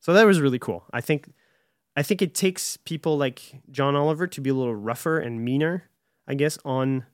So 0.00 0.12
that 0.14 0.26
was 0.26 0.40
really 0.40 0.58
cool. 0.58 0.84
I 0.92 1.00
think 1.00 1.32
I 1.94 2.02
think 2.02 2.22
it 2.22 2.34
takes 2.34 2.76
people 2.76 3.16
like 3.16 3.62
John 3.70 3.94
Oliver 3.94 4.26
to 4.26 4.40
be 4.40 4.50
a 4.50 4.54
little 4.54 4.74
rougher 4.74 5.20
and 5.20 5.44
meaner, 5.44 5.90
I 6.26 6.34
guess, 6.34 6.58
on 6.64 7.06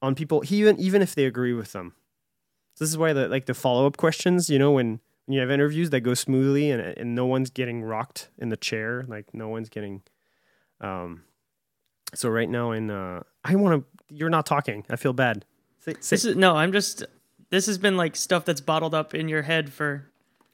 on 0.00 0.14
people, 0.14 0.44
even 0.48 0.78
even 0.78 1.02
if 1.02 1.16
they 1.16 1.24
agree 1.24 1.54
with 1.54 1.72
them. 1.72 1.94
So 2.74 2.84
this 2.84 2.90
is 2.90 2.98
why 2.98 3.12
the 3.14 3.26
like 3.26 3.46
the 3.46 3.54
follow 3.54 3.84
up 3.84 3.96
questions, 3.96 4.48
you 4.48 4.60
know, 4.60 4.70
when, 4.70 5.00
when 5.26 5.34
you 5.34 5.40
have 5.40 5.50
interviews 5.50 5.90
that 5.90 6.00
go 6.00 6.14
smoothly 6.14 6.70
and 6.70 6.80
and 6.80 7.14
no 7.14 7.26
one's 7.26 7.50
getting 7.50 7.82
rocked 7.82 8.28
in 8.38 8.48
the 8.48 8.56
chair, 8.56 9.04
like 9.08 9.32
no 9.32 9.48
one's 9.48 9.68
getting 9.68 10.02
um 10.80 11.22
so 12.14 12.28
right 12.28 12.48
now 12.48 12.72
in 12.72 12.90
uh 12.90 13.22
I 13.44 13.56
want 13.56 13.82
to 13.82 13.94
you're 14.14 14.30
not 14.30 14.46
talking. 14.46 14.84
I 14.88 14.96
feel 14.96 15.12
bad. 15.12 15.44
Say, 15.80 15.94
say, 16.00 16.16
this 16.16 16.24
is 16.24 16.36
no. 16.36 16.56
I'm 16.56 16.72
just. 16.72 17.04
This 17.50 17.66
has 17.66 17.78
been 17.78 17.96
like 17.96 18.16
stuff 18.16 18.44
that's 18.44 18.60
bottled 18.60 18.94
up 18.94 19.14
in 19.14 19.28
your 19.28 19.42
head 19.42 19.72
for. 19.72 20.10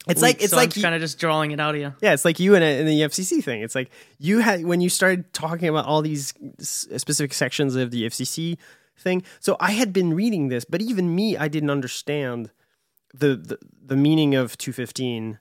it's 0.07 0.21
like 0.21 0.41
it's 0.41 0.51
so 0.51 0.57
like 0.57 0.73
kind 0.73 0.93
of 0.93 1.01
just 1.01 1.19
drawing 1.19 1.51
it 1.51 1.59
out 1.59 1.73
of 1.73 1.81
you. 1.81 1.93
Yeah, 2.01 2.13
it's 2.13 2.25
like 2.25 2.39
you 2.39 2.55
and, 2.55 2.63
and 2.63 2.87
the 2.87 3.01
FCC 3.01 3.43
thing. 3.43 3.61
It's 3.61 3.75
like 3.75 3.89
you 4.19 4.39
had 4.39 4.65
when 4.65 4.81
you 4.81 4.89
started 4.89 5.33
talking 5.33 5.69
about 5.69 5.85
all 5.85 6.01
these 6.01 6.33
specific 6.59 7.33
sections 7.33 7.75
of 7.75 7.91
the 7.91 8.03
FCC 8.03 8.57
thing. 8.97 9.23
So 9.39 9.57
I 9.59 9.71
had 9.71 9.93
been 9.93 10.13
reading 10.13 10.49
this, 10.49 10.65
but 10.65 10.81
even 10.81 11.15
me, 11.15 11.37
I 11.37 11.47
didn't 11.47 11.69
understand 11.69 12.51
the 13.13 13.59
the, 13.83 13.95
meaning 13.95 14.35
of 14.35 14.57
215 14.57 15.39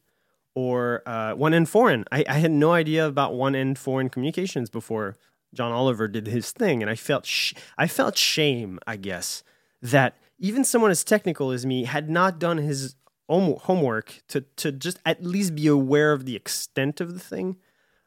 or 0.54 1.02
uh, 1.06 1.34
one 1.34 1.54
N 1.54 1.66
foreign. 1.66 2.04
I, 2.10 2.24
I 2.28 2.38
had 2.38 2.50
no 2.50 2.72
idea 2.72 3.06
about 3.06 3.34
one 3.34 3.54
N 3.54 3.74
foreign 3.74 4.08
communications 4.08 4.70
before 4.70 5.16
John 5.54 5.72
Oliver 5.72 6.08
did 6.08 6.26
his 6.26 6.50
thing, 6.50 6.82
and 6.82 6.90
I 6.90 6.94
felt 6.94 7.26
sh- 7.26 7.54
I 7.78 7.86
felt 7.86 8.16
shame, 8.16 8.78
I 8.86 8.96
guess, 8.96 9.42
that 9.82 10.16
even 10.38 10.64
someone 10.64 10.90
as 10.90 11.04
technical 11.04 11.50
as 11.50 11.66
me 11.66 11.84
had 11.84 12.08
not 12.10 12.38
done 12.38 12.58
his 12.58 12.94
home- 13.28 13.58
homework 13.60 14.22
to 14.28 14.42
to 14.56 14.72
just 14.72 14.98
at 15.04 15.24
least 15.24 15.54
be 15.54 15.66
aware 15.66 16.12
of 16.12 16.24
the 16.24 16.36
extent 16.36 17.00
of 17.00 17.14
the 17.14 17.20
thing. 17.20 17.56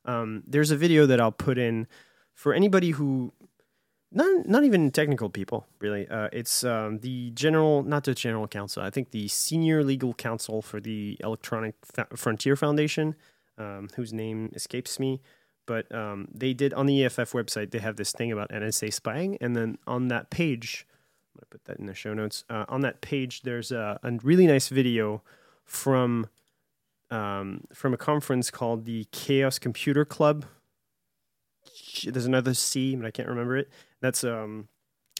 Um, 0.05 0.43
there's 0.45 0.71
a 0.71 0.77
video 0.77 1.05
that 1.05 1.21
I'll 1.21 1.31
put 1.31 1.57
in 1.57 1.87
for 2.33 2.53
anybody 2.53 2.91
who 2.91 3.31
not 4.13 4.47
not 4.47 4.63
even 4.63 4.91
technical 4.91 5.29
people 5.29 5.65
really. 5.79 6.07
Uh, 6.07 6.29
it's 6.31 6.63
um, 6.63 6.99
the 6.99 7.31
general, 7.31 7.83
not 7.83 8.03
the 8.03 8.13
general 8.13 8.47
counsel. 8.47 8.83
I 8.83 8.89
think 8.89 9.11
the 9.11 9.27
senior 9.27 9.83
legal 9.83 10.13
counsel 10.13 10.61
for 10.61 10.79
the 10.79 11.17
Electronic 11.21 11.75
Fa- 11.83 12.07
Frontier 12.15 12.55
Foundation, 12.55 13.15
um, 13.57 13.89
whose 13.95 14.13
name 14.13 14.51
escapes 14.53 14.99
me. 14.99 15.21
But 15.65 15.93
um, 15.93 16.27
they 16.33 16.53
did 16.53 16.73
on 16.73 16.85
the 16.85 17.05
EFF 17.05 17.31
website. 17.31 17.71
They 17.71 17.79
have 17.79 17.95
this 17.95 18.11
thing 18.11 18.31
about 18.31 18.49
NSA 18.49 18.93
spying, 18.93 19.37
and 19.39 19.55
then 19.55 19.77
on 19.87 20.09
that 20.09 20.29
page, 20.29 20.85
I'm 21.33 21.39
gonna 21.39 21.47
put 21.49 21.65
that 21.65 21.79
in 21.79 21.85
the 21.85 21.95
show 21.95 22.13
notes. 22.13 22.43
Uh, 22.49 22.65
on 22.67 22.81
that 22.81 23.01
page, 23.01 23.41
there's 23.43 23.71
a, 23.71 23.99
a 24.03 24.11
really 24.23 24.45
nice 24.45 24.67
video 24.67 25.21
from 25.63 26.27
um, 27.09 27.61
from 27.73 27.93
a 27.93 27.97
conference 27.97 28.51
called 28.51 28.85
the 28.85 29.05
Chaos 29.11 29.59
Computer 29.59 30.03
Club. 30.03 30.45
There's 32.03 32.25
another 32.25 32.53
C, 32.53 32.95
but 32.95 33.05
I 33.05 33.11
can't 33.11 33.29
remember 33.29 33.55
it. 33.55 33.69
That's 34.03 34.25
um, 34.25 34.67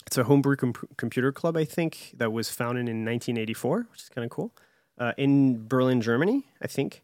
it's 0.06 0.18
a 0.18 0.26
homebrew 0.26 0.58
com- 0.58 0.74
computer 0.98 1.32
club, 1.32 1.56
I 1.56 1.64
think, 1.64 2.12
that 2.18 2.34
was 2.34 2.50
founded 2.50 2.90
in 2.90 3.06
1984, 3.06 3.88
which 3.90 4.02
is 4.02 4.10
kind 4.10 4.26
of 4.26 4.30
cool, 4.30 4.54
uh, 4.98 5.14
in 5.18 5.70
Berlin, 5.70 6.02
Germany, 6.02 6.44
I 6.62 6.68
think, 6.68 7.02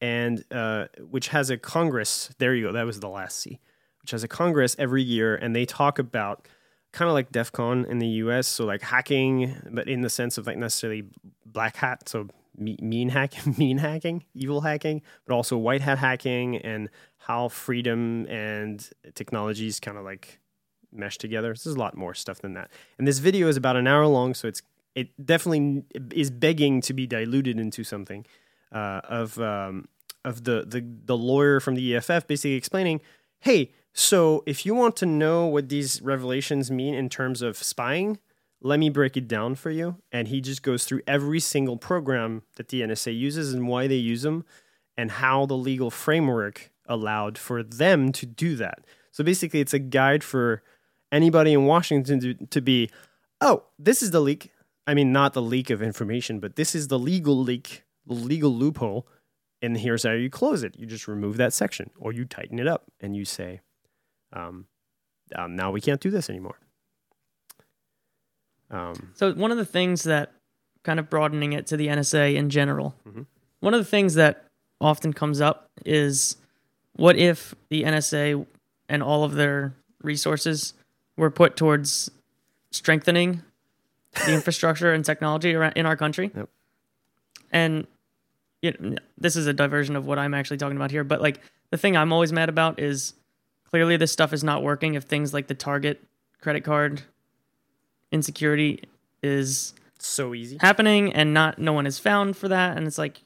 and 0.00 0.44
uh, 0.52 0.86
which 1.10 1.28
has 1.28 1.50
a 1.50 1.58
congress. 1.58 2.30
There 2.38 2.54
you 2.54 2.68
go. 2.68 2.72
That 2.72 2.86
was 2.86 3.00
the 3.00 3.08
last 3.08 3.38
C, 3.38 3.58
which 4.00 4.12
has 4.12 4.22
a 4.22 4.28
congress 4.28 4.76
every 4.78 5.02
year, 5.02 5.34
and 5.34 5.56
they 5.56 5.66
talk 5.66 5.98
about 5.98 6.46
kind 6.92 7.08
of 7.08 7.14
like 7.14 7.32
DEF 7.32 7.50
CON 7.50 7.84
in 7.86 7.98
the 7.98 8.06
US, 8.22 8.46
so 8.46 8.64
like 8.64 8.82
hacking, 8.82 9.56
but 9.72 9.88
in 9.88 10.02
the 10.02 10.10
sense 10.10 10.38
of 10.38 10.46
like 10.46 10.56
necessarily 10.56 11.02
black 11.44 11.74
hat, 11.78 12.08
so 12.08 12.28
mean 12.56 13.08
hack, 13.08 13.34
mean 13.58 13.78
hacking, 13.78 14.22
evil 14.34 14.60
hacking, 14.60 15.02
but 15.26 15.34
also 15.34 15.56
white 15.56 15.80
hat 15.80 15.98
hacking, 15.98 16.58
and 16.58 16.88
how 17.16 17.48
freedom 17.48 18.24
and 18.28 18.88
technologies 19.16 19.80
kind 19.80 19.98
of 19.98 20.04
like 20.04 20.38
mesh 20.92 21.18
together. 21.18 21.48
There's 21.48 21.66
a 21.66 21.78
lot 21.78 21.96
more 21.96 22.14
stuff 22.14 22.40
than 22.40 22.54
that. 22.54 22.70
And 22.98 23.06
this 23.06 23.18
video 23.18 23.48
is 23.48 23.56
about 23.56 23.76
an 23.76 23.86
hour 23.86 24.06
long, 24.06 24.34
so 24.34 24.48
it's 24.48 24.62
it 24.94 25.08
definitely 25.24 25.84
is 26.12 26.30
begging 26.30 26.80
to 26.82 26.92
be 26.92 27.06
diluted 27.06 27.58
into 27.60 27.84
something 27.84 28.26
uh, 28.72 29.00
of 29.04 29.38
um, 29.38 29.88
of 30.24 30.44
the, 30.44 30.64
the 30.66 30.84
the 31.04 31.16
lawyer 31.16 31.60
from 31.60 31.74
the 31.74 31.96
EFF 31.96 32.26
basically 32.26 32.54
explaining, 32.54 33.00
hey, 33.40 33.70
so 33.92 34.42
if 34.46 34.66
you 34.66 34.74
want 34.74 34.96
to 34.96 35.06
know 35.06 35.46
what 35.46 35.68
these 35.68 36.02
revelations 36.02 36.70
mean 36.70 36.94
in 36.94 37.08
terms 37.08 37.42
of 37.42 37.56
spying, 37.56 38.18
let 38.60 38.78
me 38.78 38.90
break 38.90 39.16
it 39.16 39.28
down 39.28 39.54
for 39.54 39.70
you. 39.70 39.96
And 40.12 40.28
he 40.28 40.40
just 40.40 40.62
goes 40.62 40.84
through 40.84 41.02
every 41.06 41.40
single 41.40 41.76
program 41.76 42.42
that 42.56 42.68
the 42.68 42.82
NSA 42.82 43.16
uses 43.16 43.52
and 43.52 43.68
why 43.68 43.86
they 43.86 43.96
use 43.96 44.22
them, 44.22 44.44
and 44.96 45.10
how 45.12 45.46
the 45.46 45.56
legal 45.56 45.90
framework 45.90 46.70
allowed 46.86 47.38
for 47.38 47.62
them 47.62 48.12
to 48.12 48.26
do 48.26 48.56
that. 48.56 48.80
So 49.12 49.22
basically, 49.22 49.60
it's 49.60 49.74
a 49.74 49.78
guide 49.78 50.24
for 50.24 50.62
anybody 51.12 51.52
in 51.52 51.64
Washington 51.64 52.20
to, 52.20 52.34
to 52.34 52.60
be, 52.60 52.90
oh, 53.40 53.64
this 53.78 54.02
is 54.02 54.10
the 54.10 54.20
leak. 54.20 54.52
I 54.86 54.94
mean, 54.94 55.12
not 55.12 55.34
the 55.34 55.42
leak 55.42 55.70
of 55.70 55.82
information, 55.82 56.40
but 56.40 56.56
this 56.56 56.74
is 56.74 56.88
the 56.88 56.98
legal 56.98 57.38
leak, 57.38 57.84
the 58.06 58.14
legal 58.14 58.50
loophole. 58.54 59.06
And 59.60 59.76
here's 59.76 60.04
how 60.04 60.12
you 60.12 60.30
close 60.30 60.62
it. 60.62 60.76
You 60.78 60.86
just 60.86 61.08
remove 61.08 61.36
that 61.38 61.52
section 61.52 61.90
or 61.98 62.12
you 62.12 62.24
tighten 62.24 62.58
it 62.58 62.66
up 62.68 62.84
and 63.00 63.16
you 63.16 63.24
say, 63.24 63.60
um, 64.32 64.66
um, 65.34 65.56
now 65.56 65.70
we 65.70 65.80
can't 65.80 66.00
do 66.00 66.10
this 66.10 66.30
anymore. 66.30 66.58
Um, 68.70 69.12
So 69.14 69.32
one 69.32 69.50
of 69.50 69.56
the 69.58 69.64
things 69.64 70.04
that 70.04 70.32
kind 70.84 70.98
of 71.00 71.10
broadening 71.10 71.52
it 71.52 71.66
to 71.68 71.76
the 71.76 71.88
NSA 71.88 72.34
in 72.36 72.50
general, 72.50 72.94
Mhm. 73.06 73.26
one 73.60 73.74
of 73.74 73.80
the 73.80 73.90
things 73.90 74.14
that 74.14 74.46
often 74.80 75.12
comes 75.12 75.40
up 75.40 75.70
is 75.84 76.36
what 76.92 77.16
if 77.16 77.54
the 77.68 77.84
NSA 77.84 78.46
and 78.88 79.02
all 79.02 79.24
of 79.24 79.34
their 79.34 79.74
resources 80.02 80.74
were 81.18 81.30
put 81.30 81.56
towards 81.56 82.10
strengthening 82.70 83.42
the 84.26 84.32
infrastructure 84.32 84.92
and 84.92 85.04
technology 85.04 85.50
in 85.50 85.84
our 85.86 85.96
country? 85.96 86.30
Yep. 86.34 86.48
And 87.52 87.86
you 88.62 88.74
know, 88.80 88.96
this 89.18 89.36
is 89.36 89.46
a 89.46 89.52
diversion 89.52 89.94
of 89.96 90.06
what 90.06 90.18
I'm 90.18 90.32
actually 90.34 90.56
talking 90.56 90.76
about 90.76 90.90
here, 90.90 91.04
but 91.04 91.20
like 91.20 91.40
the 91.70 91.76
thing 91.76 91.96
I'm 91.96 92.12
always 92.12 92.32
mad 92.32 92.48
about 92.48 92.80
is 92.80 93.12
clearly 93.70 93.96
this 93.96 94.10
stuff 94.12 94.32
is 94.32 94.42
not 94.42 94.62
working 94.62 94.94
if 94.94 95.04
things 95.04 95.34
like 95.34 95.46
the 95.46 95.54
Target 95.54 96.02
credit 96.40 96.64
card 96.64 97.02
insecurity 98.10 98.82
is 99.22 99.74
so 99.98 100.32
easy. 100.34 100.56
happening 100.60 101.12
and 101.12 101.34
not 101.34 101.58
no 101.58 101.72
one 101.72 101.86
is 101.86 101.98
found 101.98 102.36
for 102.36 102.48
that 102.48 102.76
and 102.76 102.86
it's 102.86 102.96
like 102.98 103.20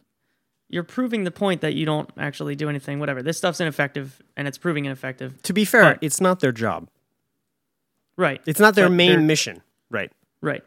you're 0.71 0.83
proving 0.83 1.23
the 1.25 1.31
point 1.31 1.61
that 1.61 1.75
you 1.75 1.85
don't 1.85 2.09
actually 2.17 2.57
do 2.57 2.69
anything 2.69 2.99
whatever 2.99 3.23
this 3.23 3.37
stuff's 3.37 3.61
ineffective 3.61 4.21
and 4.37 4.49
it's 4.49 4.57
proving 4.59 4.87
ineffective 4.87 5.41
To 5.43 5.53
be 5.53 5.65
fair, 5.67 5.83
But- 5.95 5.99
it's 6.01 6.21
not 6.21 6.41
their 6.41 6.51
job. 6.53 6.89
Right 8.17 8.41
It's 8.47 8.61
not 8.61 8.75
their 8.75 8.89
But 8.89 8.95
main 8.95 9.27
mission. 9.27 9.63
Right. 9.91 10.11
right 10.41 10.63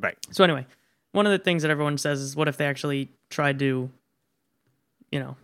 Right. 0.00 0.16
so 0.30 0.44
anyway 0.44 0.66
one 1.12 1.26
of 1.26 1.32
the 1.32 1.38
things 1.38 1.62
that 1.62 1.70
everyone 1.70 1.98
says 1.98 2.20
is 2.20 2.36
what 2.36 2.48
if 2.48 2.56
they 2.56 2.66
actually 2.66 3.10
tried 3.30 3.58
to 3.60 3.90
you 5.10 5.18
know 5.20 5.36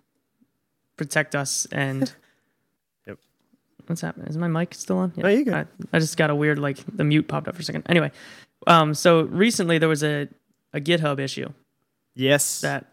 protect 0.97 1.35
us 1.35 1.67
and 1.73 2.13
Yep. 3.07 3.19
what's 3.87 4.01
happening 4.01 4.29
is 4.29 4.37
my 4.37 4.49
mic 4.49 4.75
still 4.75 4.99
on 4.99 5.13
No, 5.17 5.29
you're 5.29 5.45
good. 5.45 5.55
I, 5.55 5.67
I 5.93 5.99
just 5.99 6.17
got 6.17 6.31
a 6.31 6.35
weird 6.35 6.59
like 6.59 6.79
the 6.97 7.05
mute 7.05 7.27
popped 7.29 7.49
up 7.49 7.55
for 7.57 7.61
a 7.63 7.65
second 7.65 7.85
anyway 7.89 8.11
Um, 8.67 8.95
so 8.95 9.23
recently 9.23 9.79
there 9.79 9.89
was 9.89 10.03
a, 10.03 10.29
a 10.73 10.81
GitHub 10.81 11.19
issue 11.21 11.49
Yes. 12.15 12.61
that 12.61 12.87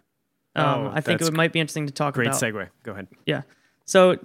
um, 0.56 0.65
Oh, 0.88 0.91
I 0.93 0.99
think 1.01 1.21
it 1.21 1.32
might 1.34 1.54
be 1.54 1.60
interesting 1.60 1.86
to 1.88 1.93
talk 1.93 2.15
Great 2.15 2.27
about. 2.27 2.39
Great 2.41 2.54
segue. 2.54 2.69
Go 2.84 2.91
ahead. 2.91 3.08
Yeah. 3.25 3.43
So, 3.86 4.15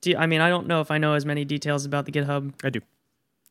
do 0.00 0.10
you- 0.10 0.16
I 0.16 0.24
mean, 0.26 0.40
I 0.40 0.48
don't 0.48 0.66
know 0.66 0.80
if 0.80 0.90
I 0.90 0.96
know 0.98 1.12
as 1.14 1.26
many 1.26 1.44
details 1.44 1.84
about 1.84 2.06
the 2.06 2.12
GitHub 2.12 2.54
I 2.64 2.70
do. 2.70 2.80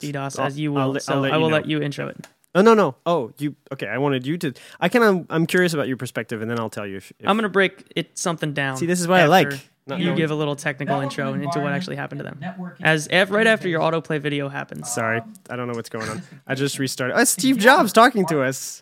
DDoS 0.04 0.40
I'll- 0.40 0.46
as 0.48 0.60
you 0.60 0.76
I'll 0.78 1.00
so 1.00 1.14
I'll 1.16 1.20
let 1.22 1.32
I 1.34 1.36
you 1.38 1.42
will 1.42 1.50
know. 1.50 1.56
let 1.58 1.66
you 1.68 1.82
intro 1.82 2.08
it. 2.08 2.28
Oh 2.56 2.62
no 2.62 2.74
no. 2.76 2.96
Oh 3.06 3.32
you 3.40 3.56
okay? 3.72 3.88
I 3.88 3.98
wanted 3.98 4.28
you 4.28 4.38
to. 4.38 4.54
I 4.80 4.88
kind 4.90 5.04
of. 5.04 5.26
I'm 5.30 5.48
curious 5.48 5.74
about 5.74 5.88
your 5.88 5.98
perspective, 5.98 6.42
and 6.42 6.52
then 6.52 6.60
I'll 6.60 6.70
tell 6.70 6.86
you 6.86 6.98
if. 6.98 7.12
if 7.20 7.28
I'm 7.28 7.36
gonna 7.36 7.50
break 7.50 7.84
it 7.96 8.18
something 8.18 8.54
down. 8.54 8.78
See, 8.78 8.86
this 8.86 9.02
is 9.02 9.08
what 9.08 9.20
I 9.20 9.26
like. 9.26 9.52
Not 9.86 10.00
You 10.00 10.06
knowing- 10.06 10.18
give 10.18 10.32
a 10.32 10.36
little 10.36 10.56
technical 10.56 11.02
intro 11.02 11.34
into 11.34 11.60
what 11.60 11.74
actually 11.74 11.96
happened 11.98 12.20
to 12.20 12.24
them. 12.24 12.40
As 12.82 13.08
if, 13.12 13.32
right 13.32 13.48
after 13.48 13.68
your 13.68 13.82
autoplay 13.82 14.22
video 14.22 14.48
happens. 14.50 14.90
Sorry, 14.90 15.20
I 15.50 15.56
don't 15.58 15.68
know 15.68 15.74
what's 15.74 15.90
going 15.90 16.08
on. 16.08 16.22
I 16.48 16.56
just 16.56 16.80
restarted. 16.80 17.18
Oh, 17.18 17.24
Steve 17.26 17.58
Jobs 17.58 17.92
talking 17.92 18.26
to 18.28 18.42
us. 18.44 18.82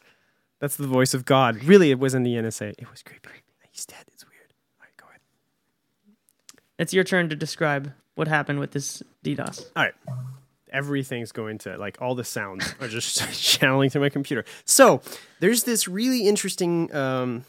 That's 0.60 0.76
the 0.76 0.86
voice 0.86 1.16
of 1.16 1.26
God. 1.26 1.64
Really, 1.64 1.90
it 1.90 1.98
wasn't 1.98 2.26
the 2.26 2.36
NSA. 2.36 2.76
It 2.78 2.92
was 2.92 3.02
creepy. 3.02 3.30
He's 3.72 3.86
dead. 3.86 4.04
It's 4.10 4.24
weird. 4.26 4.54
All 4.80 4.84
right, 4.86 4.96
go 4.98 5.06
ahead. 5.08 5.22
It's 6.78 6.94
your 6.94 7.04
turn 7.04 7.30
to 7.30 7.36
describe 7.36 7.94
what 8.14 8.28
happened 8.28 8.60
with 8.60 8.72
this 8.72 9.02
DDoS. 9.26 9.72
All 9.76 9.84
right. 9.84 9.94
Everything's 10.72 11.32
going 11.32 11.58
to 11.60 11.78
like 11.78 11.98
all 12.02 12.16
the 12.16 12.24
sounds 12.24 12.74
are 12.80 12.88
just 12.88 13.32
channeling 13.42 13.90
through 13.90 14.02
my 14.02 14.10
computer. 14.10 14.46
So 14.66 15.02
there's 15.40 15.64
this 15.64 15.88
really 15.88 16.28
interesting. 16.28 16.94
Um, 16.96 17.44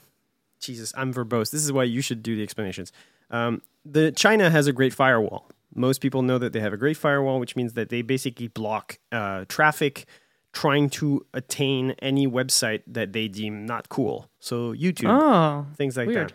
Jesus, 0.61 0.93
I'm 0.97 1.13
verbose. 1.13 1.51
This 1.51 1.65
is 1.65 1.73
why 1.73 1.85
you 1.85 2.01
should 2.03 2.23
do 2.23 2.37
the 2.37 2.43
explanations. 2.43 2.93
Um, 3.31 3.63
the 3.85 4.13
China 4.13 4.51
has 4.51 4.67
a 4.67 4.73
great 4.73 4.93
firewall. 4.95 5.49
Most 5.75 6.01
people 6.01 6.23
know 6.23 6.39
that 6.39 6.53
they 6.53 6.61
have 6.61 6.73
a 6.73 6.77
great 6.77 6.97
firewall, 6.97 7.41
which 7.41 7.57
means 7.57 7.73
that 7.73 7.89
they 7.89 8.03
basically 8.03 8.49
block 8.49 8.99
uh, 9.11 9.45
traffic 9.49 10.05
trying 10.53 10.91
to 10.91 11.25
attain 11.33 11.93
any 12.03 12.27
website 12.27 12.83
that 12.87 13.13
they 13.15 13.27
deem 13.27 13.65
not 13.65 13.89
cool. 13.89 14.29
So 14.39 14.73
YouTube, 14.75 15.09
Oh, 15.09 15.67
things 15.77 15.97
like 15.97 16.09
weird. 16.09 16.35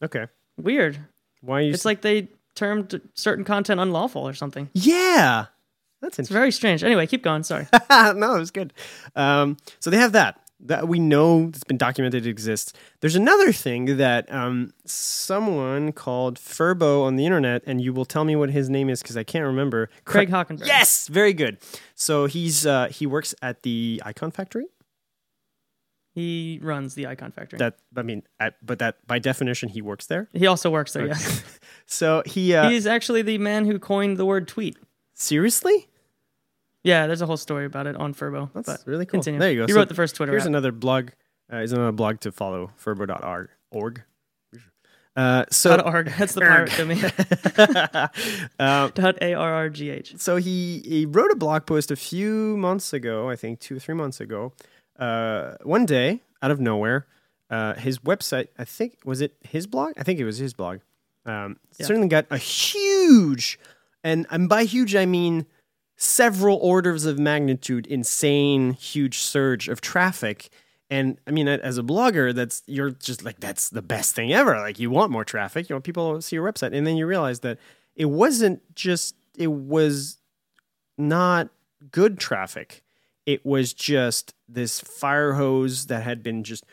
that. 0.00 0.04
Okay, 0.06 0.26
weird. 0.56 0.98
why 1.40 1.58
are 1.58 1.62
you? 1.62 1.72
It's 1.72 1.84
like 1.84 2.02
they 2.02 2.28
termed 2.54 3.00
certain 3.14 3.44
content 3.44 3.80
unlawful 3.80 4.22
or 4.26 4.32
something. 4.32 4.70
yeah, 4.74 5.46
that's 6.06 6.18
It's 6.18 6.28
very 6.28 6.50
strange. 6.52 6.82
Anyway, 6.84 7.06
keep 7.06 7.22
going. 7.22 7.42
Sorry. 7.42 7.66
no, 7.90 8.34
it 8.36 8.38
was 8.38 8.50
good. 8.50 8.72
Um, 9.14 9.56
so 9.80 9.90
they 9.90 9.98
have 9.98 10.12
that. 10.12 10.40
That 10.60 10.88
we 10.88 10.98
know 10.98 11.48
it's 11.48 11.64
been 11.64 11.76
documented 11.76 12.24
it 12.26 12.30
exists. 12.30 12.72
There's 13.00 13.14
another 13.14 13.52
thing 13.52 13.98
that 13.98 14.32
um, 14.32 14.72
someone 14.86 15.92
called 15.92 16.38
Furbo 16.38 17.02
on 17.04 17.16
the 17.16 17.26
internet, 17.26 17.62
and 17.66 17.78
you 17.78 17.92
will 17.92 18.06
tell 18.06 18.24
me 18.24 18.36
what 18.36 18.48
his 18.50 18.70
name 18.70 18.88
is 18.88 19.02
because 19.02 19.18
I 19.18 19.22
can't 19.22 19.44
remember. 19.44 19.90
Craig 20.06 20.30
Cra- 20.30 20.44
Hockenberry. 20.46 20.66
Yes, 20.66 21.08
very 21.08 21.34
good. 21.34 21.58
So 21.94 22.24
he's 22.24 22.64
uh, 22.64 22.88
he 22.90 23.06
works 23.06 23.34
at 23.42 23.64
the 23.64 24.00
Icon 24.06 24.30
Factory. 24.30 24.64
He 26.14 26.58
runs 26.62 26.94
the 26.94 27.06
Icon 27.06 27.30
Factory. 27.32 27.58
That 27.58 27.76
I 27.94 28.00
mean, 28.02 28.22
at, 28.40 28.54
but 28.64 28.78
that 28.78 29.06
by 29.06 29.18
definition 29.18 29.68
he 29.68 29.82
works 29.82 30.06
there. 30.06 30.30
he 30.32 30.46
also 30.46 30.70
works 30.70 30.92
there. 30.94 31.06
Yes. 31.08 31.42
So 31.88 32.22
he 32.26 32.52
uh, 32.54 32.68
He's 32.70 32.84
actually 32.86 33.22
the 33.22 33.38
man 33.38 33.64
who 33.64 33.78
coined 33.78 34.16
the 34.16 34.24
word 34.26 34.48
tweet. 34.48 34.76
seriously. 35.14 35.86
Yeah, 36.86 37.06
there's 37.06 37.20
a 37.22 37.26
whole 37.26 37.36
story 37.36 37.66
about 37.66 37.86
it 37.86 37.96
on 37.96 38.14
Furbo. 38.14 38.50
That's 38.54 38.66
but 38.68 38.82
really 38.86 39.04
cool. 39.06 39.18
Continue. 39.18 39.40
There 39.40 39.50
you 39.50 39.60
go. 39.60 39.66
He 39.66 39.72
So 39.72 39.78
wrote 39.78 39.88
the 39.88 39.94
first 39.94 40.14
Twitter 40.16 40.32
Here's 40.32 40.42
app. 40.44 40.48
another 40.48 40.72
blog. 40.72 41.10
Uh, 41.52 41.56
is 41.58 41.72
another 41.72 41.92
blog 41.92 42.20
to 42.20 42.32
follow. 42.32 42.70
Furbo.org. 42.82 43.48
Org. 43.70 44.02
Uh, 45.16 45.44
so 45.50 45.80
.org. 45.80 46.12
That's 46.18 46.34
the 46.34 46.42
pirate 46.42 46.72
domain. 46.76 47.02
um, 48.58 48.90
Dot 48.94 49.16
A-R-R-G-H. 49.22 50.14
so 50.18 50.36
he 50.36 50.82
he 50.84 51.06
wrote 51.06 51.30
a 51.30 51.36
blog 51.36 51.66
post 51.66 51.90
a 51.90 51.96
few 51.96 52.56
months 52.58 52.92
ago, 52.92 53.30
I 53.30 53.36
think 53.36 53.60
two 53.60 53.76
or 53.76 53.78
three 53.80 53.94
months 53.94 54.20
ago. 54.20 54.52
Uh, 54.98 55.54
one 55.62 55.86
day, 55.86 56.20
out 56.42 56.50
of 56.50 56.60
nowhere, 56.60 57.06
uh, 57.50 57.74
his 57.74 57.98
website. 58.00 58.48
I 58.58 58.64
think 58.64 58.98
was 59.04 59.20
it 59.20 59.34
his 59.42 59.66
blog. 59.66 59.92
I 59.96 60.02
think 60.02 60.20
it 60.20 60.24
was 60.24 60.38
his 60.38 60.52
blog. 60.54 60.80
Um, 61.24 61.58
Yeah. 61.78 61.86
Certainly 61.86 62.08
got 62.08 62.26
a 62.30 62.38
huge, 62.38 63.58
and 64.04 64.26
and 64.30 64.48
by 64.48 64.64
huge 64.64 64.94
I 64.94 65.06
mean 65.06 65.46
several 65.96 66.58
orders 66.58 67.06
of 67.06 67.18
magnitude, 67.18 67.86
insane, 67.86 68.72
huge 68.72 69.18
surge 69.18 69.68
of 69.68 69.80
traffic. 69.80 70.50
And 70.90 71.18
I 71.26 71.30
mean, 71.30 71.48
as 71.48 71.78
a 71.78 71.82
blogger, 71.82 72.34
that's 72.34 72.62
you're 72.66 72.90
just 72.90 73.24
like 73.24 73.40
that's 73.40 73.70
the 73.70 73.82
best 73.82 74.14
thing 74.14 74.32
ever. 74.32 74.56
Like 74.56 74.78
you 74.78 74.90
want 74.90 75.10
more 75.10 75.24
traffic, 75.24 75.68
you 75.68 75.74
want 75.74 75.84
people 75.84 76.14
to 76.14 76.22
see 76.22 76.36
your 76.36 76.50
website, 76.50 76.76
and 76.76 76.86
then 76.86 76.96
you 76.96 77.06
realize 77.06 77.40
that 77.40 77.58
it 77.96 78.06
wasn't 78.06 78.62
just 78.74 79.16
it 79.36 79.48
was 79.48 80.18
not 80.96 81.48
good 81.90 82.18
traffic. 82.18 82.84
It 83.24 83.44
was 83.44 83.72
just 83.72 84.34
this 84.48 84.80
fire 84.80 85.32
hose 85.32 85.86
that 85.86 86.04
had 86.04 86.22
been 86.22 86.44
just 86.44 86.64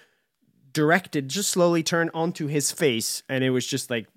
directed, 0.71 1.29
just 1.29 1.49
slowly 1.49 1.81
turned 1.81 2.12
onto 2.13 2.47
his 2.47 2.71
face, 2.71 3.23
and 3.27 3.43
it 3.43 3.49
was 3.49 3.65
just 3.65 3.89
like 3.89 4.07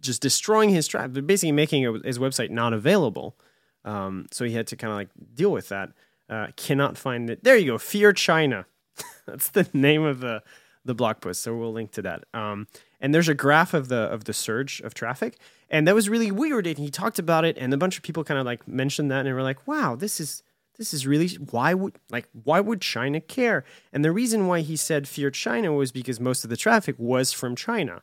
just 0.00 0.22
destroying 0.22 0.70
his 0.70 0.88
traffic, 0.88 1.26
basically 1.26 1.52
making 1.52 2.00
his 2.04 2.18
website 2.18 2.50
not 2.50 2.72
available. 2.72 3.36
Um, 3.84 4.26
so 4.30 4.44
he 4.44 4.52
had 4.52 4.66
to 4.68 4.76
kind 4.76 4.92
of 4.92 4.96
like 4.96 5.08
deal 5.34 5.50
with 5.50 5.68
that. 5.68 5.90
Uh, 6.28 6.48
cannot 6.56 6.96
find 6.96 7.28
it. 7.28 7.44
There 7.44 7.56
you 7.56 7.72
go. 7.72 7.78
Fear 7.78 8.12
China. 8.12 8.66
That's 9.26 9.48
the 9.50 9.68
name 9.72 10.02
of 10.02 10.20
the 10.20 10.42
the 10.84 10.94
blog 10.94 11.20
post. 11.20 11.42
So 11.42 11.56
we'll 11.56 11.72
link 11.72 11.92
to 11.92 12.02
that. 12.02 12.24
Um, 12.34 12.66
and 13.00 13.14
there's 13.14 13.28
a 13.28 13.34
graph 13.34 13.74
of 13.74 13.88
the 13.88 13.96
of 13.96 14.24
the 14.24 14.32
surge 14.32 14.80
of 14.80 14.94
traffic, 14.94 15.38
and 15.70 15.86
that 15.86 15.94
was 15.94 16.08
really 16.08 16.30
weird. 16.30 16.66
And 16.66 16.78
he 16.78 16.90
talked 16.90 17.18
about 17.18 17.44
it, 17.44 17.56
and 17.58 17.72
a 17.72 17.76
bunch 17.76 17.96
of 17.96 18.02
people 18.02 18.24
kind 18.24 18.38
of 18.38 18.46
like 18.46 18.66
mentioned 18.66 19.10
that, 19.10 19.26
and 19.26 19.34
were 19.34 19.42
like, 19.42 19.66
"Wow, 19.66 19.96
this 19.96 20.20
is 20.20 20.42
this 20.78 20.94
is 20.94 21.06
really 21.06 21.28
why 21.50 21.74
would 21.74 21.98
like 22.10 22.28
why 22.44 22.60
would 22.60 22.80
China 22.80 23.20
care?" 23.20 23.64
And 23.92 24.04
the 24.04 24.12
reason 24.12 24.46
why 24.46 24.60
he 24.60 24.76
said 24.76 25.08
fear 25.08 25.30
China 25.30 25.72
was 25.72 25.92
because 25.92 26.20
most 26.20 26.44
of 26.44 26.50
the 26.50 26.56
traffic 26.56 26.94
was 26.98 27.32
from 27.32 27.56
China. 27.56 28.02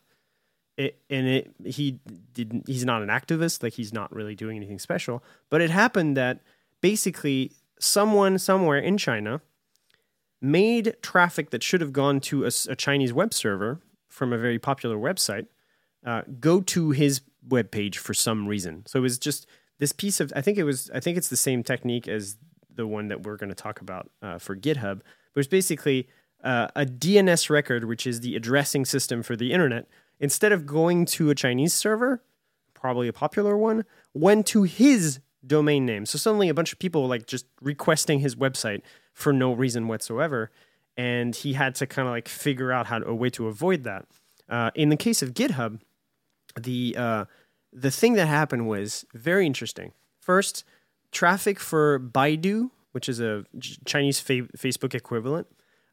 It, 0.80 0.98
and 1.10 1.28
it 1.28 1.52
he 1.66 2.00
didn't 2.32 2.68
he's 2.68 2.86
not 2.86 3.02
an 3.02 3.10
activist 3.10 3.64
like 3.64 3.74
he's 3.74 3.92
not 3.92 4.16
really 4.16 4.34
doing 4.34 4.56
anything 4.56 4.80
special 4.80 5.22
but 5.50 5.60
it 5.60 5.70
happened 5.70 6.16
that 6.16 6.40
basically 6.80 7.52
someone 7.82 8.40
somewhere 8.40 8.78
in 8.78 8.98
china 8.98 9.42
made 10.42 10.96
traffic 11.02 11.50
that 11.50 11.64
should 11.64 11.82
have 11.82 11.92
gone 11.92 12.22
to 12.22 12.46
a 12.46 12.76
chinese 12.78 13.12
web 13.12 13.34
server 13.34 13.82
from 14.08 14.32
a 14.32 14.38
very 14.38 14.58
popular 14.58 14.96
website 14.96 15.48
uh, 16.06 16.22
go 16.40 16.62
to 16.62 16.92
his 16.92 17.22
web 17.46 17.72
page 17.72 17.98
for 17.98 18.14
some 18.14 18.48
reason. 18.48 18.86
So 18.86 19.00
it 19.00 19.02
was 19.02 19.18
just 19.18 19.48
this 19.80 19.92
piece 19.92 20.20
of 20.20 20.32
i 20.36 20.42
think 20.42 20.58
it 20.58 20.64
was 20.64 20.92
i 20.94 21.00
think 21.00 21.18
it's 21.18 21.30
the 21.30 21.38
same 21.38 21.64
technique 21.64 22.08
as 22.08 22.38
the 22.74 22.86
one 22.86 23.08
that 23.08 23.24
we're 23.24 23.38
going 23.38 23.50
to 23.50 23.56
talk 23.56 23.82
about 23.82 24.10
uh, 24.22 24.38
for 24.38 24.56
github 24.56 25.02
but 25.34 25.40
it's 25.40 25.48
basically 25.48 26.08
uh, 26.44 26.68
a 26.76 26.86
dns 26.86 27.50
record 27.50 27.86
which 27.86 28.06
is 28.06 28.20
the 28.20 28.36
addressing 28.36 28.86
system 28.86 29.24
for 29.24 29.36
the 29.36 29.52
internet 29.52 29.88
instead 30.20 30.52
of 30.52 30.66
going 30.66 31.06
to 31.06 31.30
a 31.30 31.36
chinese 31.36 31.74
server 31.74 32.22
probably 32.80 33.08
a 33.08 33.14
popular 33.14 33.58
one, 33.58 33.86
went 34.14 34.46
to 34.48 34.64
his 34.64 35.20
domain 35.46 35.86
name. 35.86 36.06
So 36.06 36.18
suddenly 36.18 36.50
a 36.50 36.54
bunch 36.54 36.72
of 36.72 36.80
people 36.80 37.04
were 37.04 37.08
like 37.08 37.28
just 37.28 37.46
requesting 37.62 38.20
his 38.20 38.36
website 38.36 38.82
for 39.14 39.34
no 39.34 39.54
reason 39.54 39.88
whatsoever. 39.88 40.52
And 40.98 41.36
he 41.36 41.54
had 41.54 41.76
to 41.76 41.88
kind 41.88 42.08
of 42.08 42.14
like 42.14 42.28
figure 42.28 42.72
out 42.72 42.88
how 42.88 43.00
to, 43.00 43.08
a 43.08 43.16
way 43.16 43.30
to 43.32 43.48
avoid 43.48 43.84
that. 43.84 44.06
Uh, 44.48 44.72
in 44.76 44.90
the 44.90 44.98
case 44.98 45.22
of 45.22 45.34
GitHub, 45.34 45.80
the 46.60 46.96
uh, 46.98 47.26
the 47.72 47.92
thing 47.92 48.14
that 48.14 48.28
happened 48.28 48.68
was 48.68 49.06
very 49.14 49.46
interesting. 49.46 49.94
First, 50.20 50.64
traffic 51.12 51.60
for 51.60 52.00
Baidu, 52.00 52.72
which 52.92 53.08
is 53.08 53.20
a 53.20 53.46
Chinese 53.86 54.20
fa- 54.20 54.50
Facebook 54.58 54.96
equivalent, 54.96 55.48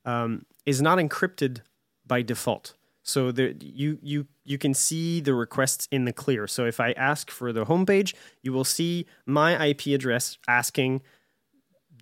um, 0.06 0.46
is 0.64 0.80
not 0.80 0.98
encrypted 0.98 1.58
by 2.06 2.22
default. 2.22 2.74
So 3.06 3.30
the, 3.30 3.56
you 3.60 3.98
you 4.02 4.26
you 4.44 4.58
can 4.58 4.74
see 4.74 5.20
the 5.20 5.32
requests 5.32 5.86
in 5.92 6.06
the 6.06 6.12
clear. 6.12 6.48
So 6.48 6.66
if 6.66 6.80
I 6.80 6.90
ask 6.92 7.30
for 7.30 7.52
the 7.52 7.64
homepage, 7.64 8.14
you 8.42 8.52
will 8.52 8.64
see 8.64 9.06
my 9.24 9.68
IP 9.68 9.86
address 9.86 10.38
asking 10.48 11.02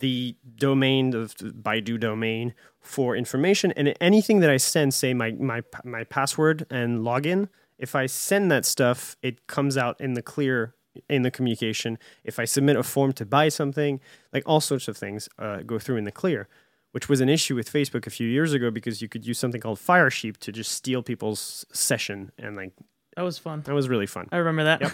the 0.00 0.34
domain 0.56 1.14
of 1.14 1.34
Baidu 1.36 2.00
domain 2.00 2.54
for 2.80 3.14
information, 3.14 3.70
and 3.72 3.94
anything 4.00 4.40
that 4.40 4.50
I 4.50 4.56
send, 4.56 4.94
say 4.94 5.12
my 5.12 5.32
my 5.32 5.62
my 5.84 6.04
password 6.04 6.66
and 6.70 7.00
login, 7.00 7.48
if 7.78 7.94
I 7.94 8.06
send 8.06 8.50
that 8.50 8.64
stuff, 8.64 9.16
it 9.20 9.46
comes 9.46 9.76
out 9.76 10.00
in 10.00 10.14
the 10.14 10.22
clear 10.22 10.74
in 11.10 11.20
the 11.20 11.30
communication. 11.30 11.98
If 12.24 12.38
I 12.38 12.46
submit 12.46 12.76
a 12.76 12.82
form 12.82 13.12
to 13.14 13.26
buy 13.26 13.50
something, 13.50 14.00
like 14.32 14.44
all 14.46 14.60
sorts 14.60 14.88
of 14.88 14.96
things 14.96 15.28
uh, 15.38 15.58
go 15.66 15.78
through 15.78 15.98
in 15.98 16.04
the 16.04 16.12
clear 16.12 16.48
which 16.94 17.08
was 17.08 17.20
an 17.20 17.28
issue 17.28 17.56
with 17.56 17.68
Facebook 17.72 18.06
a 18.06 18.10
few 18.10 18.28
years 18.28 18.52
ago 18.52 18.70
because 18.70 19.02
you 19.02 19.08
could 19.08 19.26
use 19.26 19.36
something 19.36 19.60
called 19.60 19.80
Firesheep 19.80 20.36
to 20.36 20.52
just 20.52 20.70
steal 20.70 21.02
people's 21.02 21.66
session, 21.72 22.30
and 22.38 22.54
like 22.54 22.70
That 23.16 23.22
was 23.22 23.36
fun. 23.36 23.62
that 23.62 23.74
was 23.74 23.88
really 23.88 24.06
fun. 24.06 24.28
I 24.30 24.36
remember 24.36 24.62
that. 24.62 24.80
Yep. 24.80 24.92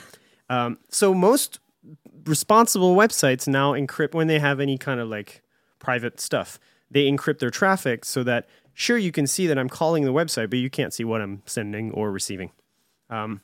Um, 0.48 0.78
so 0.88 1.12
most 1.12 1.60
responsible 2.24 2.96
websites 2.96 3.46
now 3.46 3.74
encrypt 3.74 4.14
when 4.14 4.28
they 4.28 4.38
have 4.38 4.60
any 4.60 4.78
kind 4.78 4.98
of 4.98 5.08
like 5.08 5.42
private 5.78 6.20
stuff. 6.20 6.58
They 6.90 7.06
encrypt 7.06 7.38
their 7.38 7.50
traffic 7.50 8.06
so 8.06 8.22
that 8.24 8.48
sure 8.72 8.96
you 8.96 9.12
can 9.12 9.26
see 9.26 9.46
that 9.46 9.58
I'm 9.58 9.68
calling 9.68 10.04
the 10.04 10.12
website, 10.12 10.48
but 10.48 10.58
you 10.58 10.70
can't 10.70 10.94
see 10.94 11.04
what 11.04 11.20
I'm 11.20 11.42
sending 11.44 11.92
or 11.92 12.10
receiving. 12.10 12.50
Um, 13.10 13.42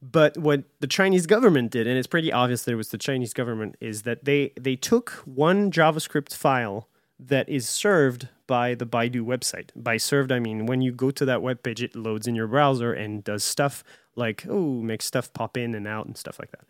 but 0.00 0.38
what 0.38 0.64
the 0.80 0.86
Chinese 0.86 1.26
government 1.26 1.70
did, 1.70 1.86
and 1.86 1.98
it's 1.98 2.08
pretty 2.08 2.32
obvious 2.32 2.64
that 2.64 2.72
it 2.72 2.76
was 2.76 2.88
the 2.88 2.98
Chinese 2.98 3.34
government, 3.34 3.76
is 3.80 4.02
that 4.02 4.24
they 4.24 4.52
they 4.58 4.76
took 4.76 5.10
one 5.26 5.70
JavaScript 5.70 6.34
file 6.34 6.88
that 7.28 7.48
is 7.48 7.68
served 7.68 8.28
by 8.46 8.74
the 8.74 8.86
Baidu 8.86 9.22
website. 9.22 9.70
By 9.74 9.96
served, 9.96 10.32
I 10.32 10.38
mean 10.38 10.66
when 10.66 10.82
you 10.82 10.92
go 10.92 11.10
to 11.10 11.24
that 11.24 11.42
web 11.42 11.62
page, 11.62 11.82
it 11.82 11.96
loads 11.96 12.26
in 12.26 12.34
your 12.34 12.46
browser 12.46 12.92
and 12.92 13.24
does 13.24 13.44
stuff 13.44 13.84
like 14.14 14.44
oh, 14.48 14.80
makes 14.82 15.06
stuff 15.06 15.32
pop 15.32 15.56
in 15.56 15.74
and 15.74 15.86
out 15.86 16.06
and 16.06 16.16
stuff 16.16 16.38
like 16.38 16.50
that. 16.52 16.64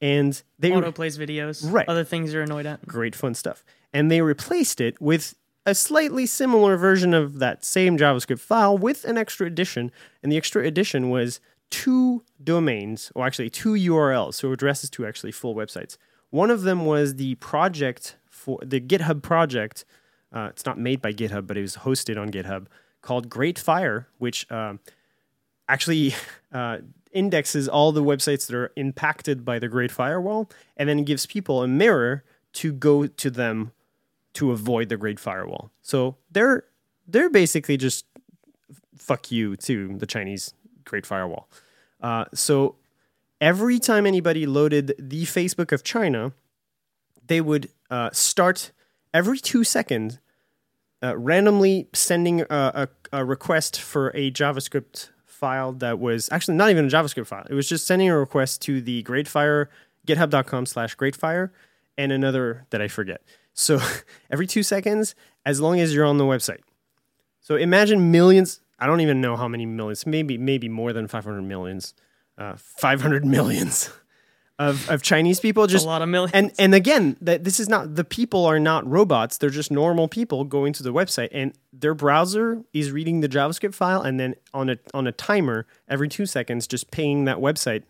And 0.00 0.40
they 0.58 0.72
Auto 0.72 0.92
plays 0.92 1.18
videos. 1.18 1.60
Right. 1.64 1.88
Other 1.88 2.04
things 2.04 2.32
you're 2.32 2.42
annoyed 2.42 2.66
at. 2.66 2.86
great 2.86 3.14
fun 3.14 3.34
stuff. 3.34 3.64
And 3.92 4.10
they 4.10 4.20
replaced 4.20 4.80
it 4.80 5.00
with 5.00 5.34
a 5.66 5.74
slightly 5.74 6.24
similar 6.24 6.76
version 6.76 7.14
of 7.14 7.40
that 7.40 7.64
same 7.64 7.98
JavaScript 7.98 8.38
file 8.40 8.78
with 8.78 9.04
an 9.04 9.18
extra 9.18 9.46
addition. 9.46 9.90
And 10.22 10.30
the 10.30 10.36
extra 10.36 10.64
addition 10.64 11.10
was 11.10 11.40
two 11.70 12.24
domains, 12.42 13.12
or 13.14 13.26
actually 13.26 13.50
two 13.50 13.72
URLs, 13.72 14.34
so 14.34 14.52
addresses 14.52 14.88
to 14.90 15.06
actually 15.06 15.32
full 15.32 15.54
websites. 15.54 15.96
One 16.30 16.50
of 16.50 16.62
them 16.62 16.86
was 16.86 17.16
the 17.16 17.34
project 17.36 18.16
for 18.48 18.58
the 18.64 18.80
GitHub 18.80 19.22
project. 19.22 19.84
Uh, 20.32 20.48
it's 20.50 20.64
not 20.64 20.78
made 20.78 21.02
by 21.02 21.12
GitHub, 21.12 21.46
but 21.46 21.58
it 21.58 21.60
was 21.60 21.76
hosted 21.76 22.18
on 22.18 22.30
GitHub 22.30 22.66
called 23.02 23.28
Great 23.28 23.58
Fire, 23.58 24.08
which 24.16 24.50
um, 24.50 24.80
actually 25.68 26.14
uh, 26.52 26.78
indexes 27.12 27.68
all 27.68 27.92
the 27.92 28.02
websites 28.02 28.46
that 28.46 28.56
are 28.56 28.72
impacted 28.74 29.44
by 29.44 29.58
the 29.58 29.68
Great 29.68 29.90
Firewall, 29.90 30.50
and 30.78 30.88
then 30.88 31.04
gives 31.04 31.26
people 31.26 31.62
a 31.62 31.68
mirror 31.68 32.24
to 32.54 32.72
go 32.72 33.06
to 33.06 33.30
them 33.30 33.72
to 34.32 34.50
avoid 34.50 34.88
the 34.88 34.96
Great 34.96 35.20
Firewall. 35.20 35.70
So 35.82 36.16
they're 36.30 36.64
they're 37.06 37.30
basically 37.30 37.76
just 37.76 38.06
fuck 38.96 39.30
you 39.30 39.56
to 39.56 39.98
the 39.98 40.06
Chinese 40.06 40.54
Great 40.86 41.04
Firewall. 41.04 41.50
Uh, 42.00 42.24
so 42.32 42.76
every 43.42 43.78
time 43.78 44.06
anybody 44.06 44.46
loaded 44.46 44.94
the 44.98 45.24
Facebook 45.24 45.70
of 45.70 45.84
China, 45.84 46.32
they 47.28 47.40
would 47.40 47.70
uh, 47.90 48.10
start 48.12 48.72
every 49.14 49.38
two 49.38 49.64
seconds 49.64 50.18
uh, 51.02 51.16
randomly 51.16 51.88
sending 51.92 52.40
a, 52.42 52.46
a, 52.50 52.88
a 53.12 53.24
request 53.24 53.80
for 53.80 54.08
a 54.14 54.30
JavaScript 54.30 55.10
file 55.24 55.72
that 55.74 55.98
was 55.98 56.28
actually 56.32 56.56
not 56.56 56.70
even 56.70 56.86
a 56.86 56.88
JavaScript 56.88 57.26
file. 57.26 57.46
It 57.48 57.54
was 57.54 57.68
just 57.68 57.86
sending 57.86 58.08
a 58.08 58.18
request 58.18 58.60
to 58.62 58.80
the 58.80 59.02
Greatfire 59.04 59.68
github.com 60.06 60.66
slash 60.66 60.96
Greatfire 60.96 61.50
and 61.96 62.10
another 62.10 62.66
that 62.70 62.80
I 62.82 62.88
forget. 62.88 63.22
So 63.52 63.78
every 64.30 64.46
two 64.46 64.62
seconds, 64.62 65.14
as 65.44 65.60
long 65.60 65.80
as 65.80 65.94
you're 65.94 66.04
on 66.04 66.18
the 66.18 66.24
website. 66.24 66.60
So 67.40 67.56
imagine 67.56 68.10
millions. 68.10 68.60
I 68.78 68.86
don't 68.86 69.00
even 69.00 69.20
know 69.20 69.36
how 69.36 69.48
many 69.48 69.66
millions. 69.66 70.06
Maybe 70.06 70.38
maybe 70.38 70.68
more 70.68 70.92
than 70.92 71.08
500 71.08 71.42
millions. 71.42 71.94
Uh, 72.36 72.54
500 72.56 73.24
millions 73.24 73.90
of, 74.58 74.90
of 74.90 75.02
Chinese 75.02 75.38
people 75.38 75.66
just 75.66 75.84
a 75.84 75.88
lot 75.88 76.02
of 76.02 76.08
millions. 76.08 76.32
and 76.34 76.52
and 76.58 76.74
again, 76.74 77.16
that 77.20 77.44
this 77.44 77.60
is 77.60 77.68
not 77.68 77.94
the 77.94 78.04
people 78.04 78.44
are 78.44 78.58
not 78.58 78.86
robots. 78.86 79.38
They're 79.38 79.50
just 79.50 79.70
normal 79.70 80.08
people 80.08 80.44
going 80.44 80.72
to 80.74 80.82
the 80.82 80.92
website, 80.92 81.28
and 81.32 81.52
their 81.72 81.94
browser 81.94 82.64
is 82.72 82.90
reading 82.90 83.20
the 83.20 83.28
JavaScript 83.28 83.74
file, 83.74 84.02
and 84.02 84.18
then 84.18 84.34
on 84.52 84.68
a 84.68 84.78
on 84.92 85.06
a 85.06 85.12
timer 85.12 85.66
every 85.88 86.08
two 86.08 86.26
seconds, 86.26 86.66
just 86.66 86.90
pinging 86.90 87.24
that 87.26 87.38
website. 87.38 87.84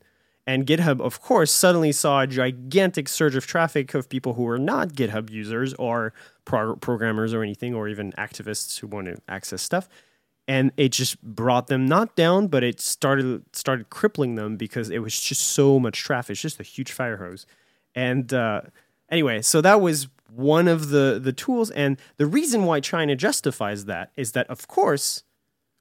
And 0.46 0.66
GitHub, 0.66 1.02
of 1.02 1.20
course, 1.20 1.50
suddenly 1.52 1.92
saw 1.92 2.22
a 2.22 2.26
gigantic 2.26 3.06
surge 3.10 3.36
of 3.36 3.46
traffic 3.46 3.92
of 3.92 4.08
people 4.08 4.32
who 4.32 4.44
were 4.44 4.58
not 4.58 4.94
GitHub 4.94 5.28
users 5.28 5.74
or 5.74 6.14
pro- 6.46 6.76
programmers 6.76 7.34
or 7.34 7.42
anything, 7.42 7.74
or 7.74 7.86
even 7.86 8.12
activists 8.12 8.78
who 8.78 8.86
want 8.86 9.08
to 9.08 9.18
access 9.28 9.62
stuff 9.62 9.88
and 10.48 10.72
it 10.78 10.88
just 10.88 11.22
brought 11.22 11.66
them 11.66 11.84
not 11.84 12.16
down, 12.16 12.46
but 12.48 12.64
it 12.64 12.80
started 12.80 13.42
started 13.52 13.90
crippling 13.90 14.34
them 14.34 14.56
because 14.56 14.88
it 14.88 15.00
was 15.00 15.20
just 15.20 15.48
so 15.48 15.78
much 15.78 16.02
traffic. 16.02 16.32
It's 16.32 16.40
just 16.40 16.58
a 16.58 16.64
huge 16.64 16.90
fire 16.90 17.18
hose. 17.18 17.46
And 17.94 18.32
uh, 18.32 18.62
anyway, 19.10 19.42
so 19.42 19.60
that 19.60 19.82
was 19.82 20.08
one 20.34 20.66
of 20.66 20.88
the 20.88 21.20
the 21.22 21.34
tools, 21.34 21.70
and 21.70 22.00
the 22.16 22.26
reason 22.26 22.64
why 22.64 22.80
China 22.80 23.14
justifies 23.14 23.84
that 23.84 24.10
is 24.16 24.32
that 24.32 24.48
of 24.48 24.66
course, 24.66 25.22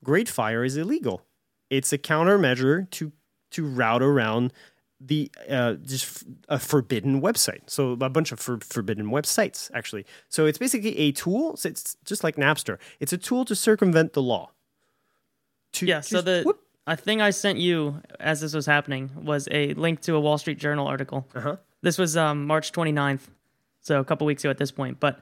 Great 0.04 0.28
Fire 0.28 0.66
is 0.66 0.76
illegal. 0.76 1.22
It's 1.70 1.94
a 1.94 1.98
countermeasure 1.98 2.90
to 2.92 3.14
to 3.52 3.66
route 3.66 4.04
around 4.04 4.52
the 5.00 5.32
uh, 5.50 5.74
just 5.76 6.26
a 6.50 6.60
forbidden 6.60 7.22
website. 7.22 7.62
So 7.68 7.92
a 7.94 8.10
bunch 8.10 8.34
of 8.34 8.40
for, 8.40 8.60
forbidden 8.60 9.08
websites 9.12 9.72
actually. 9.74 10.06
So 10.28 10.46
it's 10.46 10.58
basically 10.58 10.98
a 10.98 11.12
tool. 11.14 11.56
So 11.56 11.70
it's 11.70 11.96
just 12.04 12.24
like 12.24 12.36
Napster. 12.36 12.80
It's 13.00 13.14
a 13.14 13.18
tool 13.18 13.46
to 13.46 13.56
circumvent 13.56 14.14
the 14.14 14.22
law. 14.22 14.52
To 15.78 15.86
yeah. 15.86 16.02
So 16.02 16.22
the 16.22 16.44
whoop. 16.46 16.60
a 16.86 16.96
thing 16.96 17.22
I 17.22 17.32
sent 17.32 17.58
you 17.60 18.02
as 18.20 18.42
this 18.42 18.54
was 18.54 18.66
happening 18.66 19.10
was 19.16 19.48
a 19.52 19.74
link 19.74 20.02
to 20.02 20.16
a 20.16 20.20
Wall 20.20 20.38
Street 20.38 20.60
Journal 20.60 20.88
article. 20.88 21.28
Uh-huh. 21.36 21.58
This 21.82 21.98
was 21.98 22.16
um, 22.18 22.46
March 22.46 22.72
29th, 22.72 23.22
so 23.82 24.00
a 24.00 24.04
couple 24.06 24.26
weeks 24.28 24.44
ago 24.44 24.50
at 24.52 24.58
this 24.58 24.72
point. 24.72 25.00
But 25.00 25.20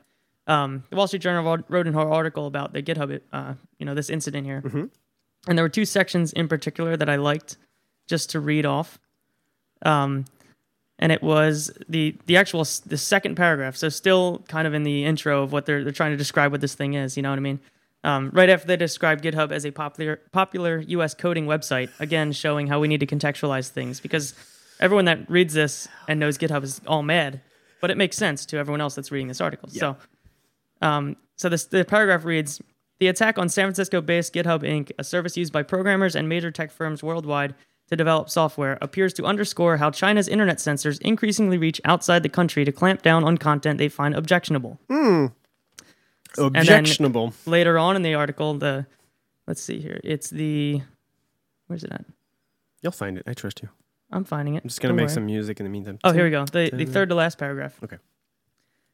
um, 0.47 0.83
the 0.89 0.95
Wall 0.95 1.07
Street 1.07 1.21
Journal 1.21 1.43
wrote- 1.43 1.65
wrote 1.69 1.87
an 1.87 1.95
article 1.95 2.45
about 2.47 2.73
the 2.73 2.81
GitHub, 2.83 3.19
uh, 3.33 3.53
you 3.79 3.85
know, 3.85 3.93
this 3.95 4.09
incident 4.09 4.45
here, 4.45 4.61
Mm-hmm. 4.61 4.85
and 5.47 5.57
there 5.57 5.63
were 5.65 5.69
two 5.69 5.85
sections 5.85 6.31
in 6.33 6.47
particular 6.47 6.95
that 6.97 7.09
I 7.09 7.15
liked 7.17 7.57
just 8.07 8.29
to 8.31 8.39
read 8.39 8.65
off. 8.65 8.99
Um, 9.83 10.25
and 10.97 11.11
it 11.11 11.21
was 11.21 11.71
the 11.89 12.15
the 12.25 12.37
actual 12.37 12.59
the 12.85 12.97
second 12.97 13.35
paragraph. 13.35 13.75
So 13.75 13.89
still 13.89 14.43
kind 14.47 14.65
of 14.67 14.73
in 14.73 14.83
the 14.83 15.03
intro 15.03 15.43
of 15.43 15.51
what 15.51 15.65
they're 15.65 15.83
they're 15.83 15.91
trying 15.91 16.11
to 16.11 16.17
describe 16.17 16.51
what 16.53 16.61
this 16.61 16.73
thing 16.73 16.93
is. 16.93 17.17
You 17.17 17.23
know 17.23 17.31
what 17.31 17.37
I 17.37 17.41
mean? 17.41 17.59
Um, 18.05 18.29
right 18.33 18.49
after 18.49 18.67
they 18.67 18.77
describe 18.77 19.23
GitHub 19.23 19.51
as 19.51 19.65
a 19.65 19.71
popular 19.71 20.17
popular 20.31 20.77
U.S. 20.89 21.15
coding 21.15 21.47
website, 21.47 21.89
again 21.99 22.31
showing 22.31 22.67
how 22.67 22.79
we 22.79 22.87
need 22.87 22.99
to 22.99 23.07
contextualize 23.07 23.69
things 23.69 23.99
because 23.99 24.35
everyone 24.79 25.05
that 25.05 25.27
reads 25.27 25.55
this 25.55 25.87
and 26.07 26.19
knows 26.19 26.37
GitHub 26.37 26.63
is 26.63 26.81
all 26.85 27.01
mad, 27.01 27.41
but 27.81 27.89
it 27.89 27.97
makes 27.97 28.15
sense 28.15 28.45
to 28.45 28.57
everyone 28.57 28.79
else 28.79 28.93
that's 28.93 29.11
reading 29.11 29.27
this 29.27 29.41
article. 29.41 29.69
So, 29.69 29.97
um, 30.83 31.15
so 31.35 31.49
this 31.49 31.65
the 31.65 31.83
paragraph 31.83 32.25
reads: 32.25 32.61
The 32.99 33.07
attack 33.07 33.39
on 33.39 33.49
San 33.49 33.65
Francisco-based 33.65 34.35
GitHub 34.35 34.61
Inc., 34.61 34.91
a 34.99 35.03
service 35.03 35.35
used 35.35 35.51
by 35.51 35.63
programmers 35.63 36.15
and 36.15 36.29
major 36.29 36.51
tech 36.51 36.71
firms 36.71 37.01
worldwide 37.01 37.55
to 37.89 37.95
develop 37.95 38.29
software, 38.29 38.77
appears 38.81 39.13
to 39.13 39.25
underscore 39.25 39.77
how 39.77 39.89
China's 39.89 40.27
internet 40.27 40.59
censors 40.59 40.99
increasingly 40.99 41.57
reach 41.57 41.81
outside 41.85 42.21
the 42.21 42.29
country 42.29 42.65
to 42.65 42.71
clamp 42.71 43.01
down 43.01 43.23
on 43.23 43.37
content 43.37 43.79
they 43.79 43.89
find 43.89 44.15
objectionable. 44.15 44.79
Objectionable. 46.37 47.33
Later 47.45 47.77
on 47.77 47.95
in 47.95 48.01
the 48.01 48.13
article, 48.15 48.53
the 48.55 48.85
let's 49.47 49.61
see 49.61 49.79
here, 49.79 49.99
it's 50.03 50.29
the 50.29 50.81
where's 51.67 51.83
it 51.83 51.91
at? 51.91 52.05
You'll 52.81 52.91
find 52.91 53.17
it. 53.17 53.23
I 53.27 53.33
trust 53.33 53.61
you. 53.61 53.69
I'm 54.11 54.23
finding 54.23 54.55
it. 54.55 54.63
I'm 54.63 54.69
just 54.69 54.81
gonna 54.81 54.91
Don't 54.91 54.97
make 54.97 55.03
worry. 55.07 55.13
some 55.13 55.25
music 55.25 55.59
in 55.59 55.65
the 55.65 55.69
meantime. 55.69 55.99
Oh, 56.03 56.11
here 56.11 56.23
we 56.23 56.29
go. 56.31 56.45
The, 56.45 56.69
the 56.71 56.85
third 56.85 57.09
to 57.09 57.15
last 57.15 57.37
paragraph. 57.37 57.79
Okay. 57.83 57.97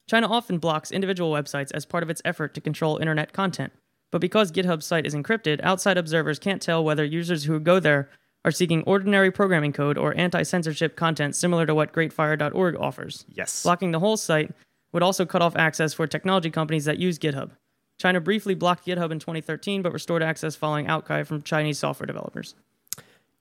China 0.08 0.27
often 0.27 0.58
blocks 0.58 0.91
individual 0.91 1.32
websites 1.32 1.71
as 1.73 1.86
part 1.86 2.04
of 2.04 2.10
its 2.10 2.21
effort 2.25 2.54
to 2.56 2.62
control 2.62 2.97
internet 2.97 3.34
content. 3.34 3.71
But 4.12 4.19
because 4.19 4.51
GitHub's 4.51 4.86
site 4.86 5.06
is 5.06 5.15
encrypted, 5.15 5.62
outside 5.63 5.97
observers 5.97 6.39
can't 6.39 6.62
tell 6.62 6.84
whether 6.84 7.04
users 7.06 7.45
who 7.45 7.60
go 7.60 7.80
there 7.80 8.10
are 8.43 8.51
seeking 8.51 8.84
ordinary 8.84 9.32
programming 9.32 9.71
code 9.71 9.97
or 9.97 10.17
anti 10.17 10.43
censorship 10.43 10.95
content 10.95 11.36
similar 11.36 11.65
to 11.65 11.75
what 11.75 11.93
GreatFire.org 11.93 12.75
offers. 12.77 13.25
Yes. 13.30 13.63
Blocking 13.63 13.91
the 13.91 13.99
whole 13.99 14.17
site 14.17 14.51
would 14.91 15.04
also 15.04 15.25
cut 15.25 15.41
off 15.41 15.56
access 15.56 15.93
for 15.93 16.08
technology 16.08 16.49
companies 16.49 16.86
that 16.86 16.97
use 16.97 17.17
GitHub. 17.17 17.51
China 17.97 18.19
briefly 18.19 18.56
blocked 18.56 18.86
GitHub 18.86 19.12
in 19.12 19.19
2013, 19.19 19.82
but 19.82 19.93
restored 19.93 20.23
access 20.23 20.56
following 20.56 20.88
outcry 20.88 21.23
from 21.23 21.41
Chinese 21.43 21.77
software 21.80 22.08
developers 22.08 22.56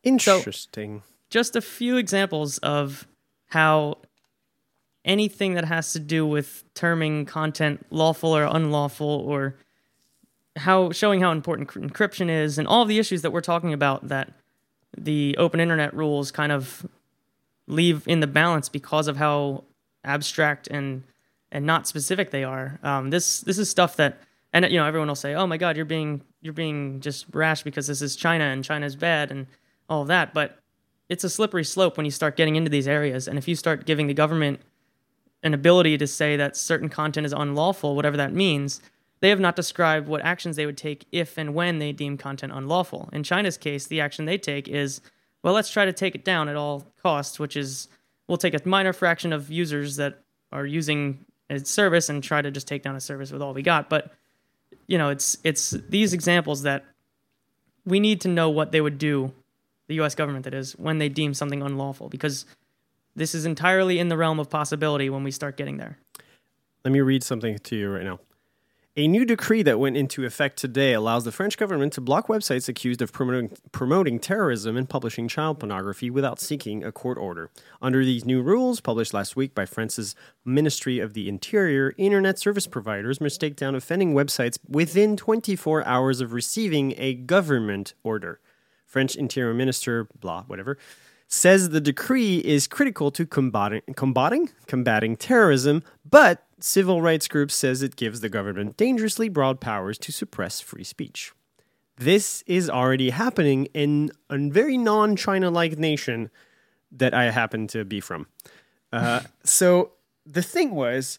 Interesting. 0.02 1.02
just 1.30 1.56
a 1.56 1.60
few 1.60 1.96
examples 1.96 2.58
of 2.58 3.06
how 3.48 3.98
anything 5.04 5.54
that 5.54 5.64
has 5.64 5.92
to 5.94 5.98
do 5.98 6.26
with 6.26 6.62
terming 6.74 7.24
content 7.24 7.84
lawful 7.90 8.36
or 8.36 8.44
unlawful 8.44 9.06
or 9.06 9.56
how 10.56 10.90
showing 10.90 11.20
how 11.20 11.32
important 11.32 11.68
cr- 11.68 11.80
encryption 11.80 12.28
is 12.28 12.58
and 12.58 12.68
all 12.68 12.84
the 12.84 12.98
issues 12.98 13.22
that 13.22 13.30
we're 13.30 13.40
talking 13.40 13.72
about 13.72 14.08
that 14.08 14.32
the 14.96 15.34
open 15.38 15.58
internet 15.58 15.94
rules 15.94 16.30
kind 16.30 16.52
of 16.52 16.86
leave 17.66 18.06
in 18.06 18.20
the 18.20 18.26
balance 18.26 18.68
because 18.68 19.08
of 19.08 19.16
how 19.16 19.64
abstract 20.04 20.66
and 20.68 21.02
and 21.52 21.66
not 21.66 21.86
specific 21.86 22.30
they 22.30 22.44
are. 22.44 22.78
Um, 22.82 23.10
this 23.10 23.40
this 23.40 23.58
is 23.58 23.70
stuff 23.70 23.96
that 23.96 24.18
and 24.52 24.64
you 24.66 24.78
know 24.78 24.86
everyone 24.86 25.08
will 25.08 25.14
say, 25.14 25.34
"Oh 25.34 25.46
my 25.46 25.56
God, 25.56 25.76
you're 25.76 25.84
being 25.84 26.22
you're 26.40 26.52
being 26.52 27.00
just 27.00 27.26
rash 27.32 27.62
because 27.62 27.86
this 27.86 28.02
is 28.02 28.16
China 28.16 28.44
and 28.44 28.64
China's 28.64 28.96
bad 28.96 29.30
and 29.30 29.46
all 29.88 30.02
of 30.02 30.08
that." 30.08 30.34
But 30.34 30.58
it's 31.08 31.24
a 31.24 31.30
slippery 31.30 31.64
slope 31.64 31.96
when 31.96 32.04
you 32.04 32.10
start 32.12 32.36
getting 32.36 32.56
into 32.56 32.70
these 32.70 32.88
areas, 32.88 33.28
and 33.28 33.38
if 33.38 33.48
you 33.48 33.54
start 33.54 33.86
giving 33.86 34.06
the 34.06 34.14
government 34.14 34.60
an 35.42 35.54
ability 35.54 35.96
to 35.98 36.06
say 36.06 36.36
that 36.36 36.56
certain 36.56 36.88
content 36.88 37.26
is 37.26 37.32
unlawful, 37.32 37.96
whatever 37.96 38.16
that 38.16 38.32
means, 38.32 38.80
they 39.20 39.30
have 39.30 39.40
not 39.40 39.56
described 39.56 40.06
what 40.06 40.22
actions 40.22 40.56
they 40.56 40.66
would 40.66 40.76
take 40.76 41.06
if 41.12 41.38
and 41.38 41.54
when 41.54 41.78
they 41.78 41.92
deem 41.92 42.18
content 42.18 42.52
unlawful. 42.52 43.08
In 43.12 43.22
China's 43.22 43.56
case, 43.56 43.86
the 43.86 44.00
action 44.00 44.24
they 44.24 44.38
take 44.38 44.68
is, 44.68 45.00
well, 45.42 45.54
let's 45.54 45.70
try 45.70 45.84
to 45.84 45.92
take 45.92 46.14
it 46.14 46.24
down 46.24 46.48
at 46.48 46.56
all 46.56 46.92
costs, 47.02 47.38
which 47.38 47.56
is 47.56 47.88
we'll 48.28 48.38
take 48.38 48.54
a 48.54 48.68
minor 48.68 48.92
fraction 48.92 49.32
of 49.32 49.50
users 49.50 49.96
that 49.96 50.22
are 50.52 50.66
using 50.66 51.24
a 51.50 51.64
service 51.64 52.08
and 52.08 52.22
try 52.22 52.40
to 52.40 52.50
just 52.50 52.68
take 52.68 52.82
down 52.82 52.96
a 52.96 53.00
service 53.00 53.32
with 53.32 53.42
all 53.42 53.52
we 53.52 53.62
got. 53.62 53.90
But 53.90 54.12
you 54.86 54.98
know, 54.98 55.10
it's 55.10 55.36
it's 55.44 55.70
these 55.88 56.12
examples 56.12 56.62
that 56.62 56.84
we 57.84 58.00
need 58.00 58.20
to 58.22 58.28
know 58.28 58.50
what 58.50 58.72
they 58.72 58.80
would 58.80 58.98
do, 58.98 59.32
the 59.88 59.94
U.S. 59.96 60.14
government 60.14 60.44
that 60.44 60.54
is, 60.54 60.72
when 60.72 60.98
they 60.98 61.08
deem 61.08 61.34
something 61.34 61.62
unlawful, 61.62 62.08
because 62.08 62.46
this 63.16 63.34
is 63.34 63.46
entirely 63.46 63.98
in 63.98 64.08
the 64.08 64.16
realm 64.16 64.38
of 64.38 64.48
possibility 64.48 65.10
when 65.10 65.24
we 65.24 65.30
start 65.30 65.56
getting 65.56 65.76
there. 65.76 65.98
Let 66.84 66.92
me 66.92 67.00
read 67.00 67.22
something 67.22 67.58
to 67.58 67.76
you 67.76 67.90
right 67.90 68.04
now. 68.04 68.20
A 68.96 69.06
new 69.06 69.24
decree 69.24 69.62
that 69.62 69.78
went 69.78 69.96
into 69.96 70.24
effect 70.24 70.58
today 70.58 70.94
allows 70.94 71.24
the 71.24 71.30
French 71.30 71.56
government 71.56 71.92
to 71.92 72.00
block 72.00 72.26
websites 72.26 72.68
accused 72.68 73.00
of 73.00 73.12
promoting, 73.12 73.52
promoting 73.70 74.18
terrorism 74.18 74.76
and 74.76 74.88
publishing 74.88 75.28
child 75.28 75.60
pornography 75.60 76.10
without 76.10 76.40
seeking 76.40 76.82
a 76.82 76.90
court 76.90 77.16
order. 77.16 77.50
Under 77.80 78.04
these 78.04 78.24
new 78.24 78.42
rules, 78.42 78.80
published 78.80 79.14
last 79.14 79.36
week 79.36 79.54
by 79.54 79.64
France's 79.64 80.16
Ministry 80.44 80.98
of 80.98 81.14
the 81.14 81.28
Interior, 81.28 81.94
internet 81.98 82.40
service 82.40 82.66
providers 82.66 83.20
must 83.20 83.40
take 83.40 83.54
down 83.54 83.76
offending 83.76 84.12
websites 84.12 84.58
within 84.68 85.16
24 85.16 85.86
hours 85.86 86.20
of 86.20 86.32
receiving 86.32 86.92
a 86.96 87.14
government 87.14 87.94
order. 88.02 88.40
French 88.86 89.14
Interior 89.14 89.54
Minister, 89.54 90.08
blah, 90.18 90.42
whatever, 90.48 90.76
says 91.28 91.68
the 91.68 91.80
decree 91.80 92.38
is 92.38 92.66
critical 92.66 93.12
to 93.12 93.24
combating 93.24 93.82
combating 93.94 94.50
combating 94.66 95.16
terrorism, 95.16 95.84
but 96.04 96.44
civil 96.60 97.02
rights 97.02 97.28
group 97.28 97.50
says 97.50 97.82
it 97.82 97.96
gives 97.96 98.20
the 98.20 98.28
government 98.28 98.76
dangerously 98.76 99.28
broad 99.28 99.60
powers 99.60 99.98
to 99.98 100.12
suppress 100.12 100.60
free 100.60 100.84
speech. 100.84 101.32
This 101.96 102.42
is 102.46 102.70
already 102.70 103.10
happening 103.10 103.66
in 103.74 104.10
a 104.30 104.38
very 104.38 104.78
non-China 104.78 105.50
like 105.50 105.78
nation 105.78 106.30
that 106.92 107.12
I 107.14 107.30
happen 107.30 107.66
to 107.68 107.84
be 107.84 108.00
from. 108.00 108.26
Uh, 108.92 109.20
so 109.44 109.92
the 110.24 110.42
thing 110.42 110.74
was, 110.74 111.18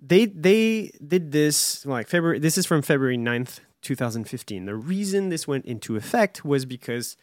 they 0.00 0.26
they 0.26 0.90
did 1.06 1.32
this 1.32 1.84
like 1.84 2.08
February. 2.08 2.38
This 2.38 2.56
is 2.56 2.66
from 2.66 2.82
February 2.82 3.18
9th, 3.18 3.60
2015. 3.82 4.64
The 4.64 4.74
reason 4.74 5.28
this 5.28 5.46
went 5.46 5.66
into 5.66 5.96
effect 5.96 6.44
was 6.44 6.64
because 6.64 7.16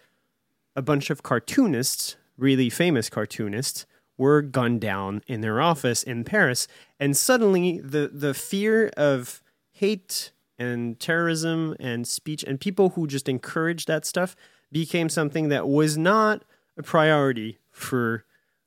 a 0.75 0.81
bunch 0.81 1.09
of 1.09 1.23
cartoonists, 1.23 2.17
really 2.37 2.69
famous 2.69 3.09
cartoonists, 3.09 3.85
were 4.17 4.41
gunned 4.41 4.81
down 4.81 5.21
in 5.27 5.41
their 5.41 5.61
office 5.61 6.03
in 6.03 6.23
Paris, 6.23 6.67
and 6.99 7.15
suddenly 7.15 7.79
the 7.79 8.09
the 8.13 8.33
fear 8.33 8.87
of 8.97 9.41
hate 9.71 10.31
and 10.59 10.99
terrorism 10.99 11.75
and 11.79 12.07
speech 12.07 12.43
and 12.43 12.59
people 12.59 12.89
who 12.89 13.05
just 13.05 13.29
encourage 13.29 13.85
that 13.85 14.05
stuff 14.05 14.35
became 14.71 15.07
something 15.07 15.49
that 15.49 15.67
was 15.67 15.97
not 15.97 16.43
a 16.77 16.83
priority 16.83 17.59
for 17.71 18.25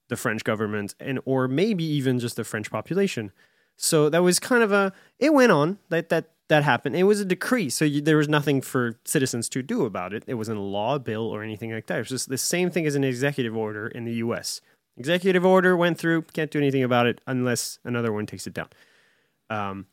the 0.08 0.16
French 0.16 0.44
government 0.44 0.94
and 1.00 1.18
or 1.24 1.48
maybe 1.48 1.84
even 1.84 2.18
just 2.18 2.36
the 2.36 2.44
French 2.44 2.70
population. 2.70 3.32
So 3.76 4.08
that 4.10 4.22
was 4.22 4.38
kind 4.38 4.62
of 4.62 4.72
a 4.72 4.92
it 5.18 5.32
went 5.32 5.52
on 5.52 5.78
that 5.88 6.10
that 6.10 6.30
that 6.48 6.64
happened. 6.64 6.96
It 6.96 7.04
was 7.04 7.20
a 7.20 7.24
decree, 7.24 7.70
so 7.70 7.84
you, 7.84 8.00
there 8.00 8.16
was 8.16 8.28
nothing 8.28 8.60
for 8.60 8.98
citizens 9.04 9.48
to 9.50 9.62
do 9.62 9.84
about 9.84 10.12
it. 10.12 10.24
It 10.26 10.34
wasn't 10.34 10.58
a 10.58 10.62
law, 10.62 10.98
bill, 10.98 11.28
or 11.28 11.44
anything 11.44 11.72
like 11.72 11.86
that. 11.86 11.94
It 11.94 12.00
was 12.00 12.08
just 12.08 12.28
the 12.28 12.36
same 12.36 12.70
thing 12.70 12.86
as 12.86 12.96
an 12.96 13.04
executive 13.04 13.56
order 13.56 13.86
in 13.86 14.04
the 14.04 14.14
U.S. 14.14 14.60
Executive 14.96 15.44
order 15.46 15.76
went 15.76 15.98
through, 15.98 16.22
can't 16.22 16.50
do 16.50 16.58
anything 16.58 16.82
about 16.82 17.06
it 17.06 17.20
unless 17.26 17.78
another 17.84 18.12
one 18.12 18.26
takes 18.26 18.46
it 18.46 18.54
down. 18.54 18.68
Um, 19.48 19.86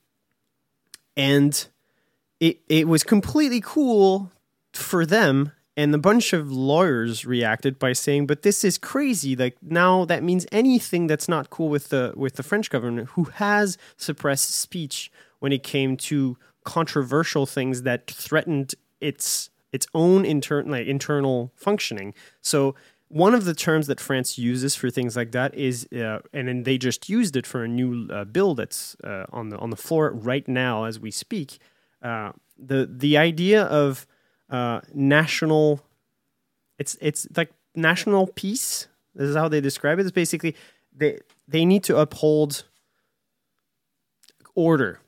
and 1.16 1.68
it 2.40 2.60
it 2.68 2.88
was 2.88 3.04
completely 3.04 3.62
cool 3.62 4.32
for 4.74 5.06
them. 5.06 5.52
And 5.76 5.94
a 5.94 6.00
bunch 6.00 6.34
of 6.34 6.52
lawyers 6.52 7.24
reacted 7.26 7.78
by 7.78 7.94
saying, 7.94 8.26
"But 8.26 8.42
this 8.42 8.64
is 8.64 8.80
crazy! 8.80 9.36
Like 9.36 9.58
now, 9.62 10.06
that 10.06 10.24
means 10.24 10.48
anything 10.52 11.06
that's 11.06 11.30
not 11.30 11.52
cool 11.52 11.70
with 11.70 11.90
the 11.90 12.14
with 12.16 12.34
the 12.34 12.44
French 12.44 12.70
government, 12.72 13.10
who 13.12 13.26
has 13.26 13.78
suppressed 13.96 14.56
speech 14.56 15.12
when 15.40 15.52
it 15.52 15.62
came 15.62 15.96
to 15.98 16.38
controversial 16.64 17.46
things 17.46 17.84
that 17.84 18.08
threatened 18.08 18.74
its 19.00 19.52
its 19.72 19.86
own 19.94 20.26
internal 20.26 20.72
like, 20.72 20.88
internal 20.88 21.52
functioning. 21.56 22.14
So 22.42 22.74
one 23.10 23.34
of 23.34 23.46
the 23.46 23.54
terms 23.54 23.88
that 23.88 24.00
France 24.00 24.38
uses 24.38 24.76
for 24.76 24.90
things 24.90 25.16
like 25.16 25.32
that 25.32 25.56
is, 25.56 25.88
uh, 25.94 26.20
and 26.34 26.48
then 26.48 26.64
they 26.64 26.78
just 26.78 27.08
used 27.10 27.36
it 27.36 27.48
for 27.48 27.64
a 27.64 27.68
new 27.68 28.08
uh, 28.12 28.26
bill 28.26 28.54
that's 28.54 28.96
uh, 29.04 29.26
on 29.32 29.50
the 29.50 29.58
on 29.58 29.70
the 29.70 29.78
floor 29.78 30.12
right 30.12 30.48
now 30.48 30.84
as 30.84 31.00
we 31.00 31.12
speak. 31.12 31.60
Uh, 32.02 32.32
the 32.58 32.90
the 32.92 33.18
idea 33.18 33.64
of 33.64 34.06
uh, 34.50 34.82
national, 34.94 35.82
it's 36.78 36.98
it's 37.00 37.28
like 37.36 37.52
national 37.76 38.28
peace. 38.28 38.88
This 39.16 39.30
is 39.30 39.36
how 39.36 39.48
they 39.48 39.62
describe 39.62 40.00
it. 40.00 40.02
It's 40.02 40.12
basically 40.12 40.56
they 40.94 41.20
they 41.48 41.64
need 41.64 41.84
to 41.86 41.98
uphold 41.98 42.66
order 44.54 45.00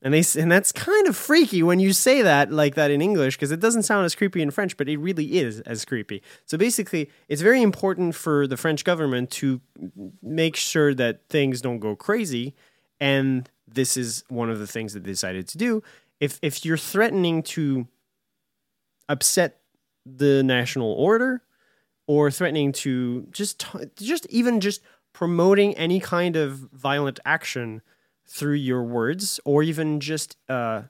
and 0.00 0.14
they 0.14 0.22
and 0.40 0.50
that's 0.50 0.70
kind 0.70 1.08
of 1.08 1.16
freaky 1.16 1.62
when 1.62 1.80
you 1.80 1.92
say 1.92 2.22
that 2.22 2.52
like 2.52 2.76
that 2.76 2.90
in 2.90 3.02
English 3.02 3.36
because 3.36 3.50
it 3.50 3.60
doesn't 3.60 3.82
sound 3.82 4.04
as 4.04 4.14
creepy 4.14 4.40
in 4.40 4.50
French, 4.50 4.76
but 4.76 4.88
it 4.88 4.96
really 4.98 5.38
is 5.38 5.60
as 5.60 5.84
creepy. 5.84 6.22
So 6.46 6.56
basically, 6.56 7.10
it's 7.28 7.42
very 7.42 7.62
important 7.62 8.14
for 8.14 8.46
the 8.46 8.56
French 8.56 8.84
government 8.84 9.30
to 9.32 9.60
make 10.22 10.54
sure 10.54 10.94
that 10.94 11.28
things 11.28 11.60
don't 11.60 11.80
go 11.80 11.96
crazy, 11.96 12.54
and 13.00 13.50
this 13.66 13.96
is 13.96 14.24
one 14.28 14.50
of 14.50 14.60
the 14.60 14.66
things 14.66 14.92
that 14.94 15.02
they 15.02 15.10
decided 15.10 15.48
to 15.48 15.58
do. 15.58 15.82
If 16.20 16.38
if 16.42 16.64
you're 16.64 16.76
threatening 16.76 17.42
to 17.54 17.88
upset 19.08 19.60
the 20.06 20.42
national 20.42 20.92
order 20.92 21.42
or 22.06 22.30
threatening 22.30 22.72
to 22.72 23.26
just 23.32 23.66
just 23.96 24.26
even 24.30 24.60
just 24.60 24.80
promoting 25.12 25.74
any 25.76 25.98
kind 25.98 26.36
of 26.36 26.52
violent 26.72 27.18
action 27.24 27.82
through 28.28 28.54
your 28.54 28.82
words 28.82 29.40
or 29.44 29.62
even 29.62 30.00
just 30.00 30.36
uh, 30.48 30.82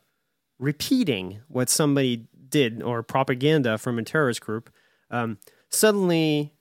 repeating 0.59 1.41
what 1.49 1.69
somebody 1.69 2.27
did 2.49 2.83
or 2.83 3.03
propaganda 3.03 3.79
from 3.79 3.99
a 3.99 4.03
terrorist 4.03 4.41
group, 4.41 4.71
um, 5.11 5.39
suddenly 5.71 6.53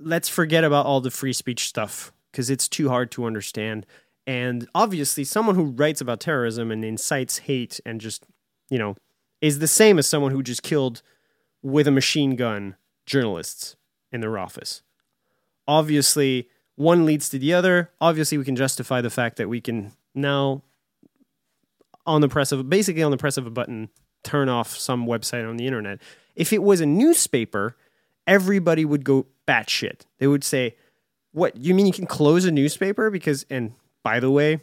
let's 0.00 0.28
forget 0.28 0.64
about 0.64 0.86
all 0.86 1.00
the 1.00 1.10
free 1.10 1.32
speech 1.32 1.68
stuff 1.68 2.12
because 2.30 2.50
it's 2.50 2.68
too 2.68 2.88
hard 2.88 3.10
to 3.12 3.24
understand. 3.24 3.86
And 4.26 4.68
obviously, 4.74 5.24
someone 5.24 5.54
who 5.54 5.64
writes 5.64 6.00
about 6.00 6.20
terrorism 6.20 6.70
and 6.70 6.84
incites 6.84 7.38
hate 7.38 7.80
and 7.86 8.00
just, 8.00 8.24
you 8.68 8.78
know, 8.78 8.94
is 9.40 9.58
the 9.58 9.66
same 9.66 9.98
as 9.98 10.06
someone 10.06 10.32
who 10.32 10.42
just 10.42 10.62
killed 10.62 11.02
with 11.62 11.88
a 11.88 11.92
machine 11.92 12.36
gun 12.36 12.76
journalists 13.06 13.76
in 14.12 14.20
their 14.20 14.36
office. 14.38 14.82
Obviously, 15.66 16.48
one 16.78 17.04
leads 17.04 17.28
to 17.30 17.38
the 17.38 17.52
other. 17.52 17.90
Obviously, 18.00 18.38
we 18.38 18.44
can 18.44 18.54
justify 18.54 19.00
the 19.00 19.10
fact 19.10 19.36
that 19.36 19.48
we 19.48 19.60
can 19.60 19.92
now, 20.14 20.62
on 22.06 22.20
the 22.20 22.28
press 22.28 22.52
of 22.52 22.70
basically 22.70 23.02
on 23.02 23.10
the 23.10 23.16
press 23.16 23.36
of 23.36 23.46
a 23.46 23.50
button, 23.50 23.90
turn 24.22 24.48
off 24.48 24.76
some 24.76 25.04
website 25.04 25.48
on 25.48 25.56
the 25.56 25.66
internet. 25.66 25.98
If 26.36 26.52
it 26.52 26.62
was 26.62 26.80
a 26.80 26.86
newspaper, 26.86 27.76
everybody 28.26 28.84
would 28.84 29.04
go 29.04 29.26
batshit. 29.46 30.02
They 30.18 30.28
would 30.28 30.44
say, 30.44 30.76
"What 31.32 31.56
you 31.56 31.74
mean 31.74 31.86
you 31.86 31.92
can 31.92 32.06
close 32.06 32.44
a 32.44 32.52
newspaper?" 32.52 33.10
Because, 33.10 33.44
and 33.50 33.72
by 34.04 34.20
the 34.20 34.30
way, 34.30 34.60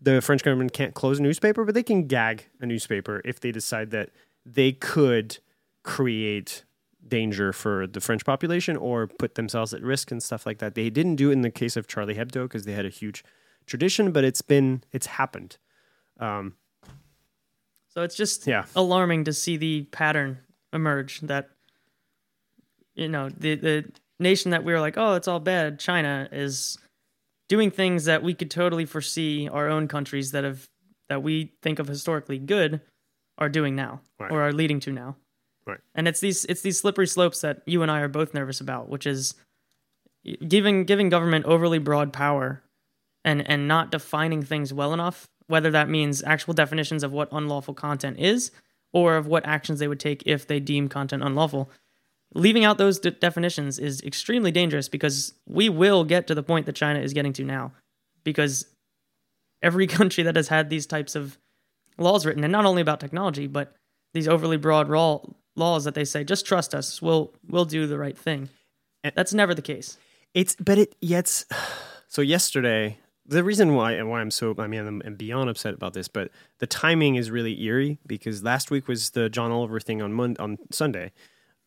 the 0.00 0.20
French 0.20 0.42
government 0.42 0.72
can't 0.72 0.94
close 0.94 1.20
a 1.20 1.22
newspaper, 1.22 1.64
but 1.64 1.74
they 1.74 1.84
can 1.84 2.08
gag 2.08 2.46
a 2.60 2.66
newspaper 2.66 3.22
if 3.24 3.38
they 3.38 3.52
decide 3.52 3.92
that 3.92 4.10
they 4.44 4.72
could 4.72 5.38
create 5.84 6.64
danger 7.08 7.52
for 7.52 7.86
the 7.86 8.00
French 8.00 8.24
population 8.24 8.76
or 8.76 9.06
put 9.06 9.34
themselves 9.34 9.72
at 9.74 9.82
risk 9.82 10.10
and 10.10 10.22
stuff 10.22 10.46
like 10.46 10.58
that. 10.58 10.74
They 10.74 10.90
didn't 10.90 11.16
do 11.16 11.30
it 11.30 11.34
in 11.34 11.42
the 11.42 11.50
case 11.50 11.76
of 11.76 11.86
Charlie 11.86 12.14
Hebdo 12.14 12.44
because 12.44 12.64
they 12.64 12.72
had 12.72 12.86
a 12.86 12.90
huge 12.90 13.24
tradition, 13.66 14.12
but 14.12 14.24
it's 14.24 14.42
been 14.42 14.82
it's 14.92 15.06
happened. 15.06 15.58
Um, 16.20 16.54
so 17.88 18.02
it's 18.02 18.16
just 18.16 18.46
Yeah. 18.46 18.64
alarming 18.74 19.24
to 19.24 19.32
see 19.32 19.56
the 19.56 19.84
pattern 19.92 20.38
emerge 20.72 21.20
that 21.22 21.50
you 22.94 23.08
know 23.08 23.28
the 23.30 23.54
the 23.56 23.84
nation 24.18 24.50
that 24.50 24.64
we 24.64 24.72
were 24.72 24.80
like, 24.80 24.96
oh, 24.96 25.14
it's 25.14 25.28
all 25.28 25.40
bad. 25.40 25.78
China 25.78 26.28
is 26.32 26.78
doing 27.48 27.70
things 27.70 28.06
that 28.06 28.22
we 28.22 28.34
could 28.34 28.50
totally 28.50 28.84
foresee 28.86 29.48
our 29.48 29.68
own 29.68 29.88
countries 29.88 30.32
that 30.32 30.44
have 30.44 30.68
that 31.08 31.22
we 31.22 31.52
think 31.62 31.78
of 31.78 31.86
historically 31.86 32.38
good 32.38 32.80
are 33.38 33.48
doing 33.48 33.76
now 33.76 34.00
Right. 34.18 34.30
or 34.32 34.42
are 34.42 34.52
leading 34.52 34.80
to 34.80 34.92
now. 34.92 35.16
Right. 35.66 35.80
And 35.94 36.06
it's 36.06 36.20
these 36.20 36.44
it's 36.44 36.62
these 36.62 36.78
slippery 36.78 37.08
slopes 37.08 37.40
that 37.40 37.62
you 37.66 37.82
and 37.82 37.90
I 37.90 38.00
are 38.00 38.08
both 38.08 38.34
nervous 38.34 38.60
about, 38.60 38.88
which 38.88 39.06
is 39.06 39.34
giving 40.46 40.84
giving 40.84 41.08
government 41.08 41.44
overly 41.44 41.78
broad 41.78 42.12
power 42.12 42.62
and 43.24 43.46
and 43.48 43.66
not 43.66 43.90
defining 43.90 44.42
things 44.42 44.72
well 44.72 44.94
enough, 44.94 45.26
whether 45.48 45.70
that 45.72 45.88
means 45.88 46.22
actual 46.22 46.54
definitions 46.54 47.02
of 47.02 47.12
what 47.12 47.28
unlawful 47.32 47.74
content 47.74 48.18
is 48.20 48.52
or 48.92 49.16
of 49.16 49.26
what 49.26 49.44
actions 49.44 49.80
they 49.80 49.88
would 49.88 50.00
take 50.00 50.22
if 50.24 50.46
they 50.46 50.60
deem 50.60 50.88
content 50.88 51.22
unlawful. 51.22 51.68
Leaving 52.34 52.64
out 52.64 52.78
those 52.78 52.98
de- 52.98 53.10
definitions 53.10 53.78
is 53.78 54.00
extremely 54.02 54.52
dangerous 54.52 54.88
because 54.88 55.34
we 55.48 55.68
will 55.68 56.04
get 56.04 56.26
to 56.26 56.34
the 56.34 56.42
point 56.42 56.66
that 56.66 56.74
China 56.74 57.00
is 57.00 57.12
getting 57.12 57.32
to 57.32 57.44
now 57.44 57.72
because 58.22 58.66
every 59.62 59.86
country 59.98 60.22
that 60.22 60.36
has 60.36 60.48
had 60.48 60.70
these 60.70 60.86
types 60.86 61.16
of 61.16 61.38
laws 61.98 62.24
written 62.24 62.44
and 62.44 62.52
not 62.52 62.66
only 62.66 62.82
about 62.82 63.00
technology 63.00 63.46
but 63.46 63.74
these 64.12 64.28
overly 64.28 64.56
broad 64.56 64.88
raw 64.88 65.18
laws 65.56 65.84
that 65.84 65.94
they 65.94 66.04
say 66.04 66.22
just 66.24 66.46
trust 66.46 66.74
us 66.74 67.00
we'll 67.02 67.32
we'll 67.48 67.64
do 67.64 67.86
the 67.86 67.98
right 67.98 68.16
thing 68.16 68.48
And- 69.02 69.12
that's 69.16 69.34
never 69.34 69.54
the 69.54 69.62
case 69.62 69.98
It's 70.34 70.54
but 70.56 70.78
it 70.78 70.94
yet. 71.00 71.44
So 72.08 72.22
yesterday, 72.22 72.98
the 73.26 73.42
reason 73.42 73.74
why 73.74 73.92
and 73.92 74.08
why 74.08 74.20
I'm 74.20 74.30
so 74.30 74.54
I 74.58 74.68
mean 74.68 74.86
I'm, 74.86 75.02
I'm 75.04 75.16
beyond 75.16 75.50
upset 75.50 75.74
about 75.74 75.92
this, 75.92 76.06
but 76.08 76.30
the 76.60 76.66
timing 76.68 77.16
is 77.16 77.30
really 77.32 77.60
eerie 77.62 77.98
because 78.06 78.44
last 78.44 78.70
week 78.70 78.86
was 78.86 79.10
the 79.10 79.28
John 79.28 79.50
Oliver 79.50 79.80
thing 79.80 80.00
on 80.00 80.12
Mon- 80.12 80.36
on 80.38 80.56
Sunday, 80.70 81.10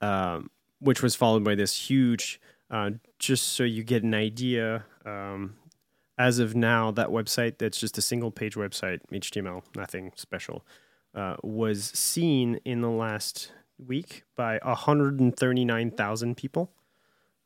um, 0.02 0.50
which 0.80 1.04
was 1.04 1.14
followed 1.14 1.44
by 1.44 1.56
this 1.56 1.90
huge. 1.90 2.40
Uh, 2.72 2.92
just 3.20 3.50
so 3.50 3.64
you 3.64 3.84
get 3.84 4.02
an 4.04 4.14
idea, 4.14 4.86
um, 5.06 5.56
as 6.18 6.40
of 6.40 6.56
now, 6.56 6.90
that 6.92 7.10
website 7.10 7.58
that's 7.58 7.80
just 7.80 7.98
a 7.98 8.02
single 8.02 8.32
page 8.32 8.56
website, 8.56 9.00
HTML, 9.12 9.62
nothing 9.76 10.12
special, 10.16 10.66
uh, 11.14 11.36
was 11.44 11.84
seen 11.84 12.60
in 12.64 12.82
the 12.82 12.90
last 12.90 13.52
week 13.86 14.24
by 14.36 14.60
139,000 14.64 16.38
people. 16.38 16.72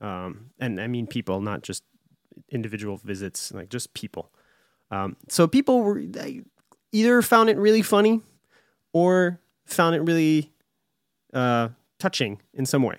Um, 0.02 0.52
and 0.60 0.80
I 0.82 0.88
mean 0.88 1.08
people, 1.08 1.42
not 1.42 1.62
just 1.62 1.84
individual 2.50 2.98
visits, 2.98 3.52
like 3.54 3.70
just 3.70 3.94
people. 3.94 4.32
Um, 4.92 5.16
so 5.30 5.48
people 5.48 5.82
were 5.82 6.02
either 6.92 7.22
found 7.22 7.50
it 7.50 7.58
really 7.58 7.82
funny 7.82 8.22
or 8.92 9.40
found 9.66 9.96
it 9.96 10.02
really 10.02 10.52
uh, 11.34 11.70
touching 12.00 12.42
in 12.54 12.66
some 12.66 12.84
way. 12.84 12.98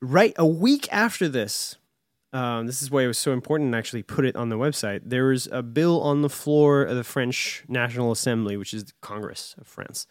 Right 0.00 0.32
a 0.38 0.46
week 0.46 0.88
after 0.90 1.28
this, 1.28 1.76
um, 2.32 2.66
this 2.66 2.80
is 2.80 2.90
why 2.90 3.02
it 3.02 3.06
was 3.06 3.18
so 3.18 3.32
important 3.32 3.72
to 3.72 3.78
actually 3.78 4.02
put 4.02 4.24
it 4.24 4.36
on 4.36 4.48
the 4.48 4.56
website. 4.56 5.00
There 5.04 5.26
was 5.26 5.48
a 5.50 5.62
bill 5.62 6.00
on 6.00 6.22
the 6.22 6.30
floor 6.30 6.82
of 6.82 6.96
the 6.96 7.04
French 7.04 7.64
National 7.68 8.12
Assembly, 8.12 8.56
which 8.56 8.72
is 8.72 8.84
the 8.84 8.92
Congress 9.00 9.54
of 9.58 9.66
France. 9.66 10.06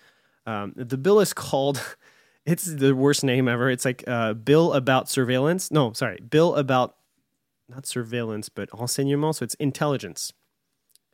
Um, 0.45 0.73
the 0.75 0.97
bill 0.97 1.19
is 1.19 1.33
called, 1.33 1.95
it's 2.45 2.65
the 2.65 2.95
worst 2.95 3.23
name 3.23 3.47
ever. 3.47 3.69
It's 3.69 3.85
like 3.85 4.03
uh, 4.07 4.33
Bill 4.33 4.73
about 4.73 5.09
surveillance. 5.09 5.71
No, 5.71 5.93
sorry, 5.93 6.19
Bill 6.27 6.55
about, 6.55 6.95
not 7.67 7.85
surveillance, 7.85 8.49
but 8.49 8.69
renseignement. 8.71 9.35
So 9.35 9.43
it's 9.43 9.55
intelligence. 9.55 10.33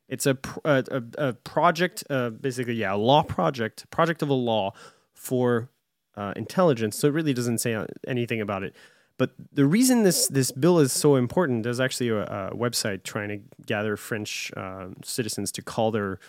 It's 0.07 0.25
a, 0.25 0.37
a, 0.63 0.83
a, 0.91 1.03
a 1.29 1.33
project, 1.33 2.03
uh, 2.09 2.29
basically, 2.29 2.75
yeah, 2.75 2.93
a 2.93 2.97
law 2.97 3.23
project, 3.23 3.89
project 3.89 4.21
of 4.21 4.29
a 4.29 4.33
law 4.33 4.71
for 5.13 5.69
uh, 6.15 6.33
intelligence. 6.35 6.97
So 6.97 7.07
it 7.07 7.13
really 7.13 7.33
doesn't 7.33 7.57
say 7.57 7.73
uh, 7.73 7.87
anything 8.07 8.39
about 8.39 8.63
it. 8.63 8.75
But 9.17 9.31
the 9.51 9.65
reason 9.65 10.03
this 10.03 10.27
this 10.27 10.51
bill 10.51 10.79
is 10.79 10.91
so 10.91 11.15
important, 11.15 11.63
there's 11.63 11.79
actually 11.79 12.09
a, 12.09 12.23
a 12.23 12.55
website 12.55 13.03
trying 13.03 13.29
to 13.29 13.39
gather 13.65 13.95
French 13.95 14.51
uh, 14.57 14.87
citizens 15.03 15.51
to 15.53 15.61
call 15.61 15.91
their 15.91 16.19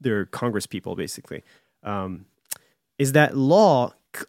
their 0.00 0.26
Congress 0.26 0.66
people, 0.66 0.96
basically, 0.96 1.44
um, 1.84 2.26
is 2.98 3.12
that 3.12 3.36
law 3.36 3.92
c- 4.14 4.24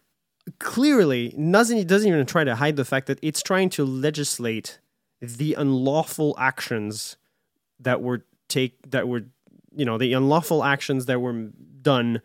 clearly 0.59 1.30
doesn't 1.30 1.88
doesn't 1.88 2.07
even 2.07 2.26
try 2.26 2.43
to 2.43 2.55
hide 2.55 2.76
the 2.76 2.86
fact 2.86 3.07
that 3.07 3.20
it's 3.22 3.41
trying 3.41 3.70
to 3.70 3.86
legislate 3.86 4.80
the 5.22 5.53
unlawful 5.53 6.36
actions 6.38 7.18
that 7.80 8.01
were 8.01 8.26
take 8.47 8.91
that 8.91 9.07
were 9.07 9.24
you 9.76 9.86
know 9.86 9.97
the 9.97 10.14
unlawful 10.14 10.64
actions 10.64 11.05
that 11.05 11.20
were 11.20 11.49
done 11.82 12.22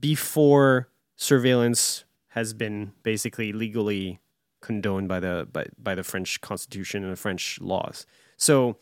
before 0.00 0.88
surveillance 1.16 2.04
has 2.28 2.54
been 2.54 2.92
basically 3.02 3.52
legally 3.52 4.20
condoned 4.60 5.08
by 5.08 5.20
the 5.20 5.46
by, 5.52 5.66
by 5.78 5.94
the 5.94 6.02
French 6.02 6.40
constitution 6.40 7.02
and 7.02 7.12
the 7.12 7.16
French 7.16 7.60
laws. 7.60 8.06
So 8.36 8.78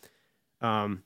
um, 0.61 1.03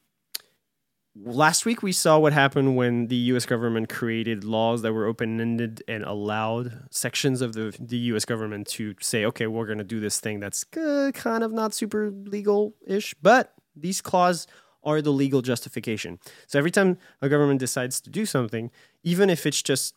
last 1.17 1.65
week 1.65 1.83
we 1.83 1.93
saw 1.93 2.19
what 2.19 2.33
happened 2.33 2.77
when 2.77 3.07
the 3.07 3.17
US 3.17 3.47
government 3.47 3.89
created 3.89 4.45
laws 4.45 4.83
that 4.83 4.93
were 4.93 5.07
open-ended 5.07 5.83
and 5.87 6.05
allowed 6.05 6.87
sections 6.91 7.41
of 7.41 7.53
the 7.53 7.75
the 7.79 7.99
US 8.12 8.25
government 8.25 8.67
to 8.69 8.95
say 9.01 9.25
okay, 9.25 9.47
we're 9.47 9.67
going 9.67 9.79
to 9.79 9.85
do 9.85 10.01
this 10.01 10.21
thing 10.21 10.41
that's 10.41 10.65
uh, 10.77 11.11
kind 11.15 11.45
of 11.45 11.53
not 11.53 11.75
super 11.75 12.11
legal-ish, 12.11 13.15
but 13.23 13.55
these 13.77 14.01
clauses 14.01 14.47
are 14.83 15.01
the 15.01 15.11
legal 15.11 15.41
justification. 15.41 16.19
So 16.47 16.59
every 16.59 16.71
time 16.71 16.99
a 17.23 17.29
government 17.29 17.59
decides 17.61 18.01
to 18.03 18.11
do 18.11 18.27
something, 18.27 18.71
even 19.03 19.31
if 19.31 19.47
it's 19.47 19.62
just 19.62 19.95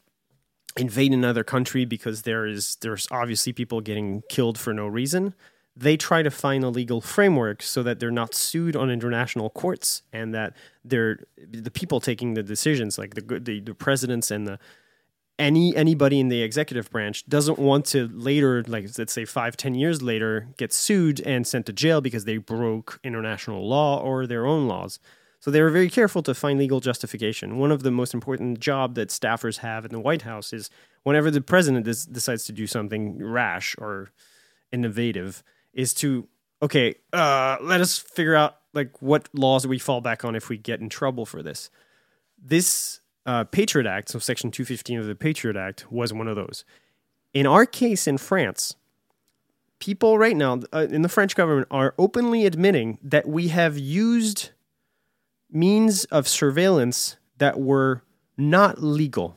invade 0.78 1.12
another 1.12 1.44
country 1.44 1.84
because 1.86 2.22
there 2.22 2.46
is 2.46 2.78
there's 2.82 3.08
obviously 3.12 3.54
people 3.54 3.82
getting 3.82 4.22
killed 4.30 4.58
for 4.58 4.74
no 4.74 4.88
reason, 4.88 5.34
they 5.80 5.96
try 5.96 6.24
to 6.24 6.32
find 6.32 6.64
a 6.64 6.70
legal 6.70 7.02
framework 7.02 7.62
so 7.62 7.84
that 7.84 8.00
they're 8.00 8.10
not 8.10 8.34
sued 8.34 8.76
on 8.76 8.90
international 8.90 9.50
courts 9.52 10.02
and 10.12 10.34
that 10.34 10.54
they're 10.84 11.20
the 11.38 11.72
people 11.72 12.00
taking 12.00 12.34
the 12.34 12.44
decisions, 12.44 12.98
like 12.98 13.14
the 13.14 13.40
the, 13.40 13.60
the 13.60 13.76
presidents 13.76 14.32
and 14.32 14.48
the 14.48 14.60
any 15.40 15.76
anybody 15.76 16.20
in 16.20 16.30
the 16.30 16.42
executive 16.42 16.90
branch 16.90 17.24
doesn't 17.28 17.60
want 17.60 17.86
to 17.86 18.10
later 18.12 18.64
like 18.68 18.88
let's 18.98 19.14
say 19.14 19.24
five 19.24 19.56
ten 19.56 19.76
years 19.76 20.02
later 20.02 20.48
get 20.58 20.74
sued 20.74 21.22
and 21.22 21.46
sent 21.46 21.68
to 21.68 21.74
jail 21.74 22.02
because 22.02 22.26
they 22.26 22.38
broke 22.38 23.00
international 23.04 23.68
law 23.68 24.00
or 24.00 24.26
their 24.26 24.46
own 24.48 24.68
laws. 24.68 25.00
So 25.40 25.52
they 25.52 25.62
were 25.62 25.70
very 25.70 25.90
careful 25.90 26.24
to 26.24 26.34
find 26.34 26.58
legal 26.58 26.80
justification. 26.80 27.60
One 27.60 27.72
of 27.72 27.84
the 27.84 27.92
most 27.92 28.16
important 28.16 28.60
job 28.60 28.96
that 28.96 29.10
staffers 29.10 29.60
have 29.60 29.86
in 29.86 29.92
the 29.92 30.00
white 30.00 30.24
house 30.24 30.52
is 30.52 30.72
whenever 31.04 31.30
the 31.30 31.42
president 31.42 31.86
des- 31.86 32.12
decides 32.12 32.46
to 32.46 32.52
do 32.52 32.66
something 32.66 33.24
rash 33.24 33.76
or 33.78 34.12
innovative 34.72 35.44
is 35.78 35.94
to 35.94 36.28
okay 36.62 36.96
uh, 37.14 37.56
let 37.62 37.80
us 37.80 37.98
figure 37.98 38.36
out 38.36 38.58
like 38.74 39.02
what 39.02 39.30
laws 39.34 39.66
we 39.66 39.80
fall 39.80 40.02
back 40.02 40.26
on 40.26 40.36
if 40.36 40.50
we 40.50 40.58
get 40.58 40.82
in 40.82 40.90
trouble 40.90 41.26
for 41.26 41.42
this 41.42 41.70
this 42.38 43.00
uh, 43.28 43.44
Patriot 43.44 43.86
Act, 43.86 44.10
so 44.10 44.20
Section 44.20 44.52
215 44.52 45.00
of 45.00 45.06
the 45.06 45.14
Patriot 45.14 45.58
Act, 45.58 45.92
was 45.92 46.14
one 46.14 46.28
of 46.28 46.36
those. 46.36 46.64
In 47.34 47.46
our 47.46 47.66
case 47.66 48.08
in 48.08 48.18
France, 48.18 48.76
people 49.80 50.18
right 50.18 50.36
now 50.36 50.62
uh, 50.74 50.88
in 50.90 51.02
the 51.02 51.10
French 51.10 51.36
government 51.36 51.68
are 51.70 51.94
openly 51.98 52.46
admitting 52.46 52.98
that 53.04 53.28
we 53.28 53.50
have 53.50 53.78
used 53.78 54.52
means 55.52 56.06
of 56.06 56.28
surveillance 56.28 57.18
that 57.38 57.60
were 57.60 58.02
not 58.38 58.82
legal. 58.82 59.36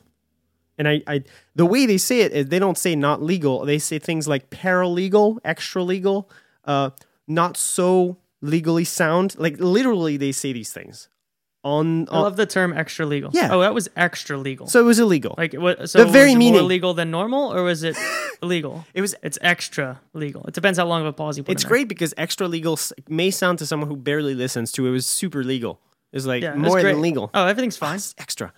And 0.81 0.89
I, 0.89 1.03
I 1.07 1.22
the 1.55 1.66
way 1.66 1.85
they 1.85 1.99
say 1.99 2.22
it 2.22 2.33
is 2.33 2.47
they 2.47 2.59
don't 2.59 2.78
say 2.78 2.97
not 2.97 3.20
legal. 3.22 3.66
They 3.66 3.78
say 3.78 3.99
things 3.99 4.26
like 4.26 4.49
paralegal, 4.49 5.39
extra 5.45 5.83
legal, 5.83 6.31
uh, 6.64 6.91
not 7.28 7.57
so 7.59 8.16
legally 8.41 8.85
sound. 8.85 9.37
Like 9.39 9.57
literally, 9.61 10.16
they 10.16 10.33
say 10.33 10.55
these 10.55 10.72
things 10.72 11.09
on, 11.62 12.09
I 12.11 12.20
love 12.20 12.37
the 12.37 12.47
term 12.47 12.72
extra 12.72 13.05
legal. 13.05 13.31
Yeah. 13.35 13.51
Oh, 13.53 13.61
that 13.61 13.74
was 13.74 13.91
extra 13.95 14.39
legal. 14.39 14.66
So 14.68 14.81
it 14.81 14.85
was 14.85 14.99
illegal. 14.99 15.35
like 15.37 15.53
what? 15.53 15.91
So 15.91 15.99
The 15.99 16.05
was 16.05 16.12
very 16.14 16.33
it 16.33 16.37
meaning- 16.39 16.61
more 16.61 16.62
legal 16.76 16.95
than 16.95 17.11
normal, 17.11 17.53
or 17.53 17.62
was 17.62 17.83
it 17.83 17.97
illegal? 18.43 18.87
it 18.95 19.03
was. 19.03 19.14
It's 19.22 19.39
extra 19.43 20.01
legal. 20.14 20.45
It 20.49 20.55
depends 20.55 20.78
how 20.78 20.87
long 20.87 21.03
of 21.03 21.09
a 21.09 21.12
pause 21.12 21.37
you 21.37 21.45
put. 21.45 21.53
It's 21.53 21.64
great 21.64 21.89
because 21.89 22.14
extra 22.16 22.49
legal 22.49 22.78
may 23.09 23.31
sound 23.31 23.59
to 23.59 23.66
someone 23.66 23.89
who 23.91 23.97
barely 23.97 24.35
listens 24.35 24.72
to 24.72 24.87
it 24.87 24.91
was 24.91 25.07
super 25.07 25.45
legal. 25.45 25.78
It's 26.12 26.24
like 26.24 26.43
Yeah, 26.43 26.55
more 26.55 26.81
great. 26.81 26.93
than 26.95 27.03
legal. 27.03 27.31
Oh, 27.35 27.45
everything's 27.47 27.76
fine. 27.76 27.97
It's 27.97 28.14
extra. 28.18 28.53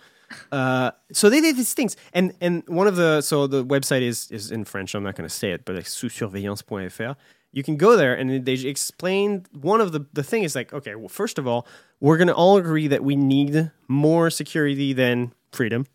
Uh, 0.51 0.93
so 1.13 1.31
they 1.31 1.41
did 1.41 1.57
these 1.57 1.75
things, 1.75 1.97
and 2.13 2.35
and 2.41 2.63
one 2.67 2.87
of 2.87 2.97
the 2.97 3.21
so 3.21 3.47
the 3.47 3.65
website 3.65 4.03
is 4.03 4.31
is 4.31 4.51
in 4.51 4.65
French. 4.65 4.95
I'm 4.95 5.03
not 5.03 5.15
going 5.17 5.29
to 5.29 5.35
say 5.35 5.53
it, 5.53 5.65
but 5.65 5.77
like 5.77 5.87
sous-surveillance.fr. 5.87 7.13
You 7.55 7.63
can 7.63 7.77
go 7.77 7.97
there, 7.97 8.15
and 8.15 8.45
they 8.45 8.55
explain 8.55 9.47
one 9.53 9.81
of 9.81 9.93
the 9.93 10.07
the 10.13 10.23
thing 10.23 10.43
is 10.43 10.55
like 10.55 10.73
okay, 10.73 10.95
well, 10.95 11.09
first 11.09 11.39
of 11.39 11.47
all, 11.47 11.67
we're 12.01 12.17
going 12.17 12.29
to 12.29 12.35
all 12.35 12.57
agree 12.57 12.89
that 12.89 13.05
we 13.05 13.17
need 13.17 13.71
more 13.89 14.31
security 14.31 14.93
than 14.93 15.33
freedom. 15.53 15.87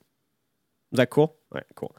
Is 0.92 0.98
that 0.98 1.10
cool? 1.10 1.36
All 1.52 1.56
right, 1.56 1.66
cool. 1.76 1.96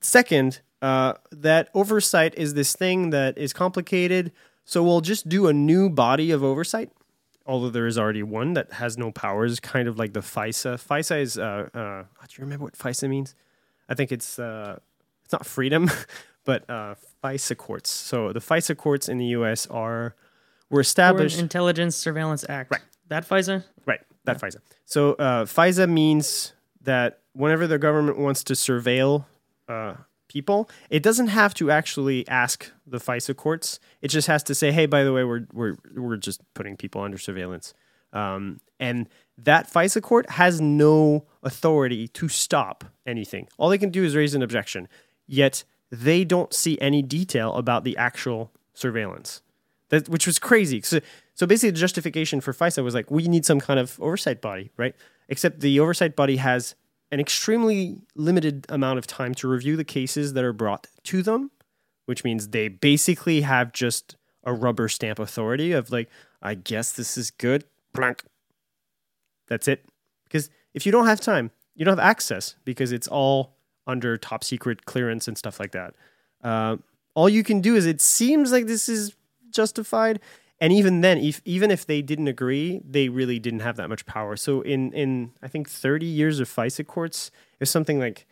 Second, 0.00 0.60
uh, 0.80 1.14
that 1.30 1.68
oversight 1.74 2.34
is 2.36 2.54
this 2.54 2.74
thing 2.74 3.10
that 3.10 3.36
is 3.36 3.52
complicated. 3.52 4.32
So 4.64 4.82
we'll 4.82 5.00
just 5.00 5.28
do 5.28 5.48
a 5.48 5.52
new 5.52 5.90
body 5.90 6.30
of 6.30 6.44
oversight, 6.44 6.90
although 7.46 7.70
there 7.70 7.86
is 7.86 7.98
already 7.98 8.22
one 8.22 8.54
that 8.54 8.72
has 8.74 8.96
no 8.98 9.10
powers, 9.10 9.60
kind 9.60 9.88
of 9.88 9.98
like 9.98 10.12
the 10.12 10.20
FISA. 10.20 10.74
FISA 10.74 11.20
is, 11.20 11.38
uh, 11.38 11.68
uh, 11.74 12.02
do 12.02 12.34
you 12.36 12.44
remember 12.44 12.64
what 12.64 12.74
FISA 12.74 13.08
means? 13.08 13.34
I 13.88 13.94
think 13.94 14.12
it's 14.12 14.38
uh, 14.38 14.78
it's 15.24 15.32
not 15.32 15.46
freedom, 15.46 15.90
but 16.44 16.68
uh, 16.68 16.94
FISA 17.22 17.56
courts. 17.56 17.90
So 17.90 18.32
the 18.32 18.40
FISA 18.40 18.76
courts 18.76 19.08
in 19.08 19.18
the 19.18 19.26
U.S. 19.26 19.66
are 19.66 20.14
were 20.68 20.76
Foreign 20.76 20.80
established. 20.82 21.38
Intelligence 21.38 21.96
Surveillance 21.96 22.44
Act. 22.48 22.70
Right. 22.70 22.82
That 23.08 23.28
FISA. 23.28 23.64
Right, 23.86 24.00
that 24.24 24.40
FISA. 24.40 24.58
So 24.84 25.14
uh, 25.14 25.44
FISA 25.44 25.90
means 25.90 26.52
that 26.82 27.18
whenever 27.32 27.66
the 27.66 27.78
government 27.78 28.18
wants 28.18 28.44
to 28.44 28.54
surveil 28.54 29.26
uh, 29.68 29.94
people, 30.30 30.70
it 30.88 31.02
doesn't 31.02 31.26
have 31.26 31.52
to 31.54 31.70
actually 31.70 32.26
ask 32.28 32.70
the 32.86 32.98
FISA 32.98 33.36
courts. 33.36 33.78
It 34.00 34.08
just 34.08 34.28
has 34.28 34.42
to 34.44 34.54
say, 34.54 34.72
"Hey, 34.72 34.86
by 34.86 35.04
the 35.04 35.12
way, 35.12 35.24
we're 35.24 35.46
we're 35.52 35.76
we're 35.94 36.16
just 36.16 36.40
putting 36.54 36.76
people 36.76 37.02
under 37.02 37.18
surveillance," 37.18 37.74
um, 38.12 38.60
and 38.78 39.08
that 39.36 39.70
FISA 39.70 40.00
court 40.00 40.30
has 40.30 40.60
no 40.60 41.26
authority 41.42 42.08
to 42.08 42.28
stop 42.28 42.84
anything. 43.04 43.48
All 43.58 43.68
they 43.68 43.78
can 43.78 43.90
do 43.90 44.04
is 44.04 44.16
raise 44.16 44.34
an 44.34 44.42
objection. 44.42 44.88
Yet 45.26 45.64
they 45.90 46.24
don't 46.24 46.54
see 46.54 46.80
any 46.80 47.02
detail 47.02 47.54
about 47.54 47.84
the 47.84 47.96
actual 47.96 48.52
surveillance 48.72 49.42
that 49.90 50.08
which 50.08 50.26
was 50.26 50.38
crazy. 50.38 50.80
So, 50.80 51.00
so 51.34 51.46
basically, 51.46 51.72
the 51.72 51.78
justification 51.78 52.40
for 52.40 52.52
FISA 52.52 52.82
was 52.82 52.94
like, 52.94 53.10
we 53.10 53.28
need 53.28 53.44
some 53.44 53.60
kind 53.60 53.78
of 53.78 54.00
oversight 54.00 54.40
body, 54.40 54.70
right? 54.76 54.94
Except 55.28 55.60
the 55.60 55.78
oversight 55.78 56.16
body 56.16 56.36
has 56.36 56.74
an 57.12 57.20
extremely 57.20 58.02
limited 58.14 58.66
amount 58.68 58.98
of 58.98 59.06
time 59.06 59.34
to 59.34 59.48
review 59.48 59.76
the 59.76 59.84
cases 59.84 60.32
that 60.34 60.44
are 60.44 60.52
brought 60.52 60.86
to 61.04 61.22
them, 61.22 61.50
which 62.06 62.24
means 62.24 62.48
they 62.48 62.68
basically 62.68 63.40
have 63.40 63.72
just 63.72 64.16
a 64.44 64.52
rubber 64.52 64.88
stamp 64.88 65.18
authority 65.18 65.72
of 65.72 65.90
like, 65.90 66.08
I 66.40 66.54
guess 66.54 66.92
this 66.92 67.18
is 67.18 67.30
good, 67.30 67.64
blank. 67.92 68.22
That's 69.48 69.68
it. 69.68 69.84
Because 70.24 70.50
if 70.72 70.86
you 70.86 70.92
don't 70.92 71.06
have 71.06 71.20
time, 71.20 71.50
you 71.74 71.84
don't 71.84 71.98
have 71.98 72.06
access 72.06 72.54
because 72.64 72.92
it's 72.92 73.08
all 73.08 73.56
under 73.86 74.16
top 74.16 74.44
secret 74.44 74.84
clearance 74.86 75.26
and 75.26 75.36
stuff 75.36 75.58
like 75.58 75.72
that. 75.72 75.94
Uh, 76.42 76.76
all 77.14 77.28
you 77.28 77.42
can 77.42 77.60
do 77.60 77.74
is 77.74 77.86
it 77.86 78.00
seems 78.00 78.52
like 78.52 78.66
this 78.66 78.88
is 78.88 79.14
justified. 79.50 80.20
And 80.60 80.72
even 80.72 81.00
then, 81.00 81.18
if 81.18 81.40
even 81.44 81.70
if 81.70 81.86
they 81.86 82.02
didn't 82.02 82.28
agree, 82.28 82.82
they 82.84 83.08
really 83.08 83.38
didn't 83.38 83.60
have 83.60 83.76
that 83.76 83.88
much 83.88 84.04
power. 84.04 84.36
So 84.36 84.60
in 84.60 84.92
in 84.92 85.32
I 85.42 85.48
think 85.48 85.68
30 85.68 86.04
years 86.06 86.38
of 86.38 86.48
FISA 86.48 86.86
courts, 86.86 87.30
it's 87.60 87.70
something 87.70 87.98
like 87.98 88.26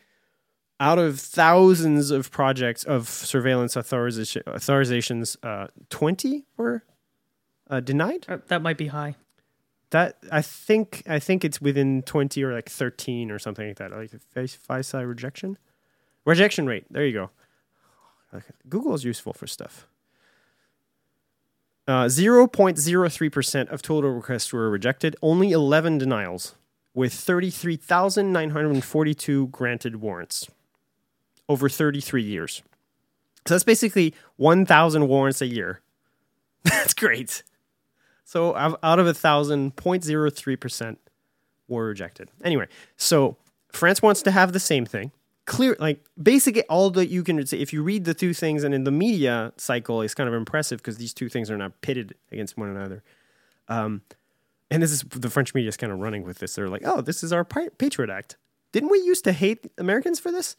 out 0.81 0.99
of 0.99 1.19
thousands 1.19 2.11
of 2.11 2.31
projects 2.31 2.85
of 2.85 3.09
surveillance 3.09 3.77
authorization, 3.77 4.43
authorizations, 4.47 5.37
uh, 5.43 5.67
20 5.91 6.45
were 6.57 6.85
uh, 7.69 7.81
denied. 7.81 8.27
Uh, 8.29 8.39
That 8.47 8.63
might 8.63 8.79
be 8.79 8.89
high. 8.89 9.17
That 9.91 10.19
I 10.31 10.43
think 10.43 11.03
I 11.09 11.19
think 11.19 11.45
it's 11.45 11.63
within 11.63 12.03
20 12.03 12.45
or 12.45 12.53
like 12.53 12.69
13 12.69 13.31
or 13.31 13.39
something 13.39 13.69
like 13.69 13.79
that. 13.79 13.91
Like 13.91 14.11
FISA 14.37 15.09
rejection, 15.09 15.57
rejection 16.27 16.67
rate. 16.67 16.85
There 16.91 17.07
you 17.07 17.15
go. 17.15 17.31
Okay. 18.35 18.53
Google 18.69 18.93
is 18.93 19.03
useful 19.05 19.33
for 19.33 19.47
stuff. 19.47 19.89
Uh, 21.89 22.05
0.03% 22.05 23.69
of 23.71 23.81
total 23.81 24.11
requests 24.11 24.53
were 24.53 24.69
rejected, 24.69 25.17
only 25.23 25.53
11 25.53 25.97
denials, 25.97 26.55
with 26.93 27.15
33,942 27.15 29.47
granted 29.47 29.97
warrants 29.97 30.47
over 31.49 31.71
33 31.71 32.23
years. 32.23 32.63
So 33.47 33.55
that's 33.55 33.65
basically 33.65 34.15
1,000 34.37 35.09
warrants 35.09 35.41
a 35.41 35.47
year. 35.47 35.81
that's 36.63 36.93
great. 36.93 37.43
So 38.23 38.55
out 38.55 38.99
of 38.99 39.07
a 39.07 39.15
thousand, 39.15 39.75
0.03% 39.77 40.99
were 41.69 41.87
rejected. 41.87 42.31
Anyway, 42.45 42.67
so 42.99 43.39
France 43.73 44.03
wants 44.03 44.21
to 44.23 44.31
have 44.31 44.53
the 44.53 44.61
same 44.61 44.85
thing. 44.85 45.11
Clear, 45.49 45.79
like 45.81 46.05
basically 46.23 46.63
all 46.65 46.91
that 46.91 47.07
you 47.07 47.25
can 47.25 47.45
say. 47.47 47.59
If 47.59 47.73
you 47.73 47.83
read 47.83 48.05
the 48.05 48.13
two 48.13 48.35
things, 48.35 48.65
and 48.65 48.75
in 48.75 48.85
the 48.85 48.91
media 48.91 49.55
cycle, 49.57 50.03
it's 50.03 50.13
kind 50.13 50.29
of 50.29 50.35
impressive 50.35 50.79
because 50.79 50.99
these 50.99 51.15
two 51.15 51.31
things 51.31 51.51
are 51.51 51.57
not 51.57 51.81
pitted 51.81 52.15
against 52.31 52.59
one 52.59 52.69
another. 52.69 53.03
Um, 53.67 54.03
and 54.71 54.83
this 54.83 54.93
is 54.93 55.05
the 55.11 55.31
French 55.31 55.55
media 55.55 55.71
is 55.71 55.79
kind 55.79 55.91
of 55.91 56.01
running 56.01 56.23
with 56.23 56.39
this. 56.39 56.55
They're 56.55 56.69
like, 56.69 56.83
"Oh, 56.85 57.01
this 57.01 57.25
is 57.25 57.33
our 57.33 57.45
Patriot 57.45 58.11
Act. 58.11 58.37
Didn't 58.73 58.91
we 58.91 58.99
used 58.99 59.25
to 59.25 59.33
hate 59.33 59.67
Americans 59.79 60.21
for 60.21 60.31
this?" 60.31 60.55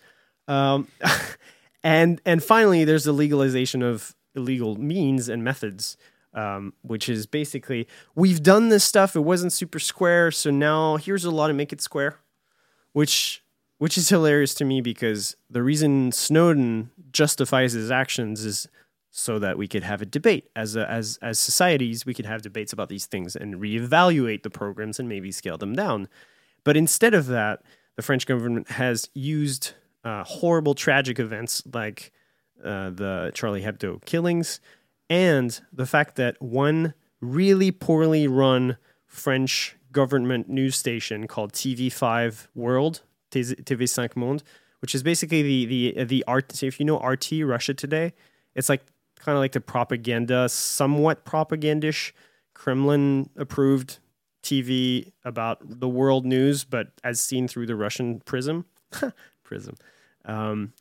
Um, 0.48 0.88
and 1.84 2.20
and 2.26 2.44
finally, 2.44 2.84
there's 2.84 3.04
the 3.04 3.12
legalization 3.12 3.84
of 3.84 4.16
illegal 4.36 4.76
means 4.76 5.30
and 5.30 5.44
methods, 5.44 5.98
um, 6.34 6.74
which 6.82 7.08
is 7.08 7.28
basically 7.28 7.88
we've 8.16 8.42
done 8.42 8.70
this 8.70 8.84
stuff. 8.84 9.16
It 9.16 9.20
wasn't 9.20 9.54
super 9.54 9.78
square, 9.78 10.32
so 10.32 10.50
now 10.50 10.98
here's 10.98 11.26
a 11.26 11.30
law 11.32 11.48
to 11.48 11.54
make 11.54 11.72
it 11.72 11.80
square, 11.80 12.18
which 12.94 13.44
which 13.80 13.98
is 13.98 14.10
hilarious 14.10 14.54
to 14.54 14.66
me 14.66 14.82
because 14.82 15.36
the 15.50 15.64
reason 15.64 16.12
Snowden 16.12 16.92
justifies 17.12 17.74
his 17.74 17.90
actions 17.90 18.46
is 18.46 18.68
so 19.10 19.40
that 19.40 19.58
we 19.58 19.68
could 19.68 19.84
have 19.84 20.02
a 20.02 20.06
debate 20.06 20.50
as 20.56 20.76
a, 20.76 20.90
as 20.90 21.18
as 21.22 21.40
societies. 21.40 22.06
We 22.06 22.14
could 22.14 22.28
have 22.28 22.44
debates 22.44 22.72
about 22.72 22.90
these 22.90 23.08
things 23.08 23.36
and 23.36 23.56
reevaluate 23.56 24.44
the 24.44 24.52
programs 24.52 25.00
and 25.00 25.10
maybe 25.10 25.32
scale 25.32 25.58
them 25.58 25.74
down. 25.74 26.08
But 26.64 26.78
instead 26.78 27.16
of 27.16 27.26
that, 27.28 27.64
the 27.96 28.04
French 28.04 28.28
government 28.28 28.70
has 28.72 29.10
used 29.16 29.74
uh, 30.04 30.24
horrible, 30.24 30.76
tragic 30.76 31.20
events 31.20 31.64
like 31.74 32.12
uh, 32.64 32.92
the 32.92 33.32
Charlie 33.34 33.64
Hebdo 33.64 34.04
killings 34.06 34.60
and 35.10 35.60
the 35.74 35.86
fact 35.86 36.16
that 36.16 36.40
one 36.42 36.94
really 37.20 37.72
poorly 37.72 38.28
run 38.28 38.78
French 39.08 39.76
government 39.92 40.48
news 40.50 40.76
station 40.76 41.28
called 41.28 41.54
TV5 41.54 42.48
World, 42.54 43.02
TV5 43.32 44.16
Monde, 44.16 44.44
which 44.82 44.96
is 44.96 45.04
basically 45.04 45.42
the 45.42 45.66
the 45.94 46.04
the 46.04 46.24
art. 46.28 46.64
If 46.64 46.80
you 46.80 46.86
know 46.86 47.00
RT 47.00 47.32
Russia 47.44 47.74
Today, 47.74 48.14
it's 48.56 48.70
like 48.70 48.84
kind 49.20 49.36
of 49.36 49.42
like 49.42 49.52
the 49.52 49.62
propaganda, 49.62 50.50
somewhat 50.50 51.26
propagandish, 51.26 52.14
Kremlin 52.54 53.30
approved 53.36 54.00
TV 54.44 55.12
about 55.26 55.60
the 55.62 55.90
world 55.90 56.26
news, 56.26 56.64
but 56.64 56.88
as 57.04 57.20
seen 57.20 57.48
through 57.48 57.66
the 57.66 57.76
Russian 57.76 58.22
prism. 58.22 58.66
prism. 59.44 59.76
Um, 60.26 60.74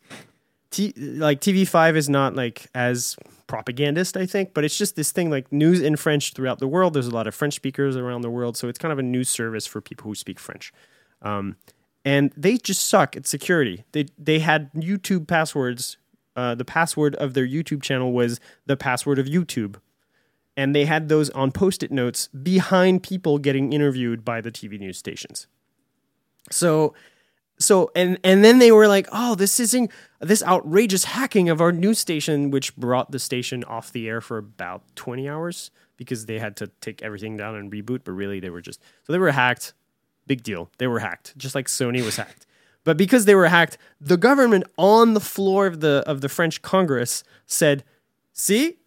T- 0.71 0.93
like 0.97 1.41
TV5 1.41 1.97
is 1.97 2.11
not 2.11 2.37
like 2.37 2.67
as 2.75 3.17
propagandist, 3.47 4.19
I 4.19 4.27
think, 4.27 4.53
but 4.53 4.65
it's 4.65 4.77
just 4.77 4.97
this 4.97 5.13
thing 5.13 5.31
like 5.31 5.51
news 5.51 5.81
in 5.81 5.97
French 5.97 6.35
throughout 6.35 6.59
the 6.59 6.69
world. 6.69 6.93
There's 6.93 7.07
a 7.07 7.15
lot 7.15 7.27
of 7.27 7.35
French 7.35 7.55
speakers 7.55 7.97
around 7.97 8.21
the 8.21 8.29
world, 8.29 8.57
so 8.57 8.69
it's 8.69 8.79
kind 8.79 8.93
of 8.93 8.99
a 8.99 9.03
news 9.03 9.31
service 9.31 9.67
for 9.67 9.81
people 9.81 10.09
who 10.09 10.15
speak 10.15 10.39
French. 10.39 10.71
Um, 11.23 11.57
and 12.05 12.33
they 12.37 12.57
just 12.57 12.87
suck 12.87 13.17
at 13.17 13.27
security. 13.27 13.85
They 13.93 14.07
they 14.19 14.39
had 14.41 14.73
YouTube 14.75 15.27
passwords. 15.27 15.97
Uh, 16.37 16.55
the 16.55 16.65
password 16.65 17.17
of 17.17 17.35
their 17.35 17.47
YouTube 17.47 17.83
channel 17.83 18.13
was 18.13 18.39
the 18.67 18.77
password 18.77 19.19
of 19.19 19.27
YouTube, 19.27 19.77
and 20.57 20.75
they 20.75 20.85
had 20.85 21.09
those 21.09 21.31
on 21.31 21.51
post-it 21.51 21.91
notes 21.91 22.29
behind 22.29 23.03
people 23.03 23.39
getting 23.39 23.73
interviewed 23.73 24.25
by 24.25 24.41
the 24.41 24.53
TV 24.53 24.79
news 24.79 24.99
stations. 24.99 25.49
So 26.51 26.95
so 27.59 27.91
and 27.95 28.19
and 28.23 28.45
then 28.45 28.59
they 28.59 28.73
were 28.73 28.89
like 28.89 29.09
oh 29.13 29.35
this 29.35 29.59
isn't 29.61 29.91
this 30.21 30.43
outrageous 30.45 31.05
hacking 31.05 31.49
of 31.49 31.61
our 31.61 31.73
news 31.73 31.99
station 31.99 32.51
which 32.51 32.75
brought 32.77 33.11
the 33.11 33.19
station 33.19 33.65
off 33.65 33.93
the 33.93 34.09
air 34.09 34.21
for 34.21 34.39
about 34.39 34.83
20 34.95 35.29
hours 35.29 35.71
because 35.97 36.27
they 36.27 36.39
had 36.39 36.57
to 36.57 36.69
take 36.81 37.03
everything 37.03 37.37
down 37.37 37.57
and 37.57 37.73
reboot 37.73 38.01
but 38.05 38.13
really 38.13 38.41
they 38.41 38.51
were 38.51 38.61
just 38.61 38.81
so 39.03 39.13
they 39.13 39.19
were 39.19 39.33
hacked 39.33 39.75
big 40.29 40.43
deal. 40.43 40.71
They 40.79 40.87
were 40.87 41.01
hacked 41.01 41.37
just 41.37 41.55
like 41.55 41.67
sony 41.67 42.05
was 42.05 42.17
hacked. 42.17 42.47
But 42.85 42.97
because 42.97 43.25
they 43.25 43.35
were 43.35 43.49
hacked 43.49 43.77
the 44.01 44.17
government 44.17 44.65
on 44.77 45.15
the 45.15 45.21
floor 45.21 45.67
of 45.67 45.81
the 45.81 46.05
of 46.07 46.21
the 46.21 46.29
french 46.29 46.63
congress 46.63 47.25
said 47.47 47.85
see 48.33 48.79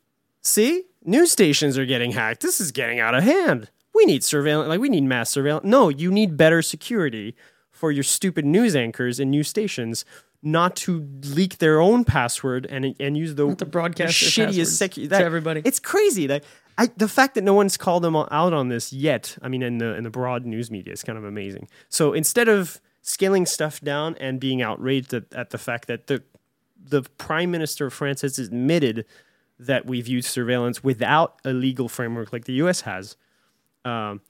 see 0.41 0.85
news 1.03 1.31
stations 1.31 1.77
are 1.77 1.85
getting 1.85 2.11
hacked. 2.11 2.41
This 2.41 2.61
is 2.61 2.71
getting 2.71 2.99
out 2.99 3.13
of 3.13 3.23
hand. 3.23 3.69
We 3.93 4.05
need 4.05 4.23
surveillance 4.23 4.69
like 4.69 4.79
we 4.79 4.89
need 4.89 5.03
mass 5.03 5.29
surveillance. 5.29 5.65
No 5.65 5.89
you 5.89 6.11
need 6.11 6.37
better 6.37 6.61
security 6.61 7.35
for 7.71 7.91
your 7.91 8.03
stupid 8.03 8.45
news 8.45 8.75
anchors 8.75 9.19
and 9.19 9.31
news 9.31 9.47
stations 9.47 10.05
not 10.43 10.75
to 10.75 11.07
leak 11.25 11.59
their 11.59 11.79
own 11.79 12.03
password 12.03 12.65
and 12.69 12.95
and 12.99 13.17
use 13.17 13.35
the, 13.35 13.45
broadcast 13.45 14.19
the 14.19 14.25
their 14.25 14.47
shittiest 14.47 14.79
passwords 14.79 14.79
secu- 14.79 15.09
to 15.09 15.23
everybody. 15.23 15.61
It's 15.63 15.79
crazy 15.79 16.27
that 16.27 16.43
I, 16.77 16.87
the 16.97 17.07
fact 17.07 17.35
that 17.35 17.43
no 17.43 17.53
one's 17.53 17.77
called 17.77 18.03
them 18.03 18.15
out 18.15 18.53
on 18.53 18.69
this 18.69 18.91
yet. 18.93 19.37
I 19.41 19.47
mean, 19.49 19.61
in 19.61 19.77
the 19.77 19.95
in 19.95 20.03
the 20.03 20.09
broad 20.09 20.45
news 20.45 20.71
media, 20.71 20.93
is 20.93 21.03
kind 21.03 21.17
of 21.17 21.23
amazing. 21.23 21.67
So 21.89 22.13
instead 22.13 22.47
of 22.47 22.79
scaling 23.01 23.45
stuff 23.45 23.81
down 23.81 24.15
and 24.19 24.39
being 24.39 24.61
outraged 24.61 25.13
at, 25.13 25.31
at 25.33 25.49
the 25.51 25.57
fact 25.57 25.87
that 25.87 26.07
the 26.07 26.23
the 26.83 27.03
prime 27.17 27.51
minister 27.51 27.85
of 27.87 27.93
France 27.93 28.21
has 28.21 28.39
admitted 28.39 29.05
that 29.59 29.85
we've 29.85 30.07
used 30.07 30.27
surveillance 30.27 30.83
without 30.83 31.35
a 31.45 31.53
legal 31.53 31.87
framework 31.87 32.33
like 32.33 32.45
the 32.45 32.53
U.S. 32.53 32.81
has. 32.81 33.15
Um, 33.85 34.21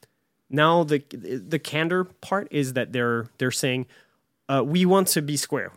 now 0.50 0.84
the 0.84 1.00
the 1.12 1.60
candor 1.60 2.04
part 2.04 2.48
is 2.52 2.74
that 2.74 2.92
they're 2.92 3.28
they're 3.38 3.52
saying 3.52 3.86
uh, 4.50 4.64
we 4.66 4.86
want 4.86 5.08
to 5.10 5.22
be 5.22 5.38
square. 5.38 5.72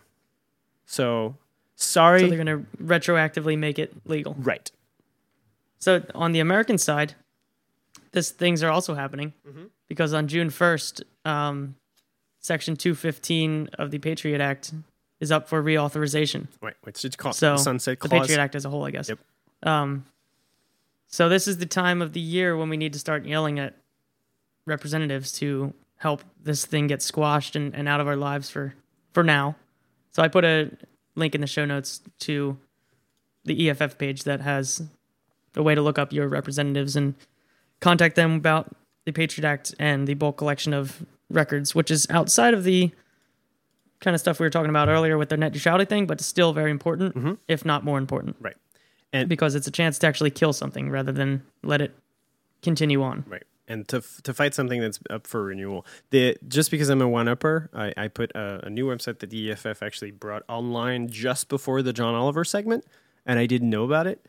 So 0.87 1.37
sorry, 1.77 2.21
So 2.21 2.29
they're 2.29 2.45
going 2.45 2.65
to 2.65 2.67
retroactively 2.83 3.57
make 3.57 3.79
it 3.79 3.93
legal. 4.05 4.35
right? 4.39 4.71
So 5.85 6.03
on 6.15 6.33
the 6.33 6.41
American 6.41 6.79
side, 6.79 7.15
this 8.13 8.31
things 8.31 8.63
are 8.63 8.71
also 8.71 8.95
happening 8.95 9.35
Mm-hmm. 9.47 9.65
because 9.87 10.15
on 10.15 10.29
June 10.29 10.49
first, 10.49 11.03
um, 11.27 11.75
Section 12.41 12.75
two 12.77 12.95
fifteen 12.95 13.69
of 13.79 13.91
the 13.91 13.99
Patriot 13.99 14.41
Act 14.41 14.73
is 15.21 15.31
up 15.31 15.47
for 15.47 15.63
reauthorization. 15.63 16.47
Right, 16.63 16.75
which 16.85 17.05
is 17.05 17.17
called 17.17 17.35
So 17.35 17.53
the 17.53 17.59
sunset 17.59 18.01
the. 18.01 18.09
Patriot 18.09 18.39
Act 18.39 18.55
as 18.55 18.65
a 18.65 18.71
whole, 18.71 18.85
I 18.85 18.93
guess. 18.93 19.11
Yep. 19.11 19.19
Um, 19.63 20.07
so 21.09 21.29
this 21.29 21.47
is 21.47 21.59
the 21.59 21.67
time 21.67 22.01
of 22.01 22.15
the 22.15 22.21
year 22.21 22.57
when 22.57 22.71
we 22.71 22.77
need 22.79 22.95
to 22.95 22.99
start 22.99 23.27
yelling 23.27 23.59
at 23.59 23.75
representatives 24.67 25.33
to 25.33 25.75
help 25.97 26.23
this 26.43 26.65
thing 26.65 26.87
get 26.87 27.03
squashed 27.03 27.57
and, 27.57 27.75
and 27.75 27.89
out 27.89 28.01
of 28.01 28.09
our 28.09 28.17
lives 28.17 28.49
for 28.49 28.75
for 29.13 29.23
now. 29.23 29.57
So 30.13 30.23
I 30.23 30.29
put 30.29 30.45
a 30.47 30.71
link 31.15 31.35
in 31.35 31.43
the 31.43 31.47
show 31.47 31.67
notes 31.67 32.01
to 32.21 32.57
the 33.45 33.69
EFF 33.69 33.99
page 33.99 34.25
that 34.25 34.41
has 34.41 34.83
a 35.57 35.63
way 35.63 35.75
to 35.75 35.83
look 35.83 35.99
up 35.99 36.13
your 36.13 36.29
representatives 36.29 36.97
and 36.97 37.15
contact 37.81 38.17
them 38.17 38.35
about 38.35 38.75
the 39.05 39.13
Patriot 39.13 39.47
Act 39.47 39.75
and 39.79 40.07
the 40.07 40.15
bulk 40.15 40.37
collection 40.37 40.73
of 40.73 41.05
records, 41.31 41.75
which 41.75 41.91
is 41.91 42.07
outside 42.11 42.55
of 42.55 42.65
the 42.65 42.91
kind 44.01 44.15
of 44.15 44.21
stuff 44.21 44.39
we 44.39 44.47
were 44.47 44.51
talking 44.51 44.71
about 44.71 44.89
earlier 44.89 45.17
with 45.17 45.29
the 45.31 45.37
net 45.37 45.53
neutrality 45.53 45.85
thing, 45.85 46.07
but 46.07 46.21
still 46.21 46.53
very 46.53 46.71
important, 46.71 47.15
mm-hmm. 47.15 47.33
if 47.49 47.65
not 47.65 47.85
more 47.85 47.99
important, 47.99 48.37
Right, 48.41 48.57
and 49.13 49.29
because 49.29 49.55
it's 49.55 49.67
a 49.67 49.71
chance 49.71 49.99
to 50.01 50.07
actually 50.07 50.31
kill 50.31 50.53
something 50.53 50.91
rather 50.91 51.13
than 51.13 51.43
let 51.63 51.81
it 51.81 51.95
continue 52.63 53.03
on. 53.03 53.25
right, 53.29 53.45
and 53.67 53.89
to 53.89 53.99
f- 53.99 54.21
to 54.25 54.35
fight 54.35 54.55
something 54.55 54.81
that's 54.81 54.99
up 55.11 55.27
for 55.27 55.45
renewal. 55.45 55.87
The 56.11 56.37
just 56.47 56.71
because 56.71 56.89
I'm 56.89 57.01
a 57.01 57.09
one 57.09 57.29
upper, 57.29 57.71
I, 57.73 57.95
I 57.97 58.09
put 58.09 58.31
a, 58.33 58.67
a 58.67 58.71
new 58.71 58.87
website 58.87 59.21
that 59.21 59.31
the 59.31 59.53
EFF 59.53 59.83
actually 59.83 60.11
brought 60.11 60.43
online 60.49 61.09
just 61.09 61.49
before 61.49 61.83
the 61.83 61.93
John 61.93 62.15
Oliver 62.15 62.45
segment, 62.45 62.85
and 63.25 63.39
I 63.39 63.47
didn't 63.47 63.71
know 63.71 63.85
about 63.85 64.07
it. 64.07 64.25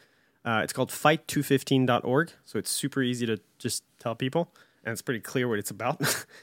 Uh, 0.45 0.61
it's 0.63 0.71
called 0.71 0.91
fight215.org, 0.91 2.31
so 2.45 2.59
it's 2.59 2.69
super 2.69 3.01
easy 3.01 3.25
to 3.25 3.39
just 3.57 3.83
tell 3.97 4.13
people, 4.13 4.53
and 4.83 4.93
it's 4.93 5.01
pretty 5.01 5.19
clear 5.19 5.47
what 5.47 5.57
it's 5.57 5.71
about. 5.71 5.99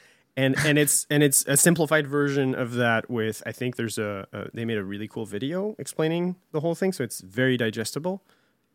and 0.36 0.56
and 0.64 0.76
it's 0.76 1.06
and 1.08 1.22
it's 1.22 1.44
a 1.46 1.56
simplified 1.56 2.06
version 2.06 2.54
of 2.54 2.74
that 2.74 3.08
with 3.08 3.42
I 3.46 3.52
think 3.52 3.76
there's 3.76 3.98
a, 3.98 4.26
a 4.32 4.48
they 4.52 4.64
made 4.64 4.78
a 4.78 4.84
really 4.84 5.06
cool 5.06 5.24
video 5.24 5.76
explaining 5.78 6.34
the 6.50 6.60
whole 6.60 6.74
thing, 6.74 6.92
so 6.92 7.04
it's 7.04 7.20
very 7.20 7.56
digestible. 7.56 8.22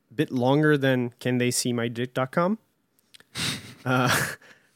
A 0.10 0.14
bit 0.14 0.32
longer 0.32 0.78
than 0.78 1.14
can 1.20 1.40
they 1.40 1.52
see 1.52 1.74
my 1.74 1.90
dick.com. 1.90 2.60
uh, 3.86 4.26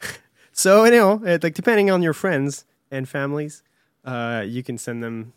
so 0.51 0.83
you 0.83 0.91
know, 0.91 1.21
it, 1.23 1.43
like 1.43 1.53
depending 1.53 1.89
on 1.89 2.01
your 2.01 2.13
friends 2.13 2.65
and 2.91 3.07
families, 3.07 3.63
uh, 4.03 4.43
you 4.45 4.63
can 4.63 4.77
send 4.77 5.01
them 5.01 5.31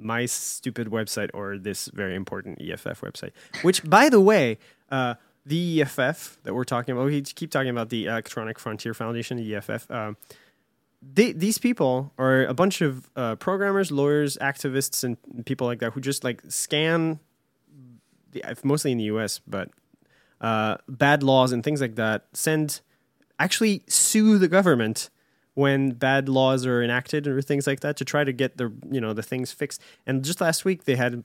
my 0.00 0.26
stupid 0.26 0.88
website 0.88 1.30
or 1.34 1.58
this 1.58 1.86
very 1.88 2.14
important 2.14 2.60
EFF 2.60 3.00
website. 3.00 3.32
Which, 3.62 3.88
by 3.88 4.08
the 4.08 4.20
way, 4.20 4.58
uh, 4.90 5.14
the 5.46 5.82
EFF 5.82 6.38
that 6.42 6.54
we're 6.54 6.64
talking 6.64 6.92
about, 6.92 7.06
we 7.06 7.22
keep 7.22 7.50
talking 7.50 7.70
about 7.70 7.88
the 7.88 8.06
Electronic 8.06 8.58
Frontier 8.58 8.94
Foundation, 8.94 9.36
the 9.36 9.56
EFF. 9.56 9.90
Um, 9.90 10.16
they, 11.02 11.32
these 11.32 11.58
people 11.58 12.12
are 12.18 12.44
a 12.44 12.54
bunch 12.54 12.80
of 12.82 13.08
uh, 13.16 13.36
programmers, 13.36 13.90
lawyers, 13.90 14.36
activists, 14.38 15.02
and 15.02 15.16
people 15.46 15.66
like 15.66 15.78
that 15.80 15.92
who 15.92 16.00
just 16.00 16.24
like 16.24 16.42
scan, 16.48 17.20
the, 18.32 18.44
mostly 18.62 18.92
in 18.92 18.98
the 18.98 19.04
U.S., 19.04 19.40
but 19.46 19.70
uh, 20.40 20.76
bad 20.88 21.22
laws 21.22 21.52
and 21.52 21.64
things 21.64 21.80
like 21.80 21.96
that. 21.96 22.26
Send, 22.34 22.80
actually 23.38 23.82
sue 23.88 24.36
the 24.38 24.48
government 24.48 25.10
when 25.60 25.90
bad 25.90 26.26
laws 26.26 26.64
are 26.64 26.82
enacted 26.82 27.28
or 27.28 27.42
things 27.42 27.66
like 27.66 27.80
that 27.80 27.94
to 27.94 28.02
try 28.02 28.24
to 28.24 28.32
get 28.32 28.56
the 28.56 28.72
you 28.90 28.98
know 28.98 29.12
the 29.12 29.22
things 29.22 29.52
fixed. 29.52 29.82
And 30.06 30.24
just 30.24 30.40
last 30.40 30.64
week 30.64 30.84
they 30.84 30.96
had, 30.96 31.22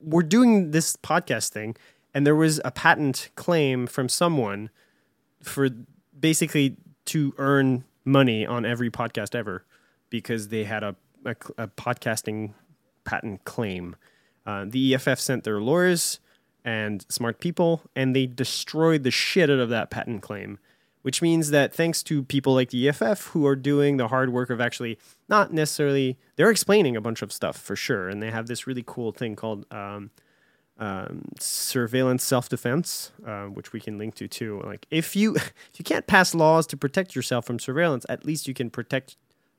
we're 0.00 0.22
doing 0.22 0.70
this 0.70 0.94
podcast 0.94 1.48
thing, 1.48 1.74
and 2.14 2.24
there 2.24 2.36
was 2.36 2.60
a 2.64 2.70
patent 2.70 3.30
claim 3.34 3.88
from 3.88 4.08
someone 4.08 4.70
for 5.42 5.68
basically 6.18 6.76
to 7.06 7.34
earn 7.38 7.82
money 8.04 8.46
on 8.46 8.64
every 8.64 8.88
podcast 8.88 9.34
ever 9.34 9.64
because 10.10 10.48
they 10.48 10.62
had 10.62 10.84
a, 10.84 10.94
a, 11.24 11.34
a 11.58 11.66
podcasting 11.66 12.52
patent 13.04 13.44
claim. 13.44 13.96
Uh, 14.46 14.64
the 14.68 14.94
EFF 14.94 15.18
sent 15.18 15.42
their 15.42 15.60
lawyers 15.60 16.20
and 16.64 17.04
smart 17.08 17.40
people, 17.40 17.82
and 17.96 18.14
they 18.14 18.26
destroyed 18.26 19.02
the 19.02 19.10
shit 19.10 19.50
out 19.50 19.58
of 19.58 19.70
that 19.70 19.90
patent 19.90 20.22
claim. 20.22 20.60
Which 21.02 21.20
means 21.20 21.50
that 21.50 21.74
thanks 21.74 22.02
to 22.04 22.22
people 22.22 22.54
like 22.54 22.70
the 22.70 22.88
EFF 22.88 23.26
who 23.28 23.44
are 23.44 23.56
doing 23.56 23.96
the 23.96 24.06
hard 24.08 24.32
work 24.32 24.50
of 24.50 24.60
actually 24.60 24.98
not 25.28 25.52
necessarily, 25.52 26.16
they're 26.36 26.50
explaining 26.50 26.96
a 26.96 27.00
bunch 27.00 27.22
of 27.22 27.32
stuff 27.32 27.56
for 27.56 27.74
sure. 27.74 28.08
And 28.08 28.22
they 28.22 28.30
have 28.30 28.46
this 28.46 28.68
really 28.68 28.84
cool 28.86 29.10
thing 29.10 29.34
called 29.34 29.66
um, 29.72 30.10
um, 30.78 31.26
surveillance 31.38 32.24
self 32.24 32.48
defense, 32.48 33.12
uh, 33.26 33.44
which 33.44 33.72
we 33.72 33.80
can 33.80 33.98
link 33.98 34.14
to 34.16 34.28
too. 34.28 34.60
Like 34.64 34.86
if 34.90 35.14
you 35.14 35.34
if 35.36 35.72
you 35.76 35.84
can't 35.84 36.06
pass 36.06 36.34
laws 36.34 36.66
to 36.68 36.76
protect 36.76 37.14
yourself 37.14 37.46
from 37.46 37.58
surveillance, 37.58 38.04
at 38.08 38.24
least 38.24 38.48
you 38.48 38.54
can 38.54 38.70
protect 38.70 39.16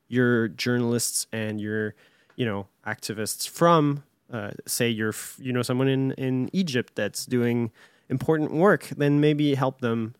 your 0.08 0.48
journalists 0.48 1.26
and 1.32 1.60
your 1.60 1.94
you 2.36 2.44
know 2.44 2.66
activists 2.86 3.48
from 3.48 4.02
uh, 4.32 4.50
say 4.66 4.88
you're 4.88 5.14
you 5.38 5.52
know 5.52 5.62
someone 5.62 5.88
in 5.88 6.12
in 6.12 6.50
Egypt 6.52 6.94
that's 6.94 7.24
doing 7.24 7.70
important 8.08 8.52
work. 8.52 8.88
Then 8.96 9.20
maybe 9.20 9.54
help 9.54 9.80
them 9.80 10.14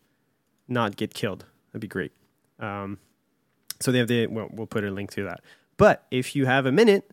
not 0.69 0.97
get 0.97 1.15
killed. 1.15 1.45
That'd 1.71 1.81
be 1.81 1.89
great. 1.89 2.12
Um, 2.59 2.99
so 3.81 3.93
they 3.93 3.99
have 3.99 4.09
the 4.09 4.27
well, 4.27 4.49
we'll 4.53 4.67
put 4.67 4.85
a 4.85 4.91
link 4.91 5.11
to 5.12 5.25
that. 5.25 5.41
But 5.77 6.07
if 6.11 6.37
you 6.37 6.47
have 6.47 6.67
a 6.67 6.73
minute, 6.73 7.11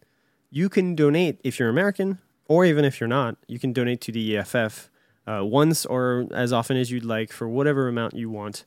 you 0.49 0.70
can 0.70 0.95
donate 0.95 1.39
if 1.43 1.60
you're 1.60 1.70
American 1.70 2.20
or 2.47 2.66
even 2.66 2.86
if 2.86 2.99
you're 2.99 3.08
not, 3.08 3.38
you 3.47 3.60
can 3.60 3.74
donate 3.74 4.02
to 4.02 4.12
the 4.12 4.38
EFF 4.38 4.89
uh, 5.26 5.41
once 5.43 5.86
or 5.86 6.28
as 6.32 6.52
often 6.52 6.78
as 6.78 6.91
you'd 6.91 7.06
like 7.06 7.32
for 7.32 7.47
whatever 7.47 7.88
amount 7.88 8.14
you 8.14 8.30
want 8.30 8.66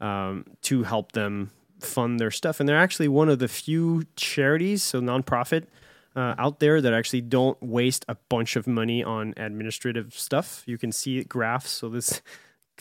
um, 0.00 0.44
to 0.62 0.84
help 0.84 1.12
them 1.12 1.50
fund 1.80 2.18
their 2.18 2.30
stuff. 2.30 2.60
And 2.60 2.68
they're 2.68 2.78
actually 2.78 3.08
one 3.08 3.28
of 3.28 3.38
the 3.38 3.48
few 3.48 4.04
charities, 4.16 4.82
so 4.82 5.00
nonprofit, 5.00 5.64
uh, 6.14 6.34
out 6.38 6.60
there 6.60 6.80
that 6.80 6.94
actually 6.94 7.20
don't 7.20 7.62
waste 7.62 8.04
a 8.08 8.16
bunch 8.28 8.56
of 8.56 8.66
money 8.66 9.04
on 9.04 9.34
administrative 9.36 10.14
stuff. 10.14 10.62
You 10.66 10.78
can 10.78 10.90
see 10.90 11.22
graphs. 11.24 11.70
So 11.70 11.90
this, 11.90 12.22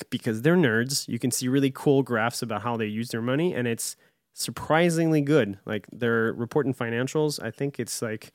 because 0.10 0.42
they're 0.42 0.58
nerds, 0.58 1.08
you 1.08 1.20
can 1.20 1.32
see 1.32 1.48
really 1.48 1.72
cool 1.72 2.04
graphs 2.04 2.42
about 2.42 2.62
how 2.62 2.78
they 2.78 2.86
use 2.86 3.10
their 3.10 3.22
money, 3.22 3.54
and 3.54 3.68
it's 3.68 3.96
surprisingly 4.34 5.22
good. 5.22 5.58
Like 5.66 5.88
their 5.92 6.34
report 6.34 6.66
and 6.66 6.78
financials, 6.78 7.42
I 7.42 7.52
think 7.52 7.80
it's 7.80 8.02
like 8.02 8.32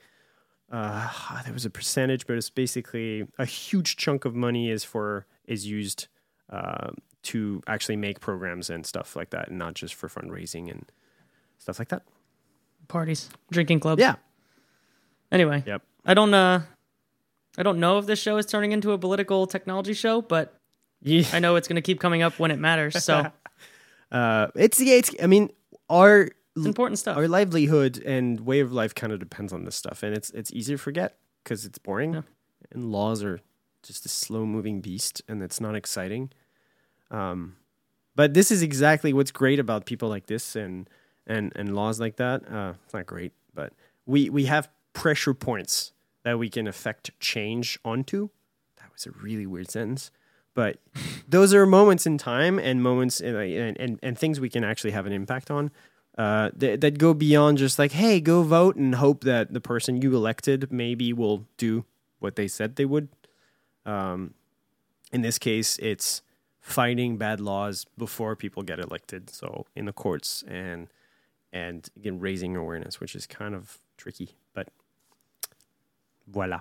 uh, 0.70 1.42
there 1.44 1.52
was 1.52 1.64
a 1.64 1.70
percentage, 1.70 2.26
but 2.26 2.36
it's 2.36 2.50
basically 2.50 3.26
a 3.38 3.44
huge 3.44 3.96
chunk 3.96 4.24
of 4.24 4.34
money 4.34 4.70
is 4.70 4.84
for 4.84 5.26
is 5.46 5.66
used 5.66 6.08
uh, 6.50 6.90
to 7.22 7.62
actually 7.66 7.96
make 7.96 8.20
programs 8.20 8.70
and 8.70 8.86
stuff 8.86 9.16
like 9.16 9.30
that, 9.30 9.48
and 9.48 9.58
not 9.58 9.74
just 9.74 9.94
for 9.94 10.08
fundraising 10.08 10.70
and 10.70 10.90
stuff 11.58 11.78
like 11.78 11.88
that. 11.88 12.02
Parties, 12.88 13.28
drinking 13.50 13.80
clubs. 13.80 14.00
Yeah. 14.00 14.16
Anyway. 15.30 15.62
Yep. 15.66 15.82
I 16.04 16.14
don't 16.14 16.32
uh, 16.32 16.62
I 17.58 17.62
don't 17.62 17.78
know 17.78 17.98
if 17.98 18.06
this 18.06 18.18
show 18.18 18.36
is 18.36 18.46
turning 18.46 18.72
into 18.72 18.92
a 18.92 18.98
political 18.98 19.46
technology 19.46 19.92
show, 19.92 20.22
but 20.22 20.59
yeah. 21.02 21.24
I 21.32 21.38
know 21.38 21.56
it's 21.56 21.68
going 21.68 21.76
to 21.76 21.82
keep 21.82 22.00
coming 22.00 22.22
up 22.22 22.38
when 22.38 22.50
it 22.50 22.58
matters. 22.58 23.02
So 23.04 23.30
uh, 24.12 24.48
it's 24.54 24.80
yeah, 24.80 24.94
it's. 24.94 25.14
I 25.22 25.26
mean, 25.26 25.50
our 25.88 26.28
it's 26.56 26.66
important 26.66 26.98
stuff. 26.98 27.16
Our 27.16 27.28
livelihood 27.28 28.02
and 28.04 28.40
way 28.40 28.60
of 28.60 28.72
life 28.72 28.94
kind 28.94 29.12
of 29.12 29.18
depends 29.18 29.52
on 29.52 29.64
this 29.64 29.76
stuff, 29.76 30.02
and 30.02 30.14
it's 30.16 30.30
it's 30.30 30.52
easy 30.52 30.74
to 30.74 30.78
forget 30.78 31.16
because 31.44 31.64
it's 31.64 31.78
boring, 31.78 32.14
Yeah. 32.14 32.22
and 32.72 32.90
laws 32.92 33.22
are 33.24 33.40
just 33.82 34.04
a 34.04 34.08
slow 34.08 34.44
moving 34.44 34.80
beast, 34.80 35.22
and 35.28 35.42
it's 35.42 35.60
not 35.60 35.74
exciting. 35.74 36.30
Um, 37.10 37.56
but 38.14 38.34
this 38.34 38.50
is 38.50 38.62
exactly 38.62 39.12
what's 39.12 39.30
great 39.30 39.58
about 39.58 39.86
people 39.86 40.08
like 40.08 40.26
this 40.26 40.54
and 40.56 40.88
and 41.26 41.52
and 41.56 41.74
laws 41.74 42.00
like 42.00 42.16
that. 42.16 42.42
Uh, 42.50 42.74
it's 42.84 42.92
not 42.94 43.06
great, 43.06 43.32
but 43.54 43.72
we 44.06 44.28
we 44.30 44.44
have 44.46 44.68
pressure 44.92 45.34
points 45.34 45.92
that 46.24 46.38
we 46.38 46.50
can 46.50 46.66
affect 46.66 47.18
change 47.20 47.78
onto. 47.84 48.28
That 48.76 48.92
was 48.92 49.06
a 49.06 49.10
really 49.22 49.46
weird 49.46 49.70
sentence, 49.70 50.10
but 50.60 50.76
those 51.26 51.54
are 51.54 51.64
moments 51.64 52.04
in 52.04 52.18
time 52.18 52.58
and 52.58 52.82
moments 52.82 53.18
in, 53.18 53.34
and, 53.34 53.80
and 53.80 53.98
and 54.02 54.18
things 54.18 54.38
we 54.38 54.50
can 54.50 54.62
actually 54.62 54.90
have 54.90 55.06
an 55.06 55.12
impact 55.14 55.50
on 55.50 55.70
uh, 56.18 56.50
that, 56.54 56.82
that 56.82 56.98
go 56.98 57.14
beyond 57.14 57.56
just 57.56 57.78
like, 57.78 57.92
hey, 57.92 58.20
go 58.20 58.42
vote 58.42 58.76
and 58.76 58.96
hope 58.96 59.24
that 59.24 59.54
the 59.54 59.60
person 59.60 60.02
you 60.02 60.14
elected 60.14 60.70
maybe 60.70 61.14
will 61.14 61.46
do 61.56 61.86
what 62.18 62.36
they 62.36 62.46
said 62.46 62.76
they 62.76 62.84
would. 62.84 63.08
Um, 63.86 64.34
in 65.10 65.22
this 65.22 65.38
case, 65.38 65.78
it's 65.78 66.20
fighting 66.60 67.16
bad 67.16 67.40
laws 67.40 67.86
before 67.96 68.36
people 68.36 68.62
get 68.62 68.78
elected. 68.78 69.30
So 69.30 69.64
in 69.74 69.86
the 69.86 69.94
courts 69.94 70.44
and 70.46 70.88
and 71.54 71.88
again 71.96 72.20
raising 72.20 72.54
awareness, 72.54 73.00
which 73.00 73.14
is 73.14 73.26
kind 73.26 73.54
of 73.54 73.78
tricky, 73.96 74.36
but 74.52 74.68
voila. 76.28 76.60